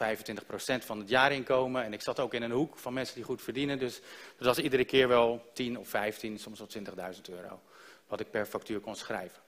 van 0.78 0.98
het 0.98 1.08
jaarinkomen. 1.08 1.84
En 1.84 1.92
ik 1.92 2.02
zat 2.02 2.20
ook 2.20 2.34
in 2.34 2.42
een 2.42 2.50
hoek 2.50 2.78
van 2.78 2.92
mensen 2.92 3.14
die 3.14 3.24
goed 3.24 3.42
verdienen, 3.42 3.78
dus 3.78 4.00
dat 4.36 4.46
was 4.46 4.58
iedere 4.58 4.84
keer 4.84 5.08
wel 5.08 5.50
10 5.52 5.78
of 5.78 5.88
15, 5.88 6.38
soms 6.38 6.58
wel 6.58 6.68
20.000 7.14 7.20
euro, 7.30 7.60
wat 8.06 8.20
ik 8.20 8.30
per 8.30 8.46
factuur 8.46 8.80
kon 8.80 8.96
schrijven. 8.96 9.40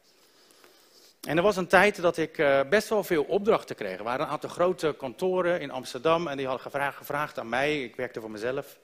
En 1.26 1.36
er 1.36 1.42
was 1.42 1.56
een 1.56 1.66
tijd 1.66 2.02
dat 2.02 2.16
ik 2.16 2.38
uh, 2.38 2.60
best 2.68 2.88
wel 2.88 3.04
veel 3.04 3.24
opdrachten 3.24 3.76
kreeg. 3.76 3.98
Er 3.98 4.04
waren 4.04 4.26
een 4.26 4.32
aantal 4.32 4.50
grote 4.50 4.94
kantoren 4.98 5.60
in 5.60 5.70
Amsterdam 5.70 6.28
en 6.28 6.36
die 6.36 6.46
hadden 6.46 6.92
gevraagd, 6.92 7.38
aan 7.38 7.48
mij, 7.48 7.82
ik 7.82 7.96
werkte 7.96 8.20
voor 8.20 8.30
mezelf. 8.30 8.78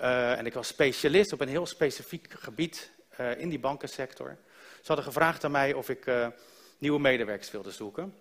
Uh, 0.00 0.38
en 0.38 0.46
ik 0.46 0.54
was 0.54 0.66
specialist 0.66 1.32
op 1.32 1.40
een 1.40 1.48
heel 1.48 1.66
specifiek 1.66 2.34
gebied 2.38 2.90
uh, 3.20 3.38
in 3.40 3.48
die 3.48 3.58
bankensector. 3.58 4.36
Ze 4.80 4.86
hadden 4.86 5.04
gevraagd 5.04 5.44
aan 5.44 5.50
mij 5.50 5.72
of 5.72 5.88
ik 5.88 6.10
nieuwe 6.78 7.00
medewerkers 7.00 7.50
wilde 7.50 7.70
zoeken. 7.70 8.14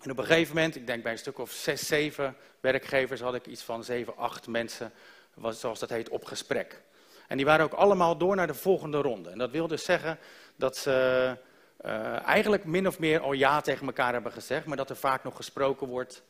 En 0.00 0.10
op 0.10 0.18
een 0.18 0.24
gegeven 0.24 0.54
moment, 0.54 0.76
ik 0.76 0.86
denk 0.86 1.02
bij 1.02 1.12
een 1.12 1.18
stuk 1.18 1.38
of 1.38 1.50
zes, 1.50 1.86
zeven 1.86 2.36
werkgevers, 2.60 3.20
had 3.20 3.34
ik 3.34 3.46
iets 3.46 3.62
van 3.62 3.84
zeven, 3.84 4.16
acht 4.16 4.46
mensen, 4.46 4.92
was, 5.34 5.60
zoals 5.60 5.78
dat 5.78 5.90
heet, 5.90 6.08
op 6.08 6.24
gesprek. 6.24 6.82
En 7.28 7.36
die 7.36 7.46
waren 7.46 7.64
ook 7.64 7.72
allemaal 7.72 8.16
door 8.16 8.36
naar 8.36 8.46
de 8.46 8.54
volgende 8.54 9.00
ronde. 9.00 9.30
En 9.30 9.38
dat 9.38 9.50
wil 9.50 9.66
dus 9.66 9.84
zeggen 9.84 10.18
dat 10.56 10.76
ze 10.76 11.36
uh, 11.86 12.26
eigenlijk 12.26 12.64
min 12.64 12.86
of 12.86 12.98
meer 12.98 13.20
al 13.20 13.32
ja 13.32 13.60
tegen 13.60 13.86
elkaar 13.86 14.12
hebben 14.12 14.32
gezegd, 14.32 14.66
maar 14.66 14.76
dat 14.76 14.90
er 14.90 14.96
vaak 14.96 15.24
nog 15.24 15.36
gesproken 15.36 15.86
wordt 15.86 16.22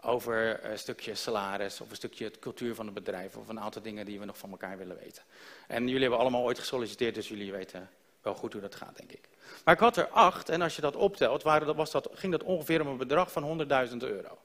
over 0.00 0.64
een 0.64 0.78
stukje 0.78 1.14
salaris 1.14 1.80
of 1.80 1.90
een 1.90 1.96
stukje 1.96 2.30
cultuur 2.30 2.74
van 2.74 2.84
het 2.84 2.94
bedrijf 2.94 3.36
of 3.36 3.48
een 3.48 3.60
aantal 3.60 3.82
dingen 3.82 4.06
die 4.06 4.18
we 4.18 4.24
nog 4.24 4.38
van 4.38 4.50
elkaar 4.50 4.78
willen 4.78 4.96
weten. 4.96 5.22
En 5.66 5.86
jullie 5.86 6.00
hebben 6.00 6.18
allemaal 6.18 6.42
ooit 6.42 6.58
gesolliciteerd, 6.58 7.14
dus 7.14 7.28
jullie 7.28 7.52
weten 7.52 7.90
wel 8.22 8.34
goed 8.34 8.52
hoe 8.52 8.62
dat 8.62 8.74
gaat, 8.74 8.96
denk 8.96 9.12
ik. 9.12 9.28
Maar 9.64 9.74
ik 9.74 9.80
had 9.80 9.96
er 9.96 10.08
acht 10.08 10.48
en 10.48 10.62
als 10.62 10.76
je 10.76 10.82
dat 10.82 10.96
optelt, 10.96 11.42
waren, 11.42 11.76
was 11.76 11.90
dat, 11.90 12.08
ging 12.12 12.32
dat 12.32 12.42
ongeveer 12.42 12.80
om 12.80 12.86
een 12.86 12.96
bedrag 12.96 13.32
van 13.32 13.66
100.000 13.90 13.96
euro. 13.96 14.38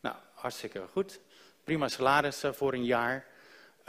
Nou, 0.00 0.16
hartstikke 0.34 0.82
goed. 0.92 1.20
Prima 1.64 1.88
salaris 1.88 2.42
voor 2.50 2.72
een 2.72 2.84
jaar. 2.84 3.26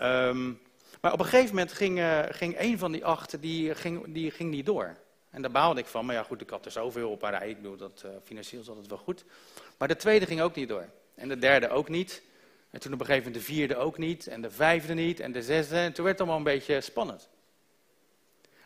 Um, 0.01 0.61
maar 1.01 1.13
op 1.13 1.19
een 1.19 1.25
gegeven 1.25 1.55
moment 1.55 1.73
ging, 1.73 1.99
uh, 1.99 2.19
ging 2.29 2.59
een 2.59 2.77
van 2.77 2.91
die 2.91 3.05
acht, 3.05 3.41
die 3.41 3.75
ging, 3.75 4.13
die 4.13 4.31
ging 4.31 4.49
niet 4.49 4.65
door. 4.65 4.95
En 5.33 5.41
daar 5.41 5.51
baalde 5.51 5.79
ik 5.79 5.85
van. 5.85 6.05
Maar 6.05 6.15
ja, 6.15 6.23
goed, 6.23 6.41
ik 6.41 6.49
had 6.49 6.65
er 6.65 6.71
zoveel 6.71 7.09
op 7.09 7.23
een 7.23 7.29
rij. 7.29 7.49
Ik 7.49 7.55
bedoel, 7.55 7.77
dat, 7.77 8.03
uh, 8.05 8.11
financieel 8.23 8.61
is 8.61 8.67
altijd 8.67 8.87
wel 8.87 8.97
goed. 8.97 9.25
Maar 9.77 9.87
de 9.87 9.95
tweede 9.95 10.25
ging 10.25 10.41
ook 10.41 10.55
niet 10.55 10.67
door. 10.69 10.89
En 11.15 11.27
de 11.27 11.37
derde 11.37 11.69
ook 11.69 11.89
niet. 11.89 12.21
En 12.69 12.79
toen 12.79 12.93
op 12.93 12.99
een 12.99 13.05
gegeven 13.05 13.27
moment 13.27 13.45
de 13.45 13.53
vierde 13.53 13.75
ook 13.75 13.97
niet. 13.97 14.27
En 14.27 14.41
de 14.41 14.51
vijfde 14.51 14.93
niet. 14.93 15.19
En 15.19 15.31
de 15.31 15.43
zesde. 15.43 15.75
En 15.75 15.93
toen 15.93 16.05
werd 16.05 16.19
het 16.19 16.27
allemaal 16.27 16.37
een 16.37 16.57
beetje 16.57 16.81
spannend. 16.81 17.29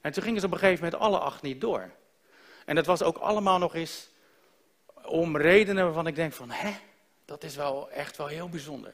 En 0.01 0.11
toen 0.11 0.23
gingen 0.23 0.39
ze 0.39 0.45
op 0.45 0.51
een 0.51 0.59
gegeven 0.59 0.83
moment 0.83 1.01
alle 1.01 1.17
acht 1.17 1.41
niet 1.41 1.61
door. 1.61 1.91
En 2.65 2.75
dat 2.75 2.85
was 2.85 3.03
ook 3.03 3.17
allemaal 3.17 3.59
nog 3.59 3.75
eens 3.75 4.09
om 5.05 5.37
redenen 5.37 5.83
waarvan 5.83 6.07
ik 6.07 6.15
denk 6.15 6.33
van, 6.33 6.49
hè, 6.51 6.75
dat 7.25 7.43
is 7.43 7.55
wel 7.55 7.89
echt 7.91 8.17
wel 8.17 8.27
heel 8.27 8.49
bijzonder. 8.49 8.93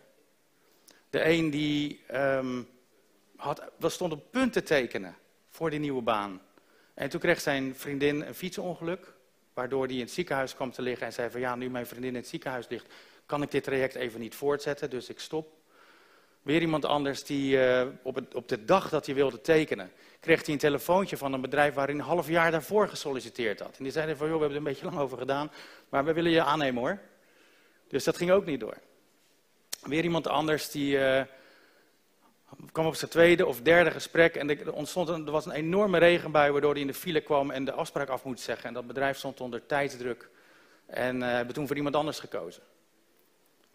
De 1.10 1.26
een 1.26 1.50
die 1.50 2.04
um, 2.14 2.70
had, 3.36 3.62
stond 3.80 4.12
op 4.12 4.32
punt 4.32 4.54
te 4.54 4.64
tekenen 4.64 5.16
voor 5.50 5.70
die 5.70 5.80
nieuwe 5.80 6.02
baan. 6.02 6.42
En 6.94 7.10
toen 7.10 7.20
kreeg 7.20 7.42
zijn 7.42 7.76
vriendin 7.76 8.22
een 8.22 8.36
fietsongeluk, 8.36 9.14
waardoor 9.54 9.86
hij 9.86 9.96
in 9.96 10.02
het 10.02 10.12
ziekenhuis 10.12 10.56
kwam 10.56 10.72
te 10.72 10.82
liggen 10.82 11.06
en 11.06 11.14
zei 11.14 11.30
van 11.30 11.40
ja, 11.40 11.56
nu 11.56 11.70
mijn 11.70 11.88
vriendin 11.88 12.10
in 12.10 12.16
het 12.16 12.28
ziekenhuis 12.28 12.68
ligt, 12.70 12.94
kan 13.26 13.42
ik 13.42 13.52
dit 13.52 13.64
traject 13.64 13.96
even 13.96 14.20
niet 14.20 14.36
voortzetten, 14.36 14.90
dus 14.90 15.10
ik 15.10 15.20
stop. 15.20 15.62
Weer 16.42 16.62
iemand 16.62 16.86
anders 16.86 17.24
die 17.24 17.58
uh, 17.58 17.86
op, 18.02 18.22
op 18.34 18.48
de 18.48 18.66
dag 18.66 18.90
dat 18.90 19.06
hij 19.06 19.16
wilde 19.16 19.42
tekenen, 19.42 19.92
kreeg 20.20 20.46
hij 20.46 20.54
een 20.54 20.60
telefoontje 20.60 21.18
van 21.18 21.34
een 21.34 21.42
bedrijf 21.42 21.74
waarin 21.74 22.00
een 22.00 22.06
half 22.06 22.28
jaar 22.28 22.52
daarvoor 22.52 22.88
gesolliciteerd 22.88 23.60
had. 23.60 23.78
En 23.78 23.84
die 23.84 23.94
zeiden 23.94 24.18
van 24.18 24.28
joh, 24.28 24.36
we 24.36 24.42
hebben 24.42 24.62
er 24.62 24.68
een 24.68 24.74
beetje 24.74 24.86
lang 24.86 24.98
over 24.98 25.18
gedaan, 25.18 25.52
maar 25.90 26.06
we 26.06 26.14
willen 26.14 26.32
je 26.32 26.44
aannemen 26.44 26.82
hoor. 26.82 27.00
Dus 27.88 28.04
dat 28.04 28.18
ging 28.18 28.32
ook 28.32 28.46
niet 28.46 28.60
door. 28.60 28.78
Weer 29.82 30.04
iemand 30.04 30.28
anders 30.28 30.72
die... 30.72 30.98
Uh, 30.98 31.22
kwam 32.72 32.86
op 32.86 32.96
zijn 32.96 33.12
tweede 33.12 33.46
of 33.46 33.62
derde 33.62 33.92
gesprek 33.92 34.36
en 34.36 34.50
er, 34.50 34.74
ontstond 34.74 35.10
een, 35.10 35.26
er 35.26 35.32
was 35.32 35.46
een 35.46 35.52
enorme 35.52 35.98
regenbui 35.98 36.52
waardoor 36.52 36.72
hij 36.72 36.82
in 36.82 36.88
de 36.88 36.94
file 36.94 37.22
kwam 37.22 37.52
en 37.52 37.66
de 37.66 37.72
afspraak 37.72 38.10
af 38.10 38.24
moet 38.24 38.40
zeggen. 38.40 38.68
En 38.68 38.74
dat 38.74 38.88
bedrijf 38.88 39.18
stond 39.18 39.42
onder 39.42 39.66
tijdsdruk 39.66 40.30
en 40.86 41.16
uh, 41.16 41.28
hebben 41.28 41.54
toen 41.54 41.68
voor 41.68 41.76
iemand 41.76 41.96
anders 41.96 42.20
gekozen. 42.20 42.64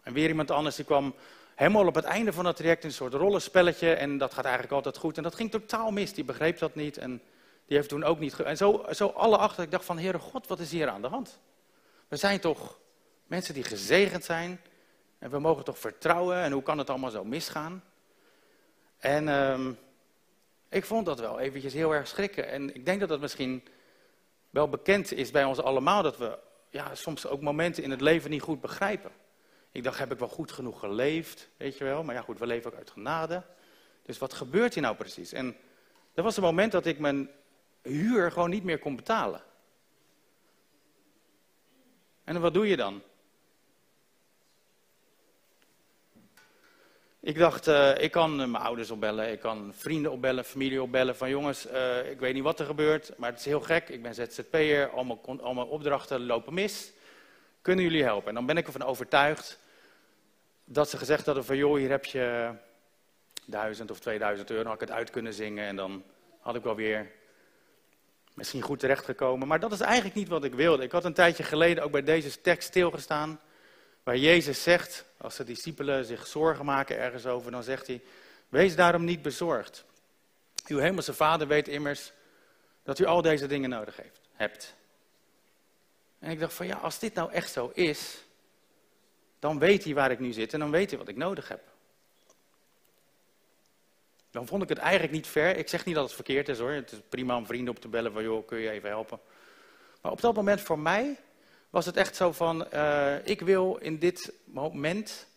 En 0.01 0.13
weer 0.13 0.27
iemand 0.27 0.51
anders 0.51 0.75
die 0.75 0.85
kwam 0.85 1.15
helemaal 1.55 1.87
op 1.87 1.95
het 1.95 2.05
einde 2.05 2.33
van 2.33 2.45
het 2.45 2.55
traject 2.55 2.83
in 2.83 2.89
een 2.89 2.95
soort 2.95 3.13
rollenspelletje 3.13 3.93
en 3.93 4.17
dat 4.17 4.33
gaat 4.33 4.45
eigenlijk 4.45 4.73
altijd 4.73 4.97
goed. 4.97 5.17
En 5.17 5.23
dat 5.23 5.35
ging 5.35 5.51
totaal 5.51 5.91
mis, 5.91 6.13
die 6.13 6.23
begreep 6.23 6.59
dat 6.59 6.75
niet 6.75 6.97
en 6.97 7.21
die 7.65 7.77
heeft 7.77 7.89
toen 7.89 8.03
ook 8.03 8.19
niet... 8.19 8.39
En 8.39 8.57
zo, 8.57 8.85
zo 8.91 9.07
alle 9.07 9.37
achter, 9.37 9.63
ik 9.63 9.71
dacht 9.71 9.85
van, 9.85 9.99
Heere 9.99 10.19
God, 10.19 10.47
wat 10.47 10.59
is 10.59 10.71
hier 10.71 10.87
aan 10.87 11.01
de 11.01 11.07
hand? 11.07 11.39
We 12.07 12.15
zijn 12.15 12.39
toch 12.39 12.79
mensen 13.27 13.53
die 13.53 13.63
gezegend 13.63 14.23
zijn 14.23 14.61
en 15.19 15.29
we 15.29 15.39
mogen 15.39 15.63
toch 15.63 15.79
vertrouwen 15.79 16.37
en 16.37 16.51
hoe 16.51 16.63
kan 16.63 16.77
het 16.77 16.89
allemaal 16.89 17.09
zo 17.09 17.23
misgaan? 17.23 17.83
En 18.99 19.27
um, 19.27 19.77
ik 20.69 20.85
vond 20.85 21.05
dat 21.05 21.19
wel 21.19 21.39
eventjes 21.39 21.73
heel 21.73 21.93
erg 21.93 22.07
schrikken. 22.07 22.47
En 22.47 22.75
ik 22.75 22.85
denk 22.85 22.99
dat 22.99 23.09
dat 23.09 23.19
misschien 23.19 23.63
wel 24.49 24.69
bekend 24.69 25.11
is 25.11 25.31
bij 25.31 25.43
ons 25.43 25.59
allemaal, 25.59 26.03
dat 26.03 26.17
we 26.17 26.37
ja, 26.69 26.95
soms 26.95 27.27
ook 27.27 27.41
momenten 27.41 27.83
in 27.83 27.91
het 27.91 28.01
leven 28.01 28.29
niet 28.29 28.41
goed 28.41 28.61
begrijpen. 28.61 29.11
Ik 29.71 29.83
dacht, 29.83 29.99
heb 29.99 30.11
ik 30.11 30.19
wel 30.19 30.27
goed 30.27 30.51
genoeg 30.51 30.79
geleefd, 30.79 31.49
weet 31.57 31.77
je 31.77 31.83
wel. 31.83 32.03
Maar 32.03 32.15
ja, 32.15 32.21
goed, 32.21 32.39
we 32.39 32.45
leven 32.45 32.71
ook 32.71 32.77
uit 32.77 32.89
genade. 32.89 33.43
Dus 34.03 34.17
wat 34.17 34.33
gebeurt 34.33 34.73
hier 34.73 34.83
nou 34.83 34.95
precies? 34.95 35.33
En 35.33 35.55
er 36.13 36.23
was 36.23 36.37
een 36.37 36.43
moment 36.43 36.71
dat 36.71 36.85
ik 36.85 36.99
mijn 36.99 37.29
huur 37.81 38.31
gewoon 38.31 38.49
niet 38.49 38.63
meer 38.63 38.79
kon 38.79 38.95
betalen. 38.95 39.43
En 42.23 42.41
wat 42.41 42.53
doe 42.53 42.67
je 42.67 42.77
dan? 42.77 43.01
Ik 47.21 47.37
dacht, 47.37 47.67
uh, 47.67 47.97
ik 47.97 48.11
kan 48.11 48.35
mijn 48.35 48.55
ouders 48.55 48.91
opbellen, 48.91 49.31
ik 49.31 49.39
kan 49.39 49.73
vrienden 49.75 50.11
opbellen, 50.11 50.45
familie 50.45 50.81
opbellen. 50.81 51.15
Van 51.15 51.29
jongens, 51.29 51.67
uh, 51.67 52.09
ik 52.09 52.19
weet 52.19 52.33
niet 52.33 52.43
wat 52.43 52.59
er 52.59 52.65
gebeurt, 52.65 53.17
maar 53.17 53.29
het 53.29 53.39
is 53.39 53.45
heel 53.45 53.61
gek. 53.61 53.89
Ik 53.89 54.01
ben 54.01 54.15
ZZP'er, 54.15 54.89
allemaal, 54.89 55.19
allemaal 55.41 55.65
opdrachten 55.65 56.25
lopen 56.25 56.53
mis. 56.53 56.91
Kunnen 57.61 57.83
jullie 57.83 58.03
helpen? 58.03 58.27
En 58.27 58.33
dan 58.33 58.45
ben 58.45 58.57
ik 58.57 58.65
ervan 58.65 58.83
overtuigd 58.83 59.59
dat 60.63 60.89
ze 60.89 60.97
gezegd 60.97 61.25
hadden 61.25 61.45
van... 61.45 61.57
joh, 61.57 61.77
hier 61.77 61.89
heb 61.89 62.05
je 62.05 62.51
duizend 63.45 63.91
of 63.91 63.99
2000 63.99 64.49
euro, 64.49 64.63
had 64.63 64.73
ik 64.73 64.87
het 64.87 64.97
uit 64.97 65.09
kunnen 65.09 65.33
zingen. 65.33 65.65
En 65.65 65.75
dan 65.75 66.03
had 66.39 66.55
ik 66.55 66.63
wel 66.63 66.75
weer 66.75 67.11
misschien 68.33 68.61
goed 68.61 68.79
terechtgekomen. 68.79 69.47
Maar 69.47 69.59
dat 69.59 69.71
is 69.71 69.81
eigenlijk 69.81 70.15
niet 70.15 70.27
wat 70.27 70.43
ik 70.43 70.53
wilde. 70.53 70.83
Ik 70.83 70.91
had 70.91 71.05
een 71.05 71.13
tijdje 71.13 71.43
geleden 71.43 71.83
ook 71.83 71.91
bij 71.91 72.03
deze 72.03 72.41
tekst 72.41 72.67
stilgestaan... 72.67 73.39
Waar 74.03 74.17
Jezus 74.17 74.63
zegt, 74.63 75.05
als 75.17 75.35
de 75.35 75.43
discipelen 75.43 76.05
zich 76.05 76.27
zorgen 76.27 76.65
maken 76.65 76.97
ergens 76.97 77.25
over, 77.25 77.51
dan 77.51 77.63
zegt 77.63 77.87
hij, 77.87 78.01
wees 78.49 78.75
daarom 78.75 79.03
niet 79.03 79.21
bezorgd. 79.21 79.85
Uw 80.67 80.77
hemelse 80.77 81.13
vader 81.13 81.47
weet 81.47 81.67
immers 81.67 82.11
dat 82.83 82.99
u 82.99 83.05
al 83.05 83.21
deze 83.21 83.47
dingen 83.47 83.69
nodig 83.69 83.95
heeft, 83.95 84.19
hebt. 84.33 84.75
En 86.19 86.31
ik 86.31 86.39
dacht 86.39 86.53
van 86.53 86.67
ja, 86.67 86.75
als 86.75 86.99
dit 86.99 87.13
nou 87.13 87.31
echt 87.31 87.51
zo 87.51 87.71
is, 87.73 88.23
dan 89.39 89.59
weet 89.59 89.83
hij 89.83 89.93
waar 89.93 90.11
ik 90.11 90.19
nu 90.19 90.31
zit 90.31 90.53
en 90.53 90.59
dan 90.59 90.71
weet 90.71 90.89
hij 90.89 90.99
wat 90.99 91.07
ik 91.07 91.15
nodig 91.15 91.47
heb. 91.47 91.61
Dan 94.31 94.47
vond 94.47 94.63
ik 94.63 94.69
het 94.69 94.77
eigenlijk 94.77 95.11
niet 95.11 95.27
ver. 95.27 95.57
Ik 95.57 95.67
zeg 95.67 95.85
niet 95.85 95.95
dat 95.95 96.03
het 96.03 96.13
verkeerd 96.13 96.49
is 96.49 96.59
hoor. 96.59 96.71
Het 96.71 96.91
is 96.91 96.99
prima 97.09 97.37
om 97.37 97.45
vrienden 97.45 97.75
op 97.75 97.81
te 97.81 97.87
bellen 97.87 98.11
van 98.11 98.23
joh, 98.23 98.47
kun 98.47 98.59
je 98.59 98.69
even 98.69 98.89
helpen. 98.89 99.19
Maar 100.01 100.11
op 100.11 100.21
dat 100.21 100.35
moment 100.35 100.61
voor 100.61 100.79
mij 100.79 101.17
was 101.69 101.85
het 101.85 101.97
echt 101.97 102.15
zo 102.15 102.31
van, 102.31 102.67
uh, 102.73 103.27
ik 103.27 103.41
wil 103.41 103.75
in 103.75 103.99
dit 103.99 104.33
moment 104.43 105.27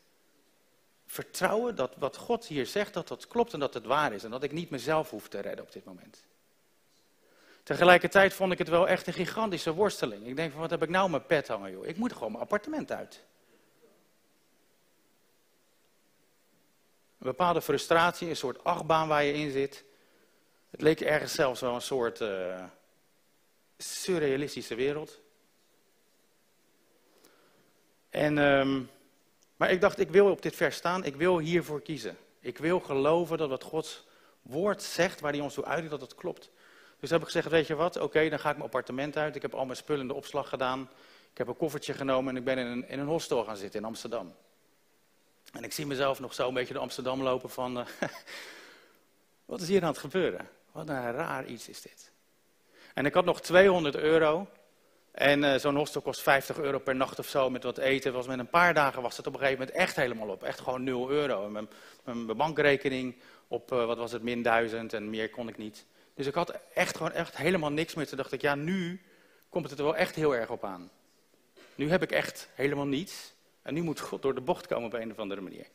vertrouwen 1.06 1.76
dat 1.76 1.94
wat 1.96 2.16
God 2.16 2.46
hier 2.46 2.66
zegt, 2.66 2.94
dat 2.94 3.08
dat 3.08 3.26
klopt 3.26 3.52
en 3.52 3.60
dat 3.60 3.74
het 3.74 3.84
waar 3.84 4.12
is. 4.12 4.24
En 4.24 4.30
dat 4.30 4.42
ik 4.42 4.52
niet 4.52 4.70
mezelf 4.70 5.10
hoef 5.10 5.28
te 5.28 5.40
redden 5.40 5.64
op 5.64 5.72
dit 5.72 5.84
moment. 5.84 6.22
Tegelijkertijd 7.62 8.34
vond 8.34 8.52
ik 8.52 8.58
het 8.58 8.68
wel 8.68 8.88
echt 8.88 9.06
een 9.06 9.12
gigantische 9.12 9.72
worsteling. 9.72 10.26
Ik 10.26 10.36
denk 10.36 10.52
van, 10.52 10.60
wat 10.60 10.70
heb 10.70 10.82
ik 10.82 10.88
nou 10.88 11.10
mijn 11.10 11.26
pet 11.26 11.48
hangen, 11.48 11.70
joh? 11.70 11.86
Ik 11.86 11.96
moet 11.96 12.12
gewoon 12.12 12.30
mijn 12.30 12.42
appartement 12.42 12.92
uit. 12.92 13.24
Een 17.18 17.28
bepaalde 17.28 17.62
frustratie, 17.62 18.28
een 18.28 18.36
soort 18.36 18.64
achtbaan 18.64 19.08
waar 19.08 19.24
je 19.24 19.32
in 19.32 19.50
zit. 19.50 19.84
Het 20.70 20.80
leek 20.80 21.00
ergens 21.00 21.32
zelfs 21.32 21.60
wel 21.60 21.74
een 21.74 21.80
soort 21.80 22.20
uh, 22.20 22.64
surrealistische 23.78 24.74
wereld. 24.74 25.20
En, 28.12 28.38
um, 28.38 28.90
maar 29.56 29.70
ik 29.70 29.80
dacht, 29.80 29.98
ik 29.98 30.10
wil 30.10 30.30
op 30.30 30.42
dit 30.42 30.56
vers 30.56 30.76
staan, 30.76 31.04
ik 31.04 31.16
wil 31.16 31.38
hiervoor 31.38 31.82
kiezen. 31.82 32.16
Ik 32.40 32.58
wil 32.58 32.80
geloven 32.80 33.38
dat 33.38 33.48
wat 33.48 33.62
Gods 33.62 34.04
woord 34.42 34.82
zegt, 34.82 35.20
waar 35.20 35.32
hij 35.32 35.40
ons 35.40 35.54
toe 35.54 35.64
uitdoet, 35.64 35.90
dat 35.90 36.00
het 36.00 36.14
klopt. 36.14 36.50
Dus 37.00 37.10
heb 37.10 37.20
ik 37.20 37.26
gezegd, 37.26 37.48
weet 37.48 37.66
je 37.66 37.74
wat, 37.74 37.96
oké, 37.96 38.28
dan 38.28 38.38
ga 38.38 38.48
ik 38.48 38.56
mijn 38.56 38.66
appartement 38.66 39.16
uit. 39.16 39.36
Ik 39.36 39.42
heb 39.42 39.54
al 39.54 39.64
mijn 39.64 39.76
spullen 39.76 40.00
in 40.00 40.08
de 40.08 40.14
opslag 40.14 40.48
gedaan. 40.48 40.80
Ik 41.30 41.38
heb 41.38 41.48
een 41.48 41.56
koffertje 41.56 41.92
genomen 41.92 42.30
en 42.30 42.36
ik 42.36 42.44
ben 42.44 42.58
in 42.58 42.66
een, 42.66 42.88
in 42.88 42.98
een 42.98 43.06
hostel 43.06 43.44
gaan 43.44 43.56
zitten 43.56 43.80
in 43.80 43.86
Amsterdam. 43.86 44.34
En 45.52 45.64
ik 45.64 45.72
zie 45.72 45.86
mezelf 45.86 46.20
nog 46.20 46.34
zo 46.34 46.48
een 46.48 46.54
beetje 46.54 46.72
door 46.72 46.82
Amsterdam 46.82 47.22
lopen 47.22 47.50
van, 47.50 47.78
uh, 47.78 47.86
wat 49.44 49.60
is 49.60 49.68
hier 49.68 49.82
aan 49.82 49.88
het 49.88 49.98
gebeuren? 49.98 50.48
Wat 50.72 50.88
een 50.88 51.12
raar 51.12 51.46
iets 51.46 51.68
is 51.68 51.82
dit. 51.82 52.10
En 52.94 53.06
ik 53.06 53.14
had 53.14 53.24
nog 53.24 53.40
200 53.40 53.96
euro. 53.96 54.48
En 55.12 55.42
uh, 55.42 55.54
zo'n 55.54 55.76
hostel 55.76 56.00
kost 56.00 56.20
50 56.20 56.58
euro 56.58 56.78
per 56.78 56.96
nacht 56.96 57.18
of 57.18 57.28
zo 57.28 57.50
met 57.50 57.62
wat 57.62 57.78
eten. 57.78 58.12
Was 58.12 58.26
met 58.26 58.38
een 58.38 58.50
paar 58.50 58.74
dagen 58.74 59.02
was 59.02 59.16
het 59.16 59.26
op 59.26 59.32
een 59.32 59.38
gegeven 59.38 59.60
moment 59.60 59.78
echt 59.78 59.96
helemaal 59.96 60.28
op. 60.28 60.42
Echt 60.42 60.60
gewoon 60.60 60.84
0 60.84 61.10
euro. 61.10 61.48
Mijn, 61.48 62.36
bankrekening 62.36 63.16
op, 63.48 63.72
uh, 63.72 63.86
wat 63.86 63.98
was 63.98 64.12
het, 64.12 64.22
min 64.22 64.42
1000 64.42 64.92
en 64.92 65.10
meer 65.10 65.30
kon 65.30 65.48
ik 65.48 65.56
niet. 65.56 65.86
Dus 66.14 66.26
ik 66.26 66.34
had 66.34 66.58
echt 66.74 66.96
gewoon 66.96 67.12
echt 67.12 67.36
helemaal 67.36 67.72
niks 67.72 67.94
meer. 67.94 68.06
Toen 68.06 68.16
dacht 68.16 68.32
ik, 68.32 68.40
ja, 68.40 68.54
nu 68.54 69.00
komt 69.48 69.70
het 69.70 69.78
er 69.78 69.84
wel 69.84 69.96
echt 69.96 70.14
heel 70.14 70.34
erg 70.34 70.50
op 70.50 70.64
aan. 70.64 70.90
Nu 71.74 71.90
heb 71.90 72.02
ik 72.02 72.12
echt 72.12 72.48
helemaal 72.54 72.86
niets. 72.86 73.32
En 73.62 73.74
nu 73.74 73.82
moet 73.82 74.00
God 74.00 74.22
door 74.22 74.34
de 74.34 74.40
bocht 74.40 74.66
komen 74.66 74.86
op 74.86 74.92
een 74.92 75.10
of 75.10 75.18
andere 75.18 75.40
manier. 75.40 75.66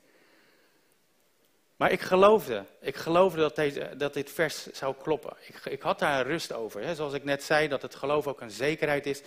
Maar 1.78 1.92
ik 1.92 2.02
geloofde, 2.02 2.66
ik 2.80 2.96
geloofde 2.96 3.40
dat, 3.40 3.56
deze, 3.56 3.94
dat 3.98 4.14
dit 4.14 4.32
vers 4.32 4.66
zou 4.66 4.96
kloppen. 4.96 5.34
Ik, 5.48 5.66
ik 5.66 5.82
had 5.82 6.00
daar 6.00 6.28
rust 6.28 6.54
over. 6.54 6.82
Hè. 6.82 6.96
Zoals 6.96 7.14
ik 7.14 7.24
net 7.24 7.44
zei, 7.44 7.68
dat 7.68 7.82
het 7.82 7.96
geloof 7.96 8.28
ook 8.28 8.42
een 8.42 8.52
zekerheid 8.52 9.06
is. 9.06 9.22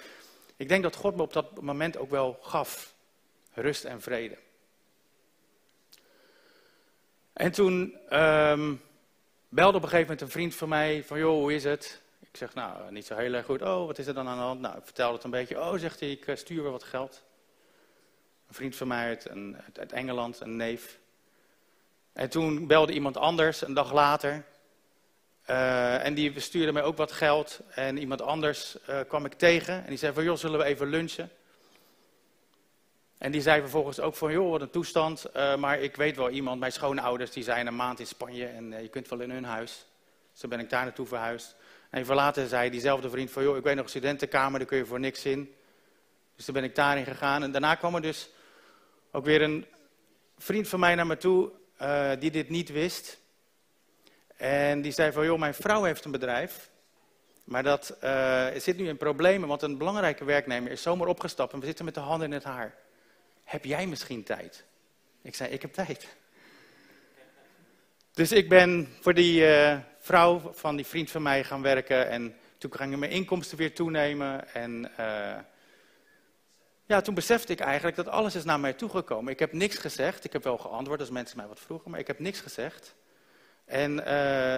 Ik 0.56 0.68
denk 0.68 0.82
dat 0.82 0.96
God 0.96 1.16
me 1.16 1.22
op 1.22 1.32
dat 1.32 1.60
moment 1.60 1.96
ook 1.96 2.10
wel 2.10 2.38
gaf. 2.42 2.94
Rust 3.52 3.84
en 3.84 4.00
vrede. 4.00 4.38
En 7.32 7.52
toen 7.52 7.98
um, 8.10 8.82
belde 9.48 9.76
op 9.76 9.82
een 9.82 9.88
gegeven 9.88 10.00
moment 10.00 10.20
een 10.20 10.30
vriend 10.30 10.54
van 10.54 10.68
mij 10.68 11.04
van, 11.04 11.18
joh, 11.18 11.40
hoe 11.40 11.54
is 11.54 11.64
het? 11.64 12.02
Ik 12.20 12.36
zeg, 12.36 12.54
nou, 12.54 12.92
niet 12.92 13.06
zo 13.06 13.16
heel 13.16 13.32
erg 13.32 13.46
goed. 13.46 13.62
Oh, 13.62 13.86
wat 13.86 13.98
is 13.98 14.06
er 14.06 14.14
dan 14.14 14.28
aan 14.28 14.36
de 14.36 14.42
hand? 14.42 14.60
Nou, 14.60 14.76
ik 14.76 14.84
vertelde 14.84 15.14
het 15.14 15.24
een 15.24 15.30
beetje. 15.30 15.60
Oh, 15.60 15.78
zegt 15.78 16.00
hij, 16.00 16.10
ik 16.10 16.26
eh, 16.26 16.36
stuur 16.36 16.62
weer 16.62 16.70
wat 16.72 16.82
geld. 16.82 17.22
Een 18.48 18.54
vriend 18.54 18.76
van 18.76 18.88
mij 18.88 19.06
uit, 19.06 19.28
uit 19.78 19.92
Engeland, 19.92 20.40
een 20.40 20.56
neef. 20.56 20.98
En 22.12 22.30
toen 22.30 22.66
belde 22.66 22.92
iemand 22.92 23.16
anders, 23.16 23.62
een 23.62 23.74
dag 23.74 23.92
later. 23.92 24.44
Uh, 25.50 26.04
en 26.04 26.14
die 26.14 26.40
stuurde 26.40 26.72
mij 26.72 26.82
ook 26.82 26.96
wat 26.96 27.12
geld. 27.12 27.60
En 27.68 27.98
iemand 27.98 28.22
anders 28.22 28.76
uh, 28.88 29.00
kwam 29.08 29.24
ik 29.24 29.32
tegen. 29.32 29.74
En 29.74 29.88
die 29.88 29.98
zei 29.98 30.12
van, 30.12 30.24
joh, 30.24 30.36
zullen 30.36 30.58
we 30.58 30.64
even 30.64 30.86
lunchen? 30.86 31.30
En 33.18 33.32
die 33.32 33.40
zei 33.40 33.60
vervolgens 33.60 34.00
ook 34.00 34.14
van, 34.14 34.32
joh, 34.32 34.50
wat 34.50 34.60
een 34.60 34.70
toestand. 34.70 35.26
Uh, 35.36 35.56
maar 35.56 35.80
ik 35.80 35.96
weet 35.96 36.16
wel 36.16 36.30
iemand, 36.30 36.60
mijn 36.60 36.72
schoonouders, 36.72 37.30
die 37.30 37.42
zijn 37.42 37.66
een 37.66 37.76
maand 37.76 38.00
in 38.00 38.06
Spanje. 38.06 38.46
En 38.46 38.82
je 38.82 38.88
kunt 38.88 39.08
wel 39.08 39.20
in 39.20 39.30
hun 39.30 39.44
huis. 39.44 39.86
Dus 40.30 40.40
toen 40.40 40.50
ben 40.50 40.60
ik 40.60 40.70
daar 40.70 40.84
naartoe 40.84 41.06
verhuisd. 41.06 41.56
En 41.90 42.00
even 42.00 42.48
zei 42.48 42.70
diezelfde 42.70 43.10
vriend 43.10 43.30
van, 43.30 43.42
joh, 43.42 43.56
ik 43.56 43.62
weet 43.62 43.74
nog 43.74 43.84
een 43.84 43.90
studentenkamer, 43.90 44.58
daar 44.58 44.68
kun 44.68 44.78
je 44.78 44.86
voor 44.86 45.00
niks 45.00 45.24
in. 45.24 45.54
Dus 46.36 46.44
toen 46.44 46.54
ben 46.54 46.64
ik 46.64 46.74
daarin 46.74 47.04
gegaan. 47.04 47.42
En 47.42 47.52
daarna 47.52 47.74
kwam 47.74 47.94
er 47.94 48.02
dus 48.02 48.30
ook 49.10 49.24
weer 49.24 49.42
een 49.42 49.66
vriend 50.38 50.68
van 50.68 50.80
mij 50.80 50.94
naar 50.94 51.06
me 51.06 51.16
toe 51.16 51.50
uh, 51.82 52.10
die 52.18 52.30
dit 52.30 52.48
niet 52.48 52.70
wist. 52.70 53.18
En 54.36 54.82
die 54.82 54.92
zei 54.92 55.12
van, 55.12 55.24
joh, 55.24 55.38
mijn 55.38 55.54
vrouw 55.54 55.82
heeft 55.82 56.04
een 56.04 56.10
bedrijf. 56.10 56.70
Maar 57.44 57.62
dat 57.62 57.96
uh, 58.04 58.46
zit 58.56 58.76
nu 58.76 58.88
in 58.88 58.96
problemen, 58.96 59.48
want 59.48 59.62
een 59.62 59.78
belangrijke 59.78 60.24
werknemer 60.24 60.72
is 60.72 60.82
zomaar 60.82 61.08
opgestapt 61.08 61.52
en 61.52 61.60
we 61.60 61.66
zitten 61.66 61.84
met 61.84 61.94
de 61.94 62.00
handen 62.00 62.28
in 62.28 62.34
het 62.34 62.44
haar. 62.44 62.74
Heb 63.44 63.64
jij 63.64 63.86
misschien 63.86 64.22
tijd? 64.22 64.64
Ik 65.22 65.34
zei, 65.34 65.50
ik 65.50 65.62
heb 65.62 65.72
tijd. 65.72 66.08
Dus 68.12 68.32
ik 68.32 68.48
ben 68.48 68.88
voor 69.00 69.14
die 69.14 69.40
uh, 69.40 69.78
vrouw 69.98 70.52
van 70.54 70.76
die 70.76 70.86
vriend 70.86 71.10
van 71.10 71.22
mij 71.22 71.44
gaan 71.44 71.62
werken 71.62 72.08
en 72.08 72.36
toen 72.58 72.74
gingen 72.74 72.98
mijn 72.98 73.10
inkomsten 73.10 73.58
weer 73.58 73.74
toenemen 73.74 74.54
en... 74.54 74.90
Ja, 76.90 77.00
toen 77.00 77.14
besefte 77.14 77.52
ik 77.52 77.60
eigenlijk 77.60 77.96
dat 77.96 78.08
alles 78.08 78.34
is 78.34 78.44
naar 78.44 78.60
mij 78.60 78.72
toegekomen. 78.72 79.32
Ik 79.32 79.38
heb 79.38 79.52
niks 79.52 79.76
gezegd. 79.76 80.24
Ik 80.24 80.32
heb 80.32 80.44
wel 80.44 80.58
geantwoord 80.58 81.00
als 81.00 81.10
mensen 81.10 81.36
mij 81.36 81.46
wat 81.46 81.60
vroegen, 81.60 81.90
maar 81.90 82.00
ik 82.00 82.06
heb 82.06 82.18
niks 82.18 82.40
gezegd. 82.40 82.94
En 83.64 83.98
uh, 83.98 84.54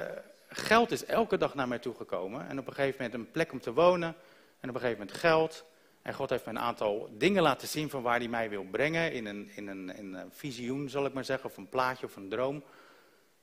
geld 0.48 0.90
is 0.90 1.04
elke 1.04 1.36
dag 1.36 1.54
naar 1.54 1.68
mij 1.68 1.78
toegekomen. 1.78 2.48
En 2.48 2.58
op 2.58 2.66
een 2.66 2.72
gegeven 2.72 3.02
moment 3.02 3.14
een 3.20 3.30
plek 3.30 3.52
om 3.52 3.60
te 3.60 3.72
wonen. 3.72 4.14
En 4.60 4.68
op 4.68 4.74
een 4.74 4.80
gegeven 4.80 4.98
moment 4.98 5.18
geld. 5.18 5.64
En 6.02 6.14
God 6.14 6.30
heeft 6.30 6.44
me 6.44 6.50
een 6.50 6.58
aantal 6.58 7.08
dingen 7.18 7.42
laten 7.42 7.68
zien 7.68 7.90
van 7.90 8.02
waar 8.02 8.18
hij 8.18 8.28
mij 8.28 8.50
wil 8.50 8.64
brengen. 8.70 9.12
In 9.12 9.26
een, 9.26 9.50
in 9.54 9.68
een, 9.68 9.96
in 9.96 10.14
een 10.14 10.30
visioen, 10.30 10.88
zal 10.88 11.06
ik 11.06 11.12
maar 11.12 11.24
zeggen. 11.24 11.50
Of 11.50 11.56
een 11.56 11.68
plaatje 11.68 12.06
of 12.06 12.16
een 12.16 12.28
droom. 12.28 12.62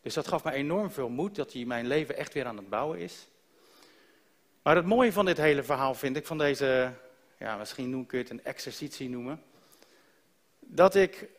Dus 0.02 0.14
dat 0.14 0.28
gaf 0.28 0.44
me 0.44 0.52
enorm 0.52 0.92
veel 0.92 1.10
moed 1.10 1.36
dat 1.36 1.54
hij 1.54 1.66
mijn 1.66 1.88
leven 1.88 2.18
echt 2.18 2.34
weer 2.34 2.46
aan 2.46 2.58
het 2.58 2.70
bouwen 2.70 3.00
is. 3.00 3.28
Maar 4.62 4.76
het 4.76 4.86
mooie 4.86 5.14
van 5.14 5.26
dit 5.26 5.38
hele 5.38 5.64
verhaal 5.64 5.94
vind 5.94 6.16
ik, 6.16 6.26
van 6.26 6.38
deze 6.38 6.94
ja, 7.40 7.58
misschien 7.58 7.90
noem 7.90 8.04
ik 8.04 8.12
het 8.12 8.30
een 8.30 8.44
exercitie 8.44 9.10
noemen. 9.10 9.44
Dat 10.60 10.96
ik 10.96 11.30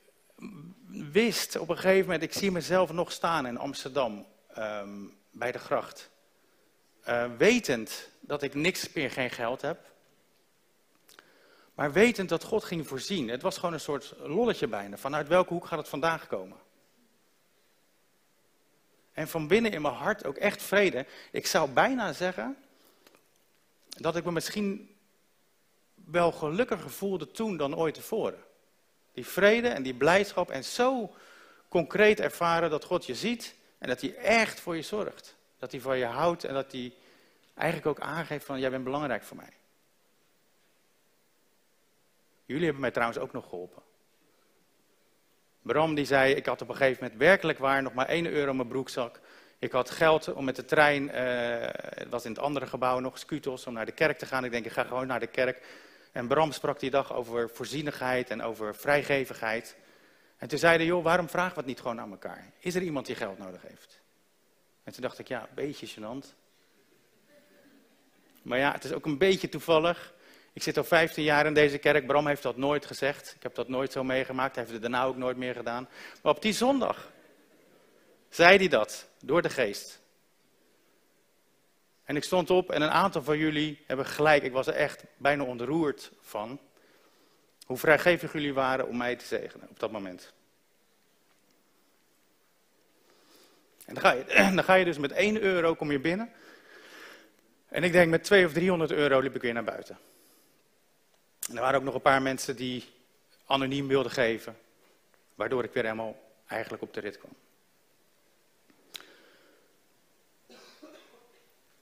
wist 0.87 1.59
op 1.59 1.69
een 1.69 1.77
gegeven 1.77 2.05
moment, 2.05 2.23
ik 2.23 2.33
zie 2.33 2.51
mezelf 2.51 2.93
nog 2.93 3.13
staan 3.13 3.47
in 3.47 3.59
Amsterdam 3.59 4.27
um, 4.59 5.17
bij 5.31 5.53
de 5.53 5.59
gracht. 5.59 6.11
Uh, 7.09 7.37
wetend 7.37 8.11
dat 8.21 8.43
ik 8.43 8.55
niks 8.55 8.93
meer, 8.93 9.11
geen 9.11 9.31
geld 9.31 9.61
heb. 9.61 9.79
Maar 11.75 11.93
wetend 11.93 12.29
dat 12.29 12.45
God 12.45 12.65
ging 12.65 12.89
voorzien. 12.89 13.29
Het 13.29 13.43
was 13.43 13.59
gewoon 13.59 13.75
een 13.75 13.81
soort 13.81 14.15
lolletje 14.19 14.67
bijna. 14.67 14.97
Vanuit 14.97 15.29
welke 15.29 15.53
hoek 15.53 15.67
gaat 15.67 15.79
het 15.79 15.89
vandaag 15.89 16.27
komen? 16.27 16.59
En 19.13 19.29
van 19.29 19.47
binnen 19.47 19.73
in 19.73 19.83
mijn 19.83 19.95
hart 19.95 20.25
ook 20.25 20.37
echt 20.37 20.63
vrede. 20.63 21.07
Ik 21.31 21.47
zou 21.47 21.71
bijna 21.71 22.13
zeggen 22.13 22.57
dat 23.89 24.17
ik 24.17 24.25
me 24.25 24.33
misschien 24.33 24.95
wel 26.11 26.33
gelukkiger 26.33 26.91
voelde 26.91 27.31
toen 27.31 27.57
dan 27.57 27.77
ooit 27.77 27.95
tevoren. 27.95 28.45
Die 29.13 29.27
vrede 29.27 29.69
en 29.69 29.83
die 29.83 29.95
blijdschap 29.95 30.51
en 30.51 30.65
zo 30.65 31.15
concreet 31.69 32.21
ervaren 32.21 32.71
dat 32.71 32.85
God 32.85 33.07
je 33.07 33.15
ziet 33.15 33.55
en 33.79 33.89
dat 33.89 34.01
hij 34.01 34.15
echt 34.15 34.61
voor 34.61 34.77
je 34.77 34.83
zorgt. 34.83 35.37
Dat 35.59 35.71
hij 35.71 35.81
van 35.81 35.99
je 35.99 36.05
houdt 36.05 36.45
en 36.45 36.55
dat 36.55 36.73
hij 36.73 36.93
eigenlijk 37.55 37.87
ook 37.87 38.01
aangeeft 38.01 38.45
van 38.45 38.61
jij 38.61 38.71
bent 38.71 38.85
belangrijk 38.85 39.23
voor 39.23 39.37
mij. 39.37 39.53
Jullie 42.45 42.65
hebben 42.65 42.81
mij 42.81 42.91
trouwens 42.91 43.19
ook 43.19 43.33
nog 43.33 43.49
geholpen. 43.49 43.83
Bram 45.63 45.95
die 45.95 46.05
zei, 46.05 46.35
ik 46.35 46.47
had 46.47 46.63
op 46.63 46.69
een 46.69 46.77
gegeven 46.77 47.03
moment 47.03 47.21
werkelijk 47.21 47.59
waar 47.59 47.83
nog 47.83 47.95
maar 47.95 48.07
1 48.07 48.27
euro 48.27 48.51
in 48.51 48.57
mijn 48.57 48.69
broekzak. 48.69 49.21
Ik 49.59 49.73
had 49.73 49.91
geld 49.91 50.33
om 50.33 50.45
met 50.45 50.57
de 50.57 50.65
trein, 50.65 51.03
uh, 51.03 51.13
het 51.73 52.09
was 52.09 52.25
in 52.25 52.31
het 52.31 52.41
andere 52.41 52.67
gebouw 52.67 52.99
nog, 52.99 53.19
Scutos, 53.19 53.67
om 53.67 53.73
naar 53.73 53.87
de 53.87 53.93
kerk 53.93 54.19
te 54.19 54.27
gaan. 54.27 54.45
Ik 54.45 54.51
denk, 54.51 54.65
ik 54.65 54.73
ga 54.73 54.85
gewoon 54.85 55.07
naar 55.07 55.21
de 55.21 55.27
kerk. 55.27 55.67
En 56.13 56.27
Bram 56.27 56.53
sprak 56.53 56.81
die 56.81 56.91
dag 56.91 57.13
over 57.13 57.51
voorzienigheid 57.51 58.31
en 58.31 58.43
over 58.43 58.75
vrijgevigheid. 58.75 59.77
En 60.37 60.49
toen 60.49 60.59
zeiden, 60.59 60.87
joh, 60.87 61.05
waarom 61.05 61.29
vragen 61.29 61.53
we 61.53 61.59
het 61.59 61.67
niet 61.67 61.81
gewoon 61.81 62.01
aan 62.01 62.11
elkaar? 62.11 62.53
Is 62.59 62.75
er 62.75 62.83
iemand 62.83 63.07
die 63.07 63.15
geld 63.15 63.39
nodig 63.39 63.63
heeft? 63.63 64.01
En 64.85 64.93
toen 64.93 65.03
dacht 65.03 65.19
ik, 65.19 65.29
ja, 65.29 65.49
beetje 65.55 65.89
gênant. 65.89 66.35
Maar 68.43 68.59
ja, 68.59 68.73
het 68.73 68.85
is 68.85 68.93
ook 68.93 69.07
een 69.07 69.19
beetje 69.19 69.49
toevallig. 69.49 70.15
Ik 70.53 70.63
zit 70.63 70.77
al 70.77 70.85
15 70.85 71.25
jaar 71.25 71.47
in 71.47 71.55
deze 71.55 71.79
kerk. 71.79 72.07
Bram 72.07 72.27
heeft 72.27 72.43
dat 72.43 72.57
nooit 72.57 72.87
gezegd. 72.87 73.33
Ik 73.37 73.43
heb 73.43 73.55
dat 73.55 73.69
nooit 73.69 73.93
zo 73.93 74.05
meegemaakt. 74.05 74.55
Hij 74.55 74.65
heeft 74.65 74.75
het 74.75 74.83
daarna 74.83 75.05
ook 75.05 75.17
nooit 75.17 75.37
meer 75.37 75.55
gedaan. 75.55 75.89
Maar 76.23 76.33
op 76.33 76.43
die 76.43 76.53
zondag 76.53 77.13
zei 78.29 78.59
hij 78.59 78.69
dat, 78.69 79.09
door 79.21 79.43
de 79.43 79.51
geest. 79.51 80.00
En 82.11 82.17
ik 82.17 82.25
stond 82.25 82.51
op 82.51 82.71
en 82.71 82.83
een 82.83 82.91
aantal 82.91 83.23
van 83.23 83.39
jullie 83.39 83.85
hebben 83.87 84.07
gelijk, 84.07 84.43
ik 84.43 84.53
was 84.53 84.67
er 84.67 84.75
echt 84.75 85.05
bijna 85.17 85.45
ontroerd 85.45 86.11
van, 86.21 86.61
hoe 87.65 87.77
vrijgevig 87.77 88.33
jullie 88.33 88.55
waren 88.55 88.89
om 88.89 88.97
mij 88.97 89.17
te 89.17 89.25
zegenen 89.25 89.69
op 89.69 89.79
dat 89.81 89.91
moment. 89.91 90.33
En 93.85 93.95
dan 93.95 94.03
ga 94.03 94.13
je, 94.13 94.25
dan 94.55 94.65
ga 94.65 94.75
je 94.75 94.85
dus 94.85 94.99
met 94.99 95.13
1 95.13 95.41
euro 95.41 95.75
kom 95.75 95.91
je 95.91 95.99
binnen. 96.01 96.33
En 97.69 97.85
ik 97.85 97.93
denk 97.93 98.11
met 98.11 98.25
200 98.25 98.57
of 98.57 98.63
300 98.63 98.93
euro 99.01 99.21
liep 99.21 99.35
ik 99.35 99.43
weer 99.43 99.55
naar 99.55 99.65
buiten. 99.65 99.99
En 101.49 101.55
er 101.55 101.63
waren 101.63 101.79
ook 101.79 101.85
nog 101.85 101.95
een 101.95 102.01
paar 102.01 102.23
mensen 102.23 102.57
die 102.57 102.85
anoniem 103.47 103.89
wilden 103.89 104.13
geven. 104.13 104.57
Waardoor 105.35 105.65
ik 105.65 105.73
weer 105.73 105.85
helemaal 105.85 106.21
eigenlijk 106.47 106.83
op 106.83 106.95
de 106.95 107.01
rit 107.01 107.19
kwam. 107.19 107.33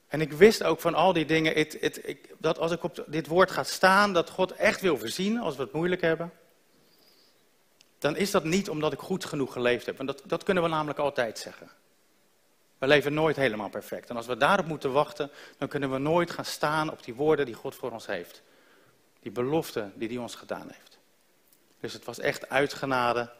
En 0.09 0.21
ik 0.21 0.33
wist 0.33 0.63
ook 0.63 0.81
van 0.81 0.95
al 0.95 1.13
die 1.13 1.25
dingen, 1.25 1.67
dat 2.39 2.59
als 2.59 2.73
ik 2.73 2.83
op 2.83 3.05
dit 3.07 3.27
woord 3.27 3.51
ga 3.51 3.63
staan, 3.63 4.13
dat 4.13 4.31
God 4.31 4.53
echt 4.53 4.81
wil 4.81 4.99
voorzien 4.99 5.39
als 5.39 5.57
we 5.57 5.63
het 5.63 5.73
moeilijk 5.73 6.01
hebben. 6.01 6.33
Dan 7.99 8.17
is 8.17 8.31
dat 8.31 8.45
niet 8.45 8.69
omdat 8.69 8.93
ik 8.93 8.99
goed 8.99 9.25
genoeg 9.25 9.53
geleefd 9.53 9.87
heb. 9.87 9.97
Want 9.97 10.09
dat, 10.09 10.23
dat 10.25 10.43
kunnen 10.43 10.63
we 10.63 10.69
namelijk 10.69 10.99
altijd 10.99 11.39
zeggen. 11.39 11.71
We 12.79 12.87
leven 12.87 13.15
nooit 13.15 13.37
helemaal 13.37 13.69
perfect. 13.69 14.11
En 14.11 14.17
als 14.17 14.27
we 14.27 14.37
daarop 14.37 14.67
moeten 14.67 14.93
wachten, 14.93 15.31
dan 15.59 15.69
kunnen 15.69 15.91
we 15.93 15.99
nooit 15.99 16.31
gaan 16.31 16.45
staan 16.45 16.91
op 16.91 17.05
die 17.05 17.15
woorden 17.15 17.47
die 17.47 17.55
God 17.55 17.75
voor 17.75 17.91
ons 17.91 18.07
heeft. 18.07 18.43
Die 19.21 19.33
belofte 19.33 19.91
die 19.95 20.09
hij 20.09 20.17
ons 20.17 20.35
gedaan 20.35 20.71
heeft. 20.71 20.99
Dus 21.81 21.93
het 21.93 22.05
was 22.05 22.19
echt 22.19 22.49
uit 22.49 22.75
genade 22.75 23.33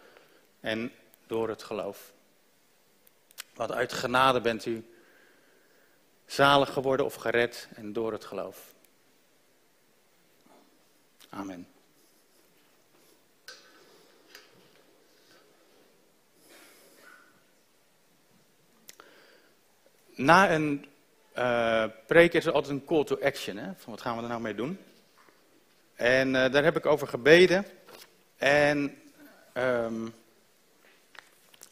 en 0.61 0.93
door 1.27 1.49
het 1.49 1.63
geloof. 1.63 2.13
Want 3.55 3.73
uit 3.73 3.93
genade 3.93 4.41
bent 4.41 4.67
u 4.67 4.87
zalig 6.29 6.73
geworden 6.73 7.07
of 7.07 7.15
gered 7.15 7.69
en 7.75 7.93
door 7.93 8.13
het 8.13 8.25
geloof. 8.25 8.75
Amen. 11.29 11.69
Na 20.15 20.51
een 20.51 20.87
uh, 21.37 21.85
preek 22.07 22.33
is 22.33 22.47
er 22.47 22.53
altijd 22.53 22.73
een 22.73 22.85
call 22.85 23.05
to 23.05 23.19
action. 23.21 23.57
Hè? 23.57 23.71
Van 23.77 23.93
wat 23.93 24.01
gaan 24.01 24.17
we 24.17 24.23
er 24.23 24.29
nou 24.29 24.41
mee 24.41 24.55
doen? 24.55 24.79
En 25.95 26.29
uh, 26.29 26.53
daar 26.53 26.65
heb 26.65 26.77
ik 26.77 26.87
over 26.87 27.09
gebeden. 27.09 27.67
En 28.37 29.03
um, 29.55 30.15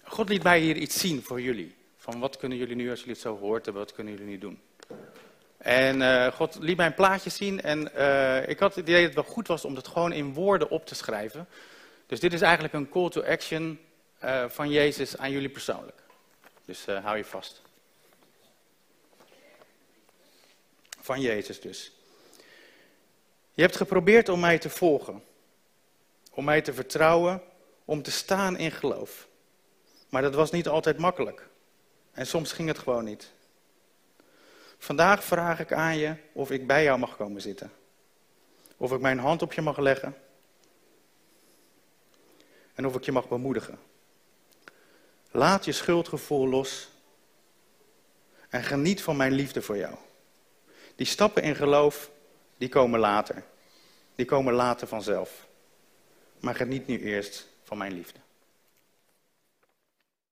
God 0.02 0.28
liet 0.28 0.42
mij 0.42 0.60
hier 0.60 0.76
iets 0.76 0.98
zien 1.00 1.22
voor 1.22 1.40
jullie. 1.40 1.75
Van 2.10 2.20
wat 2.20 2.36
kunnen 2.36 2.58
jullie 2.58 2.76
nu, 2.76 2.90
als 2.90 2.98
jullie 2.98 3.14
het 3.14 3.22
zo 3.22 3.36
gehoord 3.36 3.64
hebben, 3.64 3.82
wat 3.82 3.92
kunnen 3.92 4.12
jullie 4.12 4.28
nu 4.28 4.38
doen? 4.38 4.60
En 5.58 6.00
uh, 6.00 6.26
God 6.26 6.56
liet 6.60 6.76
mij 6.76 6.86
een 6.86 6.94
plaatje 6.94 7.30
zien 7.30 7.62
en 7.62 7.90
uh, 7.96 8.48
ik 8.48 8.58
had 8.58 8.74
het 8.74 8.88
idee 8.88 9.06
dat 9.06 9.14
het 9.14 9.24
wel 9.24 9.34
goed 9.34 9.46
was 9.46 9.64
om 9.64 9.74
het 9.74 9.88
gewoon 9.88 10.12
in 10.12 10.34
woorden 10.34 10.70
op 10.70 10.86
te 10.86 10.94
schrijven. 10.94 11.48
Dus 12.06 12.20
dit 12.20 12.32
is 12.32 12.40
eigenlijk 12.40 12.74
een 12.74 12.88
call 12.88 13.08
to 13.08 13.22
action 13.22 13.80
uh, 14.24 14.48
van 14.48 14.70
Jezus 14.70 15.16
aan 15.16 15.30
jullie 15.30 15.48
persoonlijk. 15.48 16.02
Dus 16.64 16.86
hou 16.86 17.16
je 17.16 17.24
vast. 17.24 17.62
Van 21.00 21.20
Jezus 21.20 21.60
dus. 21.60 21.92
Je 23.54 23.62
hebt 23.62 23.76
geprobeerd 23.76 24.28
om 24.28 24.40
mij 24.40 24.58
te 24.58 24.70
volgen, 24.70 25.22
om 26.30 26.44
mij 26.44 26.62
te 26.62 26.72
vertrouwen, 26.72 27.42
om 27.84 28.02
te 28.02 28.10
staan 28.10 28.56
in 28.56 28.70
geloof. 28.70 29.28
Maar 30.08 30.22
dat 30.22 30.34
was 30.34 30.50
niet 30.50 30.68
altijd 30.68 30.98
makkelijk. 30.98 31.48
En 32.16 32.26
soms 32.26 32.52
ging 32.52 32.68
het 32.68 32.78
gewoon 32.78 33.04
niet. 33.04 33.32
Vandaag 34.78 35.24
vraag 35.24 35.60
ik 35.60 35.72
aan 35.72 35.96
je 35.96 36.16
of 36.32 36.50
ik 36.50 36.66
bij 36.66 36.82
jou 36.82 36.98
mag 36.98 37.16
komen 37.16 37.40
zitten. 37.40 37.72
Of 38.76 38.92
ik 38.92 39.00
mijn 39.00 39.18
hand 39.18 39.42
op 39.42 39.52
je 39.52 39.62
mag 39.62 39.78
leggen. 39.78 40.16
En 42.74 42.86
of 42.86 42.94
ik 42.94 43.04
je 43.04 43.12
mag 43.12 43.28
bemoedigen. 43.28 43.78
Laat 45.30 45.64
je 45.64 45.72
schuldgevoel 45.72 46.48
los. 46.48 46.90
En 48.48 48.62
geniet 48.62 49.02
van 49.02 49.16
mijn 49.16 49.32
liefde 49.32 49.62
voor 49.62 49.76
jou. 49.76 49.94
Die 50.94 51.06
stappen 51.06 51.42
in 51.42 51.56
geloof, 51.56 52.10
die 52.58 52.68
komen 52.68 53.00
later. 53.00 53.44
Die 54.14 54.26
komen 54.26 54.54
later 54.54 54.88
vanzelf. 54.88 55.46
Maar 56.40 56.54
geniet 56.54 56.86
nu 56.86 57.00
eerst 57.00 57.46
van 57.62 57.78
mijn 57.78 57.92
liefde. 57.92 58.18